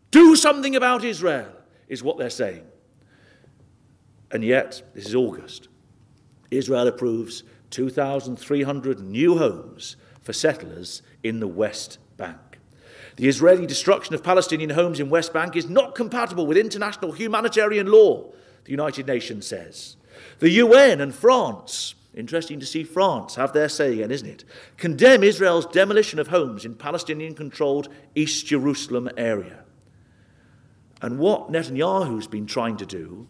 Do 0.09 0.35
something 0.35 0.75
about 0.75 1.03
Israel, 1.03 1.51
is 1.87 2.03
what 2.03 2.17
they're 2.17 2.29
saying. 2.29 2.63
And 4.31 4.43
yet, 4.43 4.81
this 4.93 5.07
is 5.07 5.15
August. 5.15 5.67
Israel 6.49 6.87
approves 6.87 7.43
2,300 7.71 9.01
new 9.01 9.37
homes 9.37 9.95
for 10.21 10.33
settlers 10.33 11.01
in 11.23 11.39
the 11.39 11.47
West 11.47 11.97
Bank. 12.17 12.59
The 13.15 13.27
Israeli 13.27 13.65
destruction 13.65 14.15
of 14.15 14.23
Palestinian 14.23 14.71
homes 14.71 14.99
in 14.99 15.09
West 15.09 15.33
Bank 15.33 15.55
is 15.55 15.69
not 15.69 15.95
compatible 15.95 16.47
with 16.47 16.57
international 16.57 17.11
humanitarian 17.11 17.87
law, 17.87 18.31
the 18.63 18.71
United 18.71 19.07
Nations 19.07 19.47
says. 19.47 19.95
The 20.39 20.49
UN 20.49 21.01
and 21.01 21.13
France, 21.13 21.95
interesting 22.13 22.59
to 22.59 22.65
see 22.65 22.83
France 22.83 23.35
have 23.35 23.53
their 23.53 23.69
say 23.69 23.93
again, 23.93 24.11
isn't 24.11 24.27
it? 24.27 24.43
Condemn 24.77 25.23
Israel's 25.23 25.65
demolition 25.65 26.19
of 26.19 26.27
homes 26.27 26.65
in 26.65 26.75
Palestinian 26.75 27.35
controlled 27.35 27.89
East 28.15 28.45
Jerusalem 28.45 29.09
area. 29.17 29.63
And 31.01 31.17
what 31.17 31.51
Netanyahu's 31.51 32.27
been 32.27 32.45
trying 32.45 32.77
to 32.77 32.85
do 32.85 33.27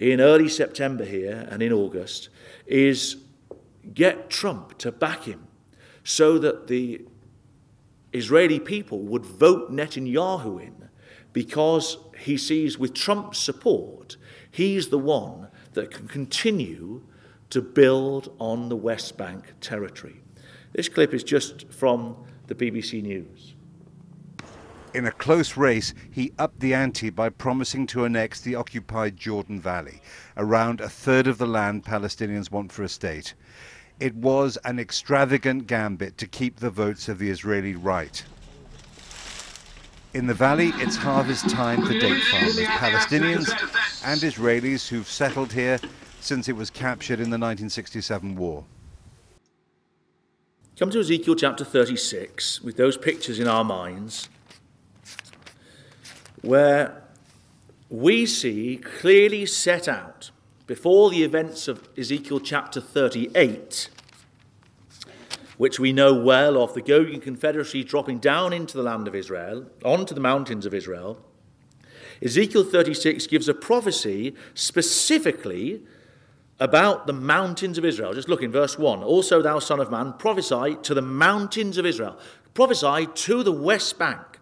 in 0.00 0.20
early 0.20 0.48
September 0.48 1.04
here 1.04 1.46
and 1.50 1.62
in 1.62 1.72
August 1.72 2.28
is 2.66 3.16
get 3.94 4.30
Trump 4.30 4.78
to 4.78 4.90
back 4.90 5.24
him 5.24 5.46
so 6.04 6.38
that 6.38 6.66
the 6.66 7.02
Israeli 8.12 8.60
people 8.60 9.00
would 9.00 9.24
vote 9.24 9.72
Netanyahu 9.72 10.62
in 10.62 10.88
because 11.32 11.96
he 12.18 12.36
sees 12.36 12.78
with 12.78 12.94
Trump's 12.94 13.38
support, 13.38 14.16
he's 14.50 14.88
the 14.88 14.98
one 14.98 15.48
that 15.72 15.90
can 15.90 16.08
continue 16.08 17.02
to 17.50 17.62
build 17.62 18.34
on 18.38 18.68
the 18.68 18.76
West 18.76 19.16
Bank 19.16 19.54
territory. 19.60 20.20
This 20.72 20.88
clip 20.88 21.12
is 21.14 21.24
just 21.24 21.70
from 21.72 22.16
the 22.46 22.54
BBC 22.54 23.02
News. 23.02 23.54
In 24.94 25.06
a 25.06 25.12
close 25.12 25.56
race, 25.56 25.94
he 26.10 26.32
upped 26.38 26.60
the 26.60 26.74
ante 26.74 27.08
by 27.08 27.30
promising 27.30 27.86
to 27.88 28.04
annex 28.04 28.42
the 28.42 28.54
occupied 28.54 29.16
Jordan 29.16 29.58
Valley, 29.58 30.02
around 30.36 30.82
a 30.82 30.88
third 30.88 31.26
of 31.26 31.38
the 31.38 31.46
land 31.46 31.82
Palestinians 31.82 32.50
want 32.50 32.72
for 32.72 32.82
a 32.82 32.88
state. 32.90 33.32
It 34.02 34.16
was 34.16 34.58
an 34.64 34.80
extravagant 34.80 35.68
gambit 35.68 36.18
to 36.18 36.26
keep 36.26 36.56
the 36.56 36.70
votes 36.70 37.08
of 37.08 37.20
the 37.20 37.30
Israeli 37.30 37.76
right. 37.76 38.24
In 40.12 40.26
the 40.26 40.34
valley, 40.34 40.72
it's 40.78 40.96
harvest 40.96 41.48
time 41.48 41.86
for 41.86 41.92
date 41.92 42.20
farmers, 42.24 42.58
Palestinians 42.58 43.48
and 44.04 44.20
Israelis 44.20 44.88
who've 44.88 45.06
settled 45.06 45.52
here 45.52 45.78
since 46.20 46.48
it 46.48 46.56
was 46.56 46.68
captured 46.68 47.20
in 47.20 47.30
the 47.30 47.38
1967 47.38 48.34
war. 48.34 48.64
Come 50.76 50.90
to 50.90 50.98
Ezekiel 50.98 51.36
chapter 51.36 51.64
36 51.64 52.60
with 52.60 52.76
those 52.76 52.96
pictures 52.96 53.38
in 53.38 53.46
our 53.46 53.62
minds 53.62 54.28
where 56.40 57.04
we 57.88 58.26
see 58.26 58.78
clearly 58.78 59.46
set 59.46 59.86
out 59.86 60.32
before 60.66 61.10
the 61.10 61.22
events 61.22 61.68
of 61.68 61.88
Ezekiel 61.98 62.40
chapter 62.40 62.80
38, 62.80 63.88
which 65.56 65.80
we 65.80 65.92
know 65.92 66.14
well 66.14 66.62
of 66.62 66.74
the 66.74 66.82
Gogian 66.82 67.20
Confederacy 67.20 67.84
dropping 67.84 68.18
down 68.18 68.52
into 68.52 68.76
the 68.76 68.82
land 68.82 69.08
of 69.08 69.14
Israel, 69.14 69.66
onto 69.84 70.14
the 70.14 70.20
mountains 70.20 70.66
of 70.66 70.74
Israel, 70.74 71.24
Ezekiel 72.22 72.64
36 72.64 73.26
gives 73.26 73.48
a 73.48 73.54
prophecy 73.54 74.34
specifically 74.54 75.82
about 76.60 77.08
the 77.08 77.12
mountains 77.12 77.78
of 77.78 77.84
Israel. 77.84 78.14
Just 78.14 78.28
look 78.28 78.42
in 78.42 78.52
verse 78.52 78.78
1. 78.78 79.02
Also, 79.02 79.42
thou 79.42 79.58
son 79.58 79.80
of 79.80 79.90
man, 79.90 80.12
prophesy 80.12 80.76
to 80.82 80.94
the 80.94 81.02
mountains 81.02 81.78
of 81.78 81.84
Israel. 81.84 82.16
Prophesy 82.54 83.08
to 83.12 83.42
the 83.42 83.50
west 83.50 83.98
bank. 83.98 84.38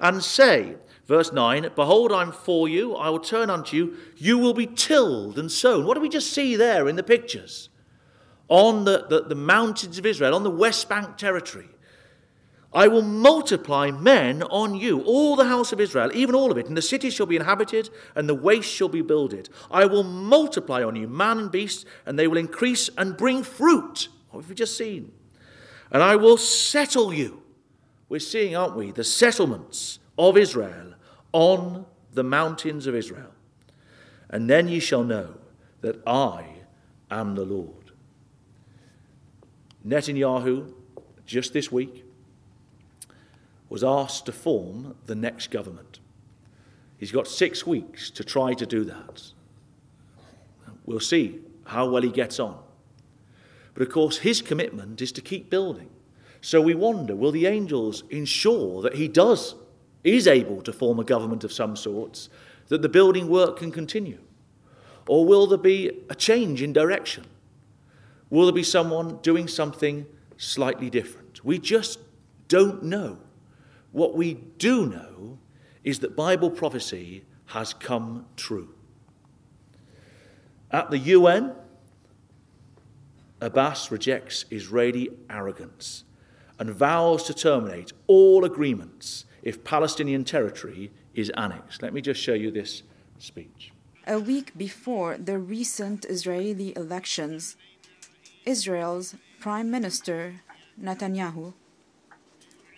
And 0.00 0.22
say, 0.22 0.76
Verse 1.06 1.32
9 1.32 1.70
Behold, 1.74 2.12
I'm 2.12 2.32
for 2.32 2.68
you, 2.68 2.94
I 2.94 3.10
will 3.10 3.20
turn 3.20 3.50
unto 3.50 3.76
you, 3.76 3.96
you 4.16 4.38
will 4.38 4.54
be 4.54 4.66
tilled 4.66 5.38
and 5.38 5.50
sown. 5.50 5.86
What 5.86 5.94
do 5.94 6.00
we 6.00 6.08
just 6.08 6.32
see 6.32 6.56
there 6.56 6.88
in 6.88 6.96
the 6.96 7.02
pictures? 7.02 7.68
On 8.48 8.84
the, 8.84 9.06
the, 9.08 9.22
the 9.22 9.34
mountains 9.34 9.98
of 9.98 10.06
Israel, 10.06 10.34
on 10.34 10.44
the 10.44 10.50
West 10.50 10.88
Bank 10.88 11.16
territory. 11.16 11.68
I 12.72 12.88
will 12.88 13.02
multiply 13.02 13.90
men 13.90 14.42
on 14.42 14.74
you, 14.74 15.00
all 15.02 15.34
the 15.34 15.46
house 15.46 15.72
of 15.72 15.80
Israel, 15.80 16.10
even 16.12 16.34
all 16.34 16.50
of 16.50 16.58
it, 16.58 16.66
and 16.66 16.76
the 16.76 16.82
cities 16.82 17.14
shall 17.14 17.26
be 17.26 17.36
inhabited, 17.36 17.88
and 18.14 18.28
the 18.28 18.34
waste 18.34 18.70
shall 18.70 18.88
be 18.88 19.00
builded. 19.00 19.48
I 19.70 19.86
will 19.86 20.02
multiply 20.02 20.82
on 20.82 20.94
you 20.94 21.08
man 21.08 21.38
and 21.38 21.50
beast, 21.50 21.86
and 22.04 22.18
they 22.18 22.28
will 22.28 22.36
increase 22.36 22.90
and 22.98 23.16
bring 23.16 23.42
fruit. 23.44 24.08
What 24.30 24.42
have 24.42 24.50
we 24.50 24.54
just 24.54 24.76
seen? 24.76 25.12
And 25.90 26.02
I 26.02 26.16
will 26.16 26.36
settle 26.36 27.14
you. 27.14 27.42
We're 28.08 28.20
seeing, 28.20 28.54
aren't 28.54 28.76
we, 28.76 28.90
the 28.90 29.04
settlements 29.04 29.98
of 30.18 30.36
Israel 30.36 30.95
on 31.32 31.86
the 32.12 32.24
mountains 32.24 32.86
of 32.86 32.94
Israel. 32.94 33.32
And 34.30 34.48
then 34.50 34.68
ye 34.68 34.80
shall 34.80 35.04
know 35.04 35.34
that 35.82 36.02
I 36.06 36.46
am 37.10 37.34
the 37.34 37.44
Lord. 37.44 37.92
Netanyahu, 39.86 40.72
just 41.26 41.52
this 41.52 41.70
week, 41.70 42.04
was 43.68 43.84
asked 43.84 44.26
to 44.26 44.32
form 44.32 44.96
the 45.06 45.14
next 45.14 45.50
government. 45.50 46.00
He's 46.98 47.12
got 47.12 47.28
six 47.28 47.66
weeks 47.66 48.10
to 48.10 48.24
try 48.24 48.54
to 48.54 48.66
do 48.66 48.84
that. 48.84 49.32
We'll 50.86 51.00
see 51.00 51.40
how 51.64 51.90
well 51.90 52.02
he 52.02 52.10
gets 52.10 52.40
on. 52.40 52.58
But 53.74 53.86
of 53.86 53.92
course, 53.92 54.18
his 54.18 54.40
commitment 54.40 55.02
is 55.02 55.12
to 55.12 55.20
keep 55.20 55.50
building. 55.50 55.90
So 56.40 56.60
we 56.60 56.74
wonder 56.74 57.14
will 57.14 57.32
the 57.32 57.46
angels 57.46 58.04
ensure 58.08 58.82
that 58.82 58.94
he 58.94 59.08
does 59.08 59.54
is 60.06 60.26
able 60.26 60.62
to 60.62 60.72
form 60.72 60.98
a 60.98 61.04
government 61.04 61.44
of 61.44 61.52
some 61.52 61.76
sorts, 61.76 62.28
that 62.68 62.82
the 62.82 62.88
building 62.88 63.28
work 63.28 63.58
can 63.58 63.70
continue? 63.70 64.18
Or 65.08 65.24
will 65.24 65.46
there 65.46 65.58
be 65.58 66.04
a 66.10 66.14
change 66.14 66.62
in 66.62 66.72
direction? 66.72 67.24
Will 68.30 68.46
there 68.46 68.52
be 68.52 68.62
someone 68.62 69.18
doing 69.22 69.46
something 69.46 70.06
slightly 70.36 70.90
different? 70.90 71.44
We 71.44 71.58
just 71.58 72.00
don't 72.48 72.82
know 72.82 73.18
What 73.96 74.14
we 74.14 74.34
do 74.58 74.86
know 74.86 75.38
is 75.82 76.00
that 76.00 76.14
Bible 76.14 76.50
prophecy 76.50 77.24
has 77.46 77.72
come 77.72 78.26
true. 78.36 78.74
At 80.70 80.90
the 80.90 80.98
UN, 80.98 81.54
Abbas 83.40 83.90
rejects 83.90 84.44
Israeli 84.50 85.08
arrogance 85.30 86.04
and 86.58 86.68
vows 86.68 87.22
to 87.22 87.32
terminate 87.32 87.94
all 88.06 88.44
agreements 88.44 89.24
if 89.46 89.62
Palestinian 89.62 90.24
territory 90.24 90.90
is 91.14 91.30
annexed. 91.36 91.80
Let 91.80 91.94
me 91.94 92.00
just 92.00 92.20
show 92.20 92.34
you 92.34 92.50
this 92.50 92.82
speech. 93.20 93.70
A 94.04 94.18
week 94.18 94.48
before 94.56 95.16
the 95.16 95.38
recent 95.38 96.04
Israeli 96.04 96.76
elections, 96.76 97.56
Israel's 98.44 99.14
Prime 99.38 99.70
Minister 99.70 100.40
Netanyahu 100.82 101.54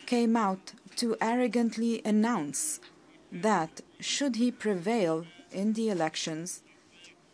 came 0.05 0.37
out 0.37 0.73
to 0.97 1.17
arrogantly 1.23 2.03
announce 2.05 2.81
that 3.33 3.81
should 3.99 4.37
he 4.37 4.51
prevail 4.51 5.25
in 5.51 5.73
the 5.73 5.89
elections, 5.89 6.63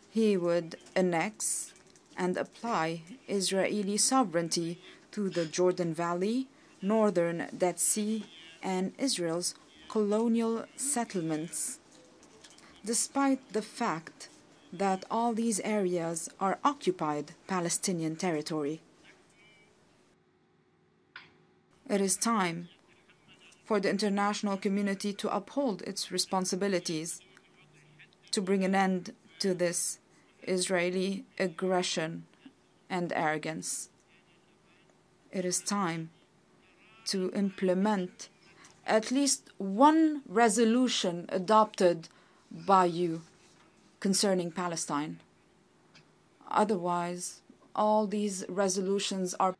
he 0.09 0.37
would 0.37 0.77
annex 0.95 1.73
and 2.15 2.37
apply 2.37 3.01
Israeli 3.27 3.97
sovereignty 3.97 4.79
to 5.11 5.29
the 5.29 5.45
Jordan 5.45 5.93
Valley, 5.93 6.47
northern 6.81 7.47
Dead 7.57 7.79
Sea, 7.81 8.23
and 8.65 8.91
Israel's 8.97 9.53
colonial 9.87 10.65
settlements. 10.75 11.79
Despite 12.83 13.53
the 13.53 13.61
fact 13.61 14.29
that 14.73 15.05
all 15.09 15.33
these 15.33 15.59
areas 15.61 16.29
are 16.39 16.59
occupied 16.63 17.33
Palestinian 17.47 18.15
territory. 18.15 18.81
It 21.87 22.01
is 22.01 22.17
time 22.17 22.69
for 23.63 23.79
the 23.79 23.89
international 23.89 24.57
community 24.57 25.13
to 25.13 25.33
uphold 25.33 25.83
its 25.83 26.11
responsibilities 26.11 27.21
to 28.31 28.41
bring 28.41 28.63
an 28.65 28.75
end 28.75 29.13
to 29.39 29.53
this 29.53 29.99
Israeli 30.43 31.23
aggression 31.39 32.25
and 32.89 33.13
arrogance. 33.13 33.89
It 35.31 35.45
is 35.45 35.61
time 35.61 36.09
to 37.05 37.31
implement 37.33 38.29
at 38.85 39.11
least 39.11 39.49
one 39.57 40.21
resolution 40.27 41.25
adopted 41.29 42.09
by 42.51 42.85
you 42.85 43.21
concerning 43.99 44.51
Palestine. 44.51 45.19
Otherwise, 46.49 47.41
all 47.75 48.07
these 48.07 48.45
resolutions 48.47 49.33
are. 49.39 49.55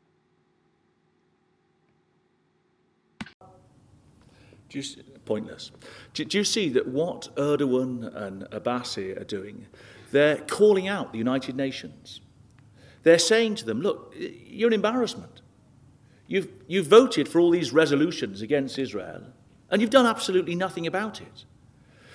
Pointless. 5.26 5.72
Do, 6.14 6.26
do, 6.26 6.38
you 6.38 6.44
see 6.44 6.68
that 6.70 6.88
what 6.88 7.34
Erdogan 7.38 8.14
and 8.14 8.44
Abbasi 8.52 9.20
are 9.20 9.24
doing? 9.24 9.68
They're 10.12 10.38
calling 10.38 10.88
out 10.88 11.14
the 11.14 11.18
United 11.18 11.56
Nations. 11.56 12.20
They're 13.04 13.18
saying 13.18 13.56
to 13.56 13.66
them, 13.66 13.82
look, 13.82 14.14
you're 14.18 14.68
an 14.68 14.74
embarrassment. 14.74 15.42
You've, 16.28 16.50
you've 16.68 16.88
voted 16.88 17.28
for 17.28 17.40
all 17.40 17.52
these 17.52 17.72
resolutions 17.72 18.42
against 18.42 18.80
Israel, 18.80 19.24
and 19.70 19.82
you've 19.82 19.92
done 19.92 20.06
absolutely 20.06 20.56
nothing 20.56 20.88
about 20.88 21.22
it. 21.22 21.46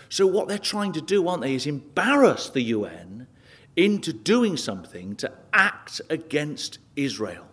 So, 0.09 0.27
what 0.27 0.49
they're 0.49 0.59
trying 0.59 0.93
to 0.93 1.01
do, 1.01 1.29
aren't 1.29 1.43
they, 1.43 1.55
is 1.55 1.67
embarrass 1.67 2.51
the 2.51 2.63
UN 2.63 3.29
into 3.77 4.13
doing 4.13 4.57
something 4.57 5.15
to 5.17 5.33
act 5.53 6.01
against 6.11 6.79
Israel. 6.97 7.47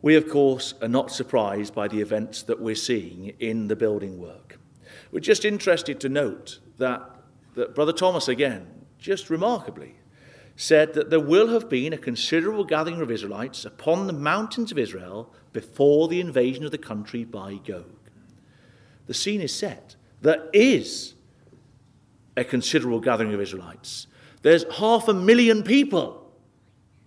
We, 0.00 0.14
of 0.14 0.28
course, 0.28 0.74
are 0.80 0.88
not 0.88 1.10
surprised 1.10 1.74
by 1.74 1.88
the 1.88 2.00
events 2.00 2.42
that 2.44 2.60
we're 2.60 2.74
seeing 2.74 3.34
in 3.40 3.68
the 3.68 3.76
building 3.76 4.18
work. 4.18 4.58
We're 5.12 5.20
just 5.20 5.44
interested 5.44 6.00
to 6.00 6.08
note 6.08 6.60
that, 6.78 7.02
that 7.54 7.74
Brother 7.74 7.92
Thomas, 7.92 8.28
again, 8.28 8.66
just 8.98 9.28
remarkably, 9.28 9.96
said 10.60 10.92
that 10.94 11.08
there 11.08 11.20
will 11.20 11.48
have 11.50 11.68
been 11.68 11.92
a 11.92 11.96
considerable 11.98 12.64
gathering 12.64 13.00
of 13.00 13.12
Israelites 13.12 13.64
upon 13.64 14.08
the 14.08 14.12
mountains 14.12 14.72
of 14.72 14.78
Israel 14.78 15.32
before 15.52 16.08
the 16.08 16.20
invasion 16.20 16.64
of 16.64 16.72
the 16.72 16.76
country 16.76 17.22
by 17.22 17.54
Gog. 17.64 17.86
The 19.06 19.14
scene 19.14 19.40
is 19.40 19.54
set. 19.54 19.94
There 20.20 20.48
is 20.52 21.14
a 22.36 22.42
considerable 22.42 22.98
gathering 22.98 23.32
of 23.32 23.40
Israelites. 23.40 24.08
There's 24.42 24.64
half 24.78 25.06
a 25.06 25.14
million 25.14 25.62
people 25.62 26.28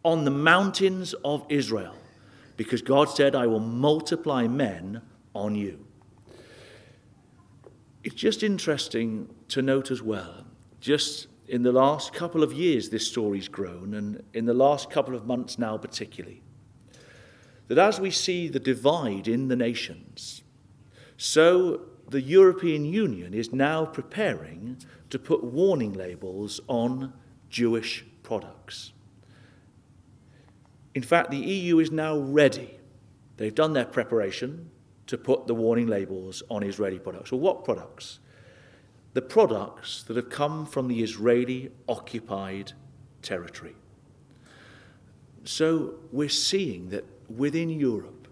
on 0.06 0.24
the 0.24 0.32
mountains 0.32 1.14
of 1.26 1.46
Israel 1.50 1.96
because 2.56 2.82
God 2.82 3.10
said, 3.10 3.36
I 3.36 3.48
will 3.48 3.60
multiply 3.60 4.48
men 4.48 5.02
on 5.36 5.56
you. 5.56 5.86
It's 8.02 8.16
just 8.16 8.44
interesting 8.44 9.30
to 9.50 9.62
note 9.62 9.92
as 9.92 10.02
well, 10.02 10.46
just 10.80 11.28
in 11.52 11.64
the 11.64 11.72
last 11.74 12.14
couple 12.14 12.44
of 12.44 12.54
years, 12.54 12.88
this 12.90 13.06
story's 13.06 13.50
grown, 13.50 13.94
and 13.94 14.24
in 14.34 14.46
the 14.46 14.54
last 14.54 14.90
couple 14.90 15.14
of 15.14 15.28
months 15.28 15.60
now, 15.60 15.78
particularly, 15.78 16.42
that 17.68 17.78
as 17.78 18.00
we 18.00 18.10
see 18.10 18.48
the 18.48 18.60
divide 18.60 19.28
in 19.28 19.50
the 19.50 19.56
nations, 19.58 20.44
so 21.18 21.82
the 22.08 22.22
European 22.22 22.86
Union 22.86 23.34
is 23.34 23.52
now 23.52 23.84
preparing 23.84 24.78
to 25.10 25.20
put 25.20 25.44
warning 25.44 25.92
labels 25.92 26.62
on 26.70 27.12
Jewish 27.50 28.06
products. 28.24 28.94
In 30.96 31.04
fact, 31.04 31.32
the 31.32 31.38
EU 31.38 31.80
is 31.80 31.92
now 31.92 32.18
ready. 32.18 32.80
They've 33.36 33.54
done 33.54 33.74
their 33.74 33.84
preparation 33.84 34.72
to 35.08 35.18
put 35.18 35.48
the 35.48 35.56
warning 35.56 35.88
labels 35.88 36.44
on 36.50 36.64
Israeli 36.64 37.00
products. 37.00 37.34
Well, 37.34 37.42
what 37.42 37.66
products? 37.66 38.20
The 39.14 39.22
products 39.22 40.04
that 40.04 40.16
have 40.16 40.30
come 40.30 40.66
from 40.66 40.88
the 40.88 41.04
Israeli 41.04 41.72
occupied 41.88 42.74
territory. 43.22 43.76
So 45.44 45.96
we're 46.12 46.30
seeing 46.30 46.90
that 46.90 47.04
within 47.30 47.70
Europe, 47.70 48.28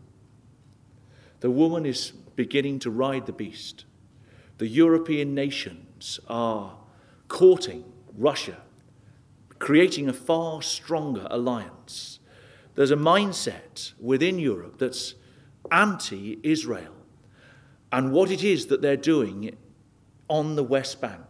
the 1.42 1.50
woman 1.50 1.86
is 1.86 2.12
beginning 2.36 2.80
to 2.80 2.92
ride 2.92 3.26
the 3.26 3.34
beast. 3.34 3.86
The 4.58 4.68
European 4.68 5.34
nations 5.34 6.20
are 6.28 6.78
courting 7.28 7.84
Russia, 8.18 8.58
creating 9.58 10.08
a 10.08 10.14
far 10.14 10.62
stronger 10.62 11.28
alliance. 11.30 12.20
There's 12.76 12.92
a 12.92 12.98
mindset 12.98 13.94
within 14.00 14.40
Europe 14.40 14.80
that's 14.80 15.16
anti 15.72 16.40
Israel 16.44 16.94
and 17.92 18.12
what 18.12 18.32
it 18.32 18.44
is 18.44 18.68
that 18.68 18.82
they're 18.82 18.98
doing 18.98 19.56
on 20.30 20.56
the 20.56 20.64
West 20.64 21.02
Bank. 21.02 21.22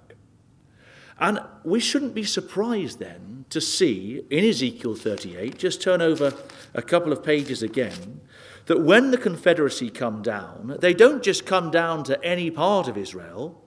And 1.20 1.40
we 1.64 1.80
shouldn't 1.80 2.14
be 2.14 2.24
surprised 2.24 3.00
then 3.00 3.46
to 3.50 3.60
see 3.60 4.24
in 4.30 4.46
Ezekiel 4.46 4.96
38, 4.96 5.58
just 5.58 5.82
turn 5.82 6.02
over 6.02 6.34
a 6.74 6.82
couple 6.82 7.12
of 7.12 7.24
pages 7.24 7.62
again, 7.62 8.22
that 8.68 8.82
when 8.82 9.12
the 9.12 9.18
Confederacy 9.18 9.90
come 9.90 10.22
down, 10.22 10.78
they 10.80 10.94
don't 10.94 11.24
just 11.24 11.46
come 11.46 11.72
down 11.72 12.04
to 12.04 12.24
any 12.24 12.52
part 12.52 12.88
of 12.88 12.98
Israel. 12.98 13.62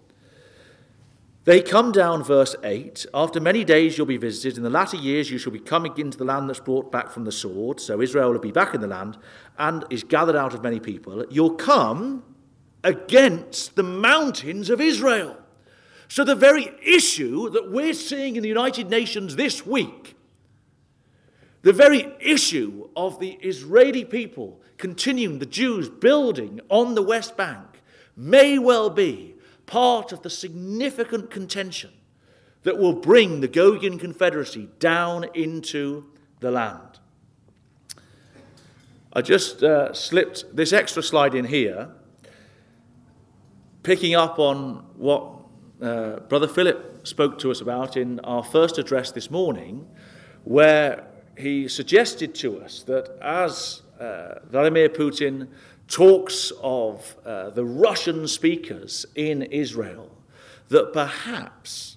They 1.44 1.60
come 1.60 1.90
down, 1.90 2.22
verse 2.22 2.54
8, 2.62 3.06
after 3.12 3.40
many 3.40 3.64
days 3.64 3.98
you'll 3.98 4.06
be 4.06 4.16
visited. 4.16 4.56
In 4.56 4.62
the 4.62 4.70
latter 4.70 4.96
years 4.96 5.28
you 5.28 5.38
shall 5.38 5.52
be 5.52 5.58
coming 5.58 5.92
into 5.98 6.16
the 6.16 6.24
land 6.24 6.48
that's 6.48 6.60
brought 6.60 6.92
back 6.92 7.10
from 7.10 7.24
the 7.24 7.32
sword. 7.32 7.80
So 7.80 8.00
Israel 8.00 8.30
will 8.30 8.38
be 8.38 8.52
back 8.52 8.74
in 8.74 8.80
the 8.80 8.86
land 8.86 9.18
and 9.58 9.84
is 9.90 10.04
gathered 10.04 10.36
out 10.36 10.54
of 10.54 10.62
many 10.62 10.78
people. 10.78 11.26
You'll 11.28 11.56
come 11.56 12.22
against 12.84 13.76
the 13.76 13.82
mountains 13.82 14.70
of 14.70 14.80
Israel. 14.80 15.36
So 16.08 16.24
the 16.24 16.34
very 16.34 16.70
issue 16.84 17.48
that 17.50 17.70
we're 17.70 17.94
seeing 17.94 18.36
in 18.36 18.42
the 18.42 18.48
United 18.48 18.90
Nations 18.90 19.36
this 19.36 19.64
week, 19.64 20.16
the 21.62 21.72
very 21.72 22.12
issue 22.20 22.88
of 22.96 23.18
the 23.18 23.38
Israeli 23.40 24.04
people 24.04 24.60
continuing, 24.76 25.38
the 25.38 25.46
Jews 25.46 25.88
building 25.88 26.60
on 26.68 26.94
the 26.94 27.02
West 27.02 27.36
Bank, 27.36 27.80
may 28.16 28.58
well 28.58 28.90
be 28.90 29.36
part 29.64 30.12
of 30.12 30.22
the 30.22 30.28
significant 30.28 31.30
contention 31.30 31.92
that 32.64 32.76
will 32.76 32.92
bring 32.92 33.40
the 33.40 33.48
Gogian 33.48 33.98
Confederacy 33.98 34.68
down 34.78 35.24
into 35.34 36.04
the 36.40 36.50
land. 36.50 36.98
I 39.12 39.22
just 39.22 39.62
uh, 39.62 39.92
slipped 39.92 40.54
this 40.54 40.72
extra 40.72 41.02
slide 41.02 41.34
in 41.34 41.44
here, 41.44 41.90
picking 43.82 44.14
up 44.14 44.38
on 44.38 44.84
what 44.96 45.32
uh, 45.80 46.20
Brother 46.20 46.48
Philip 46.48 47.06
spoke 47.06 47.38
to 47.40 47.50
us 47.50 47.60
about 47.60 47.96
in 47.96 48.20
our 48.20 48.44
first 48.44 48.78
address 48.78 49.10
this 49.10 49.30
morning, 49.30 49.86
where 50.44 51.06
he 51.36 51.66
suggested 51.66 52.34
to 52.36 52.60
us 52.60 52.82
that 52.84 53.18
as 53.20 53.82
uh, 53.98 54.34
Vladimir 54.50 54.88
Putin 54.88 55.48
talks 55.88 56.52
of 56.62 57.16
uh, 57.24 57.50
the 57.50 57.64
Russian 57.64 58.28
speakers 58.28 59.04
in 59.14 59.42
Israel, 59.42 60.10
that 60.68 60.92
perhaps 60.92 61.96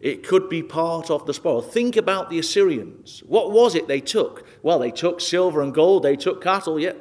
it 0.00 0.26
could 0.26 0.48
be 0.48 0.62
part 0.62 1.10
of 1.10 1.26
the 1.26 1.34
spoil. 1.34 1.62
Think 1.62 1.96
about 1.96 2.30
the 2.30 2.38
Assyrians. 2.38 3.22
What 3.26 3.52
was 3.52 3.74
it 3.74 3.86
they 3.86 4.00
took? 4.00 4.46
Well, 4.62 4.78
they 4.78 4.90
took 4.90 5.20
silver 5.20 5.62
and 5.62 5.72
gold, 5.72 6.02
they 6.02 6.16
took 6.16 6.42
cattle, 6.42 6.80
yet 6.80 6.96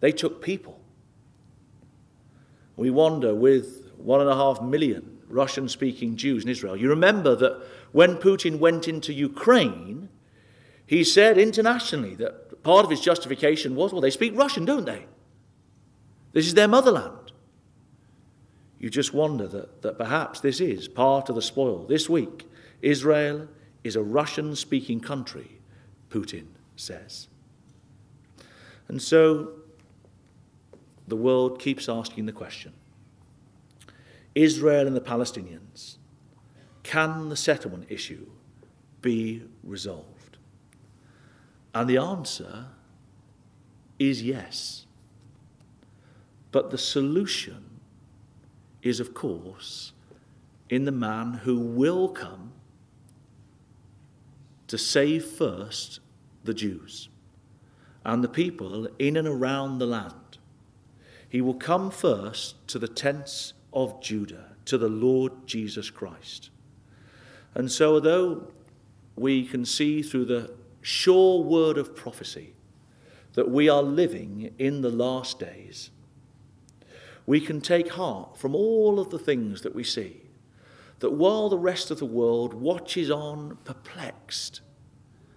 they 0.00 0.12
took 0.12 0.40
people. 0.40 0.75
We 2.76 2.90
wonder 2.90 3.34
with 3.34 3.90
one 3.96 4.20
and 4.20 4.30
a 4.30 4.34
half 4.34 4.60
million 4.60 5.18
Russian 5.28 5.68
speaking 5.68 6.16
Jews 6.16 6.44
in 6.44 6.50
Israel. 6.50 6.76
You 6.76 6.88
remember 6.88 7.34
that 7.36 7.62
when 7.92 8.16
Putin 8.16 8.58
went 8.58 8.86
into 8.86 9.12
Ukraine, 9.12 10.08
he 10.86 11.02
said 11.02 11.38
internationally 11.38 12.14
that 12.16 12.62
part 12.62 12.84
of 12.84 12.90
his 12.90 13.00
justification 13.00 13.74
was 13.74 13.92
well, 13.92 14.00
they 14.00 14.10
speak 14.10 14.36
Russian, 14.36 14.64
don't 14.64 14.84
they? 14.84 15.06
This 16.32 16.46
is 16.46 16.54
their 16.54 16.68
motherland. 16.68 17.32
You 18.78 18.90
just 18.90 19.14
wonder 19.14 19.48
that, 19.48 19.82
that 19.82 19.98
perhaps 19.98 20.40
this 20.40 20.60
is 20.60 20.86
part 20.86 21.28
of 21.28 21.34
the 21.34 21.42
spoil. 21.42 21.86
This 21.86 22.10
week, 22.10 22.46
Israel 22.82 23.48
is 23.82 23.96
a 23.96 24.02
Russian 24.02 24.54
speaking 24.54 25.00
country, 25.00 25.60
Putin 26.10 26.46
says. 26.76 27.28
And 28.88 29.00
so 29.00 29.52
the 31.08 31.16
world 31.16 31.60
keeps 31.60 31.88
asking 31.88 32.26
the 32.26 32.32
question 32.32 32.72
Israel 34.34 34.86
and 34.86 34.94
the 34.94 35.00
Palestinians, 35.00 35.96
can 36.82 37.28
the 37.28 37.36
settlement 37.36 37.86
issue 37.88 38.26
be 39.00 39.42
resolved? 39.64 40.36
And 41.74 41.88
the 41.88 41.98
answer 41.98 42.66
is 43.98 44.22
yes. 44.22 44.86
But 46.52 46.70
the 46.70 46.78
solution 46.78 47.80
is, 48.82 49.00
of 49.00 49.14
course, 49.14 49.92
in 50.68 50.84
the 50.84 50.92
man 50.92 51.34
who 51.44 51.58
will 51.58 52.08
come 52.08 52.52
to 54.68 54.78
save 54.78 55.24
first 55.24 56.00
the 56.44 56.54
Jews 56.54 57.08
and 58.04 58.22
the 58.22 58.28
people 58.28 58.88
in 58.98 59.16
and 59.16 59.28
around 59.28 59.78
the 59.78 59.86
land. 59.86 60.14
He 61.28 61.40
will 61.40 61.54
come 61.54 61.90
first 61.90 62.66
to 62.68 62.78
the 62.78 62.88
tents 62.88 63.52
of 63.72 64.00
Judah, 64.00 64.56
to 64.66 64.78
the 64.78 64.88
Lord 64.88 65.32
Jesus 65.46 65.90
Christ. 65.90 66.50
And 67.54 67.70
so, 67.70 67.94
although 67.94 68.52
we 69.16 69.46
can 69.46 69.64
see 69.64 70.02
through 70.02 70.26
the 70.26 70.50
sure 70.82 71.42
word 71.42 71.78
of 71.78 71.96
prophecy 71.96 72.54
that 73.34 73.50
we 73.50 73.68
are 73.68 73.82
living 73.82 74.54
in 74.58 74.82
the 74.82 74.90
last 74.90 75.38
days, 75.38 75.90
we 77.26 77.40
can 77.40 77.60
take 77.60 77.88
heart 77.90 78.38
from 78.38 78.54
all 78.54 79.00
of 79.00 79.10
the 79.10 79.18
things 79.18 79.62
that 79.62 79.74
we 79.74 79.84
see 79.84 80.22
that 81.00 81.12
while 81.12 81.48
the 81.48 81.58
rest 81.58 81.90
of 81.90 81.98
the 81.98 82.06
world 82.06 82.54
watches 82.54 83.10
on 83.10 83.58
perplexed 83.64 84.60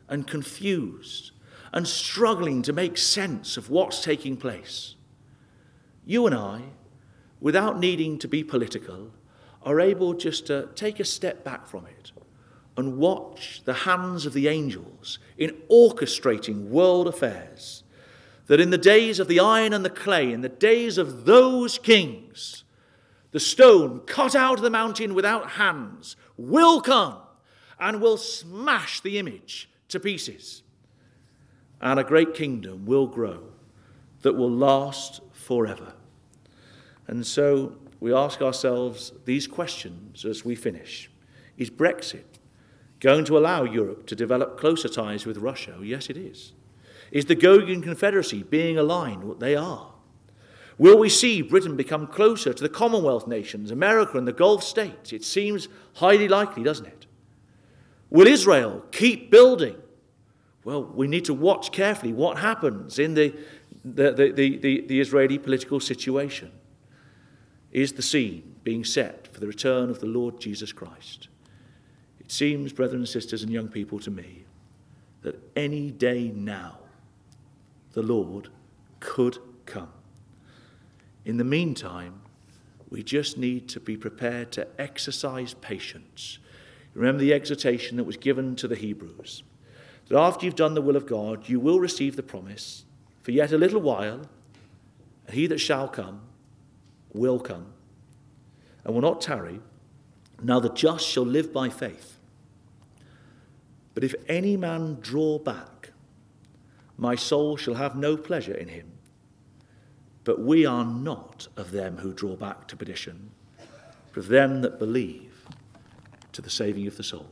and 0.08 0.26
confused 0.28 1.32
and 1.74 1.88
struggling 1.88 2.62
to 2.62 2.74
make 2.74 2.98
sense 2.98 3.58
of 3.58 3.70
what's 3.70 4.04
taking 4.04 4.38
place, 4.38 4.96
you 6.06 6.26
and 6.26 6.36
I, 6.36 6.62
without 7.40 7.80
needing 7.80 8.18
to 8.20 8.28
be 8.28 8.44
political, 8.44 9.12
are 9.64 9.80
able 9.80 10.14
just 10.14 10.48
to 10.48 10.70
take 10.76 11.00
a 11.00 11.06
step 11.06 11.44
back 11.44 11.68
from 11.68 11.86
it 11.86 12.12
and 12.78 12.98
watch 12.98 13.62
the 13.66 13.74
hands 13.74 14.26
of 14.26 14.34
the 14.34 14.48
angels 14.48 15.20
in 15.38 15.50
orchestrating 15.70 16.70
world 16.70 17.08
affairs. 17.08 17.84
That 18.48 18.62
in 18.62 18.70
the 18.70 18.78
days 18.78 19.20
of 19.20 19.28
the 19.28 19.40
iron 19.40 19.74
and 19.74 19.84
the 19.84 19.90
clay, 19.90 20.32
in 20.32 20.42
the 20.42 20.50
days 20.50 20.98
of 20.98 21.26
those 21.26 21.78
kings, 21.78 22.64
the 23.32 23.40
stone 23.40 24.00
cut 24.08 24.34
out 24.36 24.58
of 24.58 24.64
the 24.64 24.70
mountain 24.70 25.14
without 25.14 25.52
hands 25.52 26.16
will 26.38 26.82
come 26.82 27.18
and 27.80 28.02
will 28.02 28.18
smash 28.18 29.02
the 29.02 29.20
image 29.20 29.70
to 29.90 30.00
pieces. 30.00 30.64
And 31.82 32.00
a 32.00 32.04
great 32.04 32.34
kingdom 32.34 32.86
will 32.86 33.08
grow 33.08 33.44
that 34.22 34.34
will 34.34 34.52
last 34.52 35.22
forever. 35.50 35.94
And 37.08 37.26
so 37.26 37.74
we 38.00 38.14
ask 38.14 38.40
ourselves 38.40 39.14
these 39.26 39.48
questions 39.48 40.24
as 40.24 40.46
we 40.46 40.54
finish 40.54 41.10
Is 41.58 41.72
Brexit 41.72 42.38
going 43.00 43.26
to 43.26 43.36
allow 43.36 43.64
Europe 43.64 44.06
to 44.06 44.16
develop 44.16 44.60
closer 44.60 44.88
ties 44.88 45.26
with 45.26 45.38
Russia? 45.38 45.76
Yes, 45.82 46.08
it 46.08 46.18
is. 46.18 46.54
Is 47.12 47.26
the 47.26 47.36
Gogian 47.36 47.82
Confederacy 47.82 48.44
being 48.44 48.78
aligned? 48.78 49.24
What 49.24 49.40
they 49.40 49.56
are. 49.56 49.92
Will 50.78 51.00
we 51.00 51.10
see 51.10 51.42
Britain 51.42 51.76
become 51.76 52.06
closer 52.06 52.54
to 52.54 52.62
the 52.62 52.70
Commonwealth 52.70 53.26
nations, 53.26 53.72
America 53.72 54.20
and 54.20 54.28
the 54.28 54.40
Gulf 54.44 54.64
states? 54.64 55.12
It 55.12 55.24
seems 55.24 55.68
highly 55.96 56.28
likely, 56.28 56.62
doesn't 56.62 56.86
it? 56.86 57.08
Will 58.12 58.28
Israel 58.28 58.86
keep 58.92 59.32
building? 59.32 59.78
Well, 60.64 60.84
we 60.84 61.08
need 61.08 61.26
to 61.26 61.34
watch 61.34 61.72
carefully 61.72 62.14
what 62.14 62.38
happens 62.38 63.00
in 63.00 63.16
the, 63.16 63.34
the, 63.84 64.12
the, 64.12 64.32
the, 64.32 64.82
the 64.82 65.00
Israeli 65.00 65.38
political 65.38 65.80
situation. 65.80 66.52
Is 67.72 67.94
the 67.94 68.02
scene 68.02 68.56
being 68.64 68.84
set 68.84 69.28
for 69.28 69.40
the 69.40 69.48
return 69.48 69.90
of 69.90 70.00
the 70.00 70.08
Lord 70.08 70.40
Jesus 70.40 70.72
Christ? 70.72 71.28
It 72.20 72.32
seems, 72.32 72.74
brethren 72.74 73.02
and 73.02 73.10
sisters 73.10 73.44
and 73.44 73.52
young 73.52 73.68
people, 73.68 74.00
to 74.00 74.12
me 74.12 74.46
that 75.22 75.40
any 75.56 75.92
day 75.92 76.32
now 76.34 76.80
the 77.94 78.02
Lord 78.02 78.50
could 79.00 79.38
come. 79.66 79.92
In 81.26 81.38
the 81.38 81.44
meantime, 81.44 82.22
we 82.90 83.04
just 83.04 83.38
need 83.38 83.70
to 83.70 83.80
be 83.80 83.96
prepared 83.96 84.52
to 84.54 84.68
exercise 84.80 85.54
patience. 85.54 86.40
Remember 86.96 87.20
the 87.20 87.34
exhortation 87.34 87.98
that 87.98 88.04
was 88.06 88.18
given 88.18 88.56
to 88.56 88.68
the 88.68 88.76
Hebrews 88.76 89.44
that 90.08 90.18
after 90.18 90.46
you've 90.46 90.56
done 90.56 90.74
the 90.74 90.82
will 90.82 90.96
of 90.96 91.06
God, 91.06 91.48
you 91.48 91.60
will 91.60 91.80
receive 91.80 92.16
the 92.16 92.24
promise 92.24 92.84
for 93.30 93.34
yet 93.34 93.52
a 93.52 93.60
little 93.60 93.80
while, 93.80 94.22
he 95.32 95.46
that 95.46 95.60
shall 95.60 95.88
come 95.88 96.22
will 97.14 97.40
come 97.40 97.68
and 98.84 98.96
will 98.96 99.04
not 99.04 99.22
tarry. 99.22 99.60
Now 100.42 100.60
the 100.60 100.70
just 100.70 101.08
shall 101.08 101.28
live 101.28 101.54
by 101.54 101.70
faith. 101.70 102.18
But 103.94 104.04
if 104.04 104.16
any 104.28 104.58
man 104.58 104.98
draw 105.00 105.38
back, 105.38 105.92
my 106.98 107.14
soul 107.14 107.56
shall 107.56 107.76
have 107.76 107.96
no 107.96 108.18
pleasure 108.18 108.56
in 108.56 108.70
him. 108.70 108.94
But 110.24 110.40
we 110.42 110.66
are 110.66 110.84
not 110.84 111.50
of 111.56 111.70
them 111.70 111.98
who 111.98 112.14
draw 112.14 112.36
back 112.36 112.68
to 112.70 112.76
perdition, 112.76 113.30
but 114.12 114.22
of 114.22 114.28
them 114.30 114.64
that 114.64 114.80
believe 114.80 115.46
to 116.32 116.42
the 116.42 116.50
saving 116.50 116.88
of 116.88 116.98
the 116.98 117.04
soul. 117.04 117.30